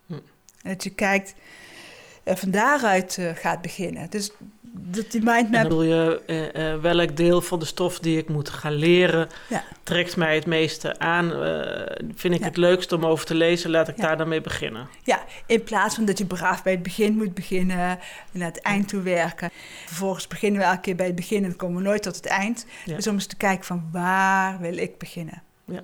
Hm. 0.05 0.13
En 0.13 0.71
dat 0.71 0.83
je 0.83 0.89
kijkt, 0.89 1.33
en 2.23 2.37
van 2.37 2.51
daaruit 2.51 3.17
gaat 3.35 3.61
beginnen. 3.61 4.09
Dus 4.09 4.31
dat 4.79 5.11
die 5.11 5.19
En 5.19 5.25
mindmap... 5.25 5.51
dan 5.51 5.61
bedoel 5.63 5.83
je, 5.83 6.21
eh, 6.25 6.71
eh, 6.71 6.81
welk 6.81 7.17
deel 7.17 7.41
van 7.41 7.59
de 7.59 7.65
stof 7.65 7.99
die 7.99 8.17
ik 8.17 8.29
moet 8.29 8.49
gaan 8.49 8.73
leren, 8.73 9.27
Ja. 9.49 9.63
trekt 9.83 10.15
mij 10.17 10.35
het 10.35 10.45
meeste 10.45 10.99
aan? 10.99 11.33
Eh, 11.43 11.95
vind 12.15 12.33
ik 12.33 12.39
Ja. 12.39 12.45
het 12.45 12.57
leukst 12.57 12.91
om 12.91 13.05
over 13.05 13.25
te 13.25 13.35
lezen? 13.35 13.69
Laat 13.71 13.87
ik 13.87 13.97
Ja. 13.97 14.03
daar 14.03 14.17
dan 14.17 14.27
mee 14.27 14.41
beginnen. 14.41 14.87
Ja, 15.03 15.23
in 15.47 15.63
plaats 15.63 15.95
van 15.95 16.05
dat 16.05 16.17
je 16.17 16.25
braaf 16.25 16.63
bij 16.63 16.73
het 16.73 16.83
begin 16.83 17.17
moet 17.17 17.33
beginnen 17.33 17.77
en 17.79 17.99
naar 18.31 18.47
het 18.47 18.61
eind 18.61 18.87
toe 18.87 19.01
werken. 19.01 19.49
Vervolgens 19.85 20.27
beginnen 20.27 20.59
we 20.61 20.67
elke 20.67 20.81
keer 20.81 20.95
bij 20.95 21.05
het 21.05 21.15
begin 21.15 21.37
en 21.43 21.49
dan 21.49 21.55
komen 21.57 21.77
we 21.77 21.87
nooit 21.87 22.03
tot 22.03 22.15
het 22.15 22.25
eind. 22.25 22.65
Dus 22.85 23.07
om 23.07 23.13
eens 23.13 23.25
te 23.27 23.37
kijken 23.37 23.65
van 23.65 23.89
waar 23.91 24.59
wil 24.59 24.77
ik 24.77 24.97
beginnen. 24.97 25.43
Ja. 25.65 25.83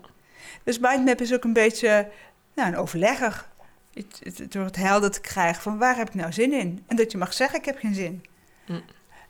Dus 0.63 0.79
mindmap 0.79 1.21
is 1.21 1.33
ook 1.33 1.43
een 1.43 1.53
beetje 1.53 2.07
nou, 2.55 2.67
een 2.69 2.77
overlegger. 2.77 3.49
Door 4.49 4.65
het 4.65 4.75
helder 4.75 5.11
te 5.11 5.21
krijgen 5.21 5.61
van 5.61 5.77
waar 5.77 5.95
heb 5.97 6.07
ik 6.07 6.13
nou 6.13 6.33
zin 6.33 6.53
in? 6.53 6.83
En 6.87 6.95
dat 6.95 7.11
je 7.11 7.17
mag 7.17 7.33
zeggen 7.33 7.59
ik 7.59 7.65
heb 7.65 7.77
geen 7.77 7.95
zin. 7.95 8.23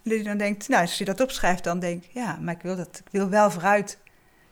Dat 0.03 0.17
je 0.17 0.23
dan 0.23 0.37
denkt, 0.37 0.67
nou 0.67 0.81
als 0.81 0.97
je 0.97 1.05
dat 1.05 1.21
opschrijft 1.21 1.63
dan 1.63 1.79
denk 1.79 2.03
ik, 2.03 2.11
ja, 2.13 2.37
maar 2.41 2.53
ik 2.53 2.61
wil 2.61 2.75
dat, 2.75 3.01
ik 3.05 3.11
wil 3.11 3.29
wel 3.29 3.51
vooruit. 3.51 3.97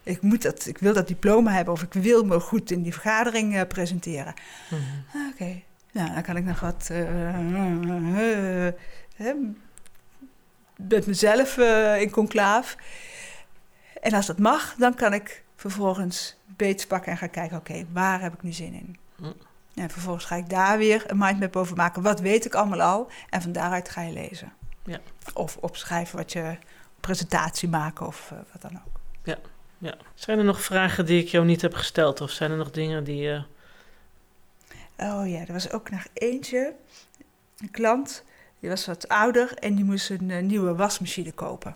Ik, 0.04 0.22
moet 0.22 0.42
dat, 0.42 0.66
ik 0.66 0.78
wil 0.78 0.94
dat 0.94 1.08
diploma 1.08 1.52
hebben 1.52 1.74
of 1.74 1.84
ik 1.84 1.94
wil 1.94 2.24
me 2.24 2.40
goed 2.40 2.72
in 2.72 2.82
die 2.82 2.94
vergadering 2.94 3.56
eh, 3.56 3.68
presenteren. 3.68 4.34
Mhm. 4.70 5.30
Oké, 5.32 5.62
nou 5.92 6.14
dan 6.14 6.24
kan 6.24 6.38
ik 6.38 6.46
nog 6.46 6.60
wat 6.60 6.88
eh, 6.92 7.36
eh, 9.18 9.36
met 10.76 11.08
mezelf 11.08 11.58
in 11.98 12.10
conclaaf. 12.10 12.78
En 14.02 14.14
als 14.14 14.26
dat 14.26 14.40
mag, 14.40 14.76
dan 14.78 14.96
kan 14.96 15.14
ik 15.14 15.44
vervolgens 15.56 16.38
beets 16.46 16.88
pakken 16.88 17.12
en 17.12 17.18
gaan 17.18 17.30
kijken, 17.30 17.58
oké, 17.58 17.86
waar 17.92 18.22
heb 18.22 18.34
ik 18.34 18.44
nu 18.44 18.52
zin 18.52 18.74
in? 18.74 18.98
Hm. 19.16 19.32
En 19.76 19.90
vervolgens 19.90 20.26
ga 20.26 20.36
ik 20.36 20.50
daar 20.50 20.78
weer 20.78 21.04
een 21.08 21.18
mindmap 21.18 21.56
over 21.56 21.76
maken. 21.76 22.02
Wat 22.02 22.20
weet 22.20 22.46
ik 22.46 22.54
allemaal 22.54 22.82
al? 22.82 23.12
En 23.30 23.42
van 23.42 23.52
daaruit 23.52 23.90
ga 23.90 24.02
je 24.02 24.14
lezen. 24.14 24.52
Ja. 24.90 25.00
Of 25.34 25.58
opschrijven 25.58 26.18
wat 26.18 26.32
je 26.32 26.58
presentatie 27.00 27.70
maken 27.70 28.08
of 28.08 28.32
eh, 28.32 28.38
wat 28.52 28.62
dan 28.62 28.82
ook. 28.86 29.00
Ja. 29.82 29.96
Zijn 30.16 30.38
er 30.38 30.44
nog 30.44 30.62
vragen 30.62 31.06
die 31.06 31.22
ik 31.24 31.28
jou 31.28 31.46
niet 31.46 31.62
heb 31.62 31.74
gesteld? 31.74 32.22
Of 32.22 32.30
zijn 32.30 32.52
er 32.52 32.58
nog 32.58 32.72
dingen 32.72 33.04
die... 33.04 33.32
eh, 33.32 33.44
Oh 34.98 35.30
ja, 35.30 35.40
er 35.40 35.54
was 35.54 35.72
ook 35.72 35.90
nog 35.90 36.06
eentje. 36.14 36.74
Een 37.58 37.72
klant, 37.72 38.24
die 38.60 38.70
was 38.70 38.86
wat 38.86 39.08
ouder 39.08 39.54
en 39.54 39.76
die 39.76 39.86
moest 39.86 40.10
een 40.10 40.32
eh, 40.32 40.42
nieuwe 40.42 40.76
wasmachine 40.76 41.32
kopen. 41.32 41.76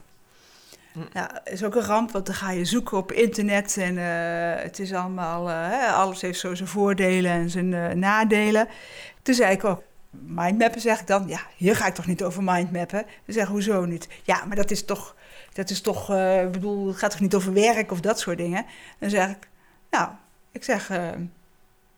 Hm. 0.92 1.00
Ja, 1.14 1.46
is 1.46 1.64
ook 1.64 1.76
een 1.76 1.82
ramp, 1.82 2.12
want 2.12 2.26
dan 2.26 2.36
ga 2.36 2.52
je 2.52 2.66
zoeken 2.66 2.98
op 2.98 3.12
internet 3.12 3.78
en 3.78 3.98
het 4.62 4.80
is 4.80 4.94
allemaal, 4.94 5.48
hè, 5.48 5.88
alles 5.88 6.22
heeft 6.22 6.40
zo 6.40 6.56
zijn 6.56 6.70
voordelen 6.70 7.32
en 7.32 7.50
zijn 7.50 8.00
nadelen. 8.00 8.68
Toen 9.22 9.36
zei 9.36 9.52
ik 9.52 9.64
ook, 9.64 9.84
mindmappen 10.22 10.82
zeg 10.82 11.00
ik 11.00 11.08
dan, 11.08 11.28
ja, 11.28 11.40
hier 11.58 11.76
ga 11.76 11.88
ik 11.88 11.94
toch 11.94 12.06
niet 12.06 12.24
over 12.24 12.44
mindmappen? 12.44 13.06
Ze 13.26 13.32
zeggen, 13.32 13.52
hoezo 13.52 13.86
niet? 13.86 14.08
Ja, 14.24 14.46
maar 14.46 14.56
dat 14.56 14.72
is 14.72 14.86
toch, 14.86 15.16
dat 15.54 15.70
is 15.70 15.82
toch, 15.82 16.10
eh, 16.10 16.44
ik 16.44 16.52
bedoel, 16.52 16.88
het 16.88 16.98
gaat 16.98 17.12
toch 17.12 17.20
niet 17.20 17.36
over 17.36 17.54
werk 17.54 17.92
of 17.92 18.00
dat 18.00 18.20
soort 18.20 18.38
dingen? 18.38 18.66
Dan 19.00 19.10
zeg 19.10 19.30
ik, 19.30 19.48
nou, 19.90 20.10
ik 20.52 20.64
zeg, 20.64 20.90
eh, 20.90 21.10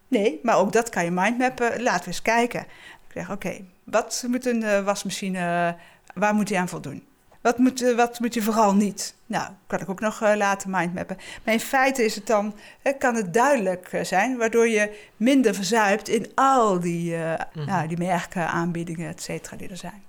nee, 0.07 0.39
maar 0.43 0.57
ook 0.57 0.71
dat 0.71 0.89
kan 0.89 1.03
je 1.03 1.11
mindmappen. 1.11 1.81
Laten 1.81 2.03
we 2.03 2.07
eens 2.07 2.21
kijken. 2.21 2.61
Ik 3.07 3.13
zeg, 3.13 3.31
oké, 3.31 3.61
wat 3.83 4.25
moet 4.27 4.45
een 4.45 4.63
eh, 4.63 4.83
wasmachine, 4.83 5.75
waar 6.13 6.33
moet 6.33 6.47
die 6.47 6.59
aan 6.59 6.69
voldoen? 6.69 7.03
Wat 7.45 7.57
moet, 7.57 7.81
eh, 7.81 7.95
wat 7.95 8.19
moet 8.19 8.33
je 8.33 8.41
vooral 8.41 8.75
niet? 8.75 9.15
Nou, 9.25 9.51
kan 9.67 9.79
ik 9.79 9.89
ook 9.89 9.99
nog 9.99 10.21
eh, 10.21 10.35
laten 10.35 10.69
mindmappen. 10.69 11.17
Maar 11.43 11.53
in 11.53 11.59
feite 11.59 12.03
is 12.05 12.15
het 12.15 12.27
dan, 12.27 12.55
kan 12.99 13.15
het 13.15 13.33
duidelijk 13.33 13.87
eh, 13.87 14.03
zijn, 14.03 14.37
waardoor 14.37 14.67
je 14.67 15.05
minder 15.17 15.55
verzuipt 15.55 16.07
in 16.07 16.31
al 16.35 16.79
die, 16.79 17.15
Mhm. 17.15 17.65
nou, 17.65 17.87
die 17.87 17.97
merken, 17.97 18.47
aanbiedingen, 18.47 19.09
et 19.09 19.21
cetera, 19.21 19.55
die 19.57 19.69
er 19.69 19.77
zijn. 19.77 20.03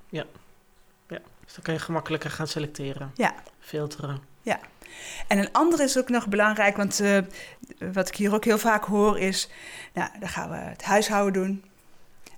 dus 1.44 1.54
dan 1.54 1.64
kan 1.64 1.74
je 1.74 1.80
gemakkelijker 1.80 2.30
gaan 2.30 2.46
selecteren. 2.46 3.10
Ja. 3.14 3.34
Filteren. 3.60 4.20
En 5.28 5.38
een 5.38 5.52
andere 5.52 5.82
is 5.82 5.98
ook 5.98 6.08
nog 6.08 6.28
belangrijk, 6.28 6.76
want 6.76 7.02
wat 7.92 8.08
ik 8.08 8.16
hier 8.16 8.34
ook 8.34 8.44
heel 8.44 8.58
vaak 8.58 8.84
hoor 8.84 9.18
is, 9.18 9.50
nou, 9.92 10.08
dan 10.20 10.28
gaan 10.28 10.50
we 10.50 10.56
het 10.56 10.82
huishouden 10.84 11.42
doen. 11.42 11.64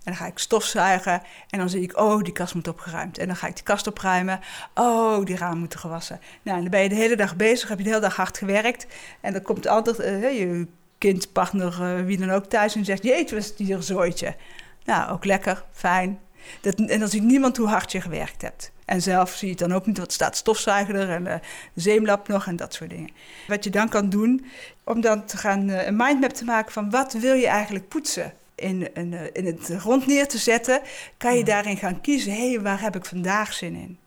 En 0.09 0.15
dan 0.15 0.23
ga 0.23 0.33
ik 0.33 0.39
stofzuigen 0.39 1.23
en 1.51 1.59
dan 1.59 1.69
zie 1.69 1.83
ik, 1.83 1.99
oh, 1.99 2.23
die 2.23 2.33
kast 2.33 2.55
moet 2.55 2.69
opgeruimd. 2.69 3.19
En 3.19 3.27
dan 3.27 3.37
ga 3.37 3.47
ik 3.47 3.55
die 3.55 3.65
kast 3.65 3.87
opruimen. 3.87 4.41
Oh, 4.75 5.25
die 5.25 5.37
ramen 5.37 5.59
moeten 5.59 5.79
gewassen. 5.79 6.21
Nou, 6.43 6.57
en 6.57 6.63
dan 6.63 6.71
ben 6.71 6.83
je 6.83 6.89
de 6.89 6.95
hele 6.95 7.17
dag 7.17 7.37
bezig, 7.37 7.69
heb 7.69 7.79
je 7.79 7.85
de 7.85 7.91
hele 7.91 8.03
dag 8.03 8.17
hard 8.17 8.39
gewerkt. 8.39 8.87
En 9.21 9.33
dan 9.33 9.43
komt 9.43 9.67
altijd 9.67 9.99
eh, 9.99 10.39
je 10.39 10.67
kind, 10.99 11.33
partner, 11.33 11.83
eh, 11.83 12.05
wie 12.05 12.19
dan 12.19 12.31
ook 12.31 12.45
thuis 12.45 12.75
en 12.75 12.85
zegt, 12.85 13.03
jeetje, 13.03 13.35
wat 13.35 13.45
is 13.45 13.51
het 13.51 13.59
hier 13.59 13.77
een 13.77 13.83
zooitje. 13.83 14.35
Nou, 14.85 15.11
ook 15.11 15.25
lekker, 15.25 15.65
fijn. 15.73 16.19
Dat, 16.61 16.75
en 16.75 17.01
dan 17.01 17.09
ziet 17.09 17.23
niemand 17.23 17.57
hoe 17.57 17.69
hard 17.69 17.93
je 17.93 18.01
gewerkt 18.01 18.43
hebt. 18.43 18.73
En 18.85 19.03
zelf 19.03 19.31
zie 19.31 19.49
je 19.49 19.55
het 19.55 19.69
dan 19.69 19.73
ook 19.73 19.87
niet, 19.87 19.99
wat 19.99 20.13
staat 20.13 20.37
stofzuiger 20.37 20.95
er 20.95 21.11
en 21.11 21.25
de 21.25 21.41
zeemlap 21.75 22.29
nog 22.29 22.47
en 22.47 22.57
dat 22.57 22.75
soort 22.75 22.91
dingen. 22.91 23.11
Wat 23.49 23.65
je 23.65 23.71
dan 23.71 23.89
kan 23.89 24.09
doen, 24.09 24.47
om 24.85 25.01
dan 25.01 25.25
te 25.25 25.37
gaan 25.37 25.69
een 25.69 25.97
mindmap 25.97 26.31
te 26.31 26.45
maken 26.45 26.73
van 26.73 26.91
wat 26.91 27.13
wil 27.13 27.35
je 27.35 27.47
eigenlijk 27.47 27.89
poetsen. 27.89 28.33
In, 28.59 28.95
in, 28.95 29.15
eh, 29.15 29.21
in 29.33 29.47
het 29.47 29.73
grond 29.79 30.07
neer 30.07 30.29
te 30.29 30.39
zetten, 30.39 30.81
kan 31.17 31.37
je 31.37 31.45
daarin 31.45 31.77
gaan 31.77 32.01
kiezen, 32.01 32.33
hé, 32.33 32.51
hey, 32.51 32.61
waar 32.61 32.81
heb 32.81 32.97
ik 32.97 33.05
vandaag 33.05 33.53
zin 33.53 33.75
in? 33.75 33.99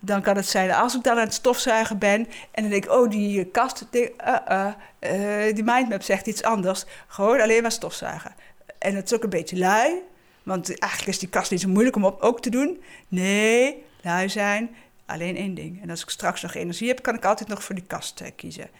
Dan 0.00 0.22
kan 0.22 0.36
het 0.36 0.46
zijn, 0.46 0.72
als 0.72 0.94
ik 0.94 1.02
dan 1.02 1.16
aan 1.16 1.24
het 1.24 1.34
stofzuigen 1.34 1.98
ben 1.98 2.26
en 2.50 2.62
dan 2.62 2.70
denk 2.70 2.84
ik, 2.84 2.90
oh, 2.90 3.10
die 3.10 3.40
eh, 3.40 3.52
kast, 3.52 3.86
die, 3.90 4.14
uh, 4.26 4.36
uh, 4.48 5.46
eh, 5.48 5.54
die 5.54 5.64
mindmap 5.64 6.02
zegt 6.02 6.26
iets 6.26 6.42
anders. 6.42 6.84
Gewoon 7.06 7.40
alleen 7.40 7.62
maar 7.62 7.72
stofzuigen. 7.72 8.34
En 8.78 8.94
het 8.94 9.04
is 9.10 9.16
ook 9.16 9.22
een 9.22 9.30
beetje 9.30 9.58
lui, 9.58 10.02
want 10.42 10.78
eigenlijk 10.78 11.12
is 11.12 11.18
die 11.18 11.28
kast 11.28 11.50
niet 11.50 11.60
zo 11.60 11.68
moeilijk 11.68 11.96
om 11.96 12.04
op, 12.04 12.20
ook 12.20 12.40
te 12.40 12.50
doen. 12.50 12.82
Nee, 13.08 13.84
lui 14.02 14.28
zijn, 14.28 14.70
alleen 15.06 15.36
één 15.36 15.54
ding. 15.54 15.82
En 15.82 15.90
als 15.90 16.02
ik 16.02 16.08
straks 16.08 16.42
nog 16.42 16.54
energie 16.54 16.88
heb, 16.88 17.02
kan 17.02 17.14
ik 17.14 17.24
altijd 17.24 17.48
nog 17.48 17.64
voor 17.64 17.74
die 17.74 17.84
kast 17.86 18.20
eh, 18.20 18.30
kiezen. 18.36 18.70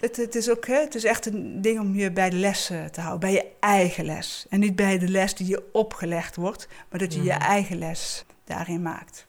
Het, 0.00 0.16
het, 0.16 0.34
is 0.34 0.50
ook, 0.50 0.66
hè, 0.66 0.80
het 0.80 0.94
is 0.94 1.04
echt 1.04 1.26
een 1.26 1.62
ding 1.62 1.80
om 1.80 1.94
je 1.94 2.10
bij 2.10 2.30
de 2.30 2.36
les 2.36 2.70
eh, 2.70 2.84
te 2.84 3.00
houden, 3.00 3.20
bij 3.20 3.32
je 3.32 3.46
eigen 3.60 4.04
les. 4.04 4.46
En 4.50 4.60
niet 4.60 4.76
bij 4.76 4.98
de 4.98 5.08
les 5.08 5.34
die 5.34 5.46
je 5.48 5.62
opgelegd 5.72 6.36
wordt, 6.36 6.68
maar 6.90 6.98
dat 6.98 7.14
je 7.14 7.22
je 7.22 7.32
Mhm. 7.32 7.40
eigen 7.40 7.78
les 7.78 8.24
daarin 8.44 8.82
maakt. 8.82 9.26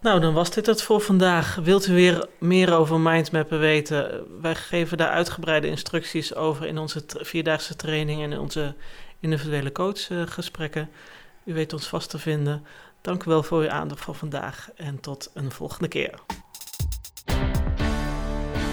Nou, 0.00 0.20
dan 0.20 0.34
was 0.34 0.50
dit 0.50 0.66
het 0.66 0.82
voor 0.82 1.00
vandaag. 1.00 1.54
Wilt 1.54 1.86
u 1.86 1.92
weer 1.94 2.26
meer 2.38 2.74
over 2.74 3.00
mindmappen 3.00 3.58
weten? 3.58 4.24
Wij 4.40 4.54
geven 4.54 4.96
daar 4.96 5.08
uitgebreide 5.10 5.66
instructies 5.66 6.34
over 6.34 6.66
in 6.66 6.78
onze 6.78 7.04
vierdaagse 7.06 7.76
training 7.76 8.22
en 8.22 8.32
in 8.32 8.38
onze 8.38 8.74
individuele 9.20 9.72
coachgesprekken. 9.72 10.90
U 11.44 11.54
weet 11.54 11.72
ons 11.72 11.86
vast 11.86 12.10
te 12.10 12.18
vinden. 12.18 12.64
Dank 13.00 13.24
u 13.24 13.30
wel 13.30 13.42
voor 13.42 13.60
uw 13.62 13.70
aandacht 13.70 14.00
voor 14.00 14.14
vandaag 14.14 14.68
en 14.76 15.00
tot 15.00 15.30
een 15.34 15.50
volgende 15.50 15.88
keer. 15.88 16.14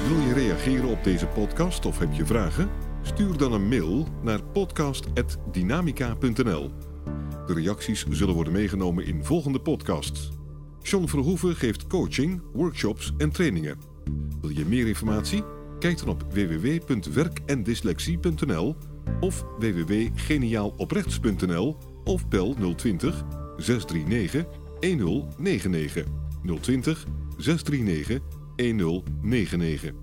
Wil 0.07 0.19
je 0.19 0.33
reageren 0.33 0.89
op 0.89 1.03
deze 1.03 1.27
podcast 1.27 1.85
of 1.85 1.99
heb 1.99 2.13
je 2.13 2.25
vragen? 2.25 2.69
Stuur 3.01 3.37
dan 3.37 3.53
een 3.53 3.67
mail 3.67 4.07
naar 4.21 4.43
podcast.dynamica.nl. 4.43 6.71
De 7.47 7.53
reacties 7.53 8.05
zullen 8.09 8.35
worden 8.35 8.53
meegenomen 8.53 9.05
in 9.05 9.25
volgende 9.25 9.59
podcasts. 9.59 10.29
John 10.81 11.07
Verhoeven 11.07 11.55
geeft 11.55 11.87
coaching, 11.87 12.41
workshops 12.53 13.13
en 13.17 13.31
trainingen. 13.31 13.79
Wil 14.41 14.49
je 14.49 14.65
meer 14.65 14.87
informatie? 14.87 15.43
Kijk 15.79 15.97
dan 15.97 16.09
op 16.09 16.25
www.werkendyslexie.nl 16.33 18.75
of 19.19 19.45
www.geniaaloprechts.nl 19.59 21.77
of 22.03 22.27
bel 22.27 22.55
020 22.75 23.23
639 23.57 24.45
1099 24.79 26.05
020 26.61 27.05
639 27.37 28.39
1099. 28.61 29.93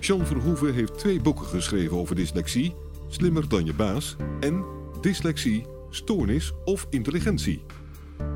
Jean 0.00 0.26
Verhoeven 0.26 0.74
heeft 0.74 0.98
twee 0.98 1.20
boeken 1.20 1.46
geschreven 1.46 1.96
over 1.96 2.16
dyslexie: 2.16 2.74
Slimmer 3.08 3.48
dan 3.48 3.64
je 3.64 3.74
baas 3.74 4.16
en 4.40 4.64
Dyslexie, 5.00 5.66
Stoornis 5.90 6.52
of 6.64 6.86
Intelligentie. 6.90 7.62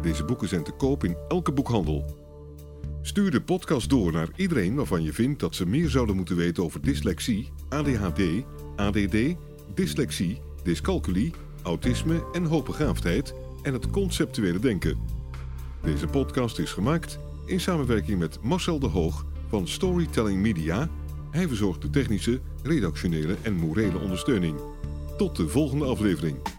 Deze 0.02 0.24
boeken 0.24 0.48
zijn 0.48 0.62
te 0.62 0.72
koop 0.72 1.04
in 1.04 1.16
elke 1.28 1.52
boekhandel. 1.52 2.04
Stuur 3.02 3.30
de 3.30 3.40
podcast 3.40 3.90
door 3.90 4.12
naar 4.12 4.28
iedereen 4.36 4.74
waarvan 4.74 5.02
je 5.02 5.12
vindt 5.12 5.40
dat 5.40 5.54
ze 5.54 5.66
meer 5.66 5.88
zouden 5.88 6.16
moeten 6.16 6.36
weten 6.36 6.62
over 6.62 6.80
dyslexie, 6.80 7.48
ADHD, 7.68 8.22
ADD, 8.76 9.16
dyslexie, 9.74 10.38
dyscalculie, 10.62 11.32
autisme 11.62 12.24
en 12.32 12.44
hoogbegaafdheid 12.44 13.34
en 13.62 13.72
het 13.72 13.90
conceptuele 13.90 14.58
denken. 14.58 14.98
Deze 15.82 16.06
podcast 16.06 16.58
is 16.58 16.72
gemaakt 16.72 17.18
in 17.48 17.60
samenwerking 17.60 18.18
met 18.18 18.38
Marcel 18.42 18.78
de 18.78 18.86
Hoog 18.86 19.24
van 19.48 19.68
Storytelling 19.68 20.40
Media. 20.40 20.88
Hij 21.30 21.48
verzorgt 21.48 21.82
de 21.82 21.90
technische, 21.90 22.40
redactionele 22.62 23.36
en 23.42 23.54
morele 23.54 23.98
ondersteuning. 23.98 24.56
Tot 25.16 25.36
de 25.36 25.48
volgende 25.48 25.84
aflevering. 25.84 26.57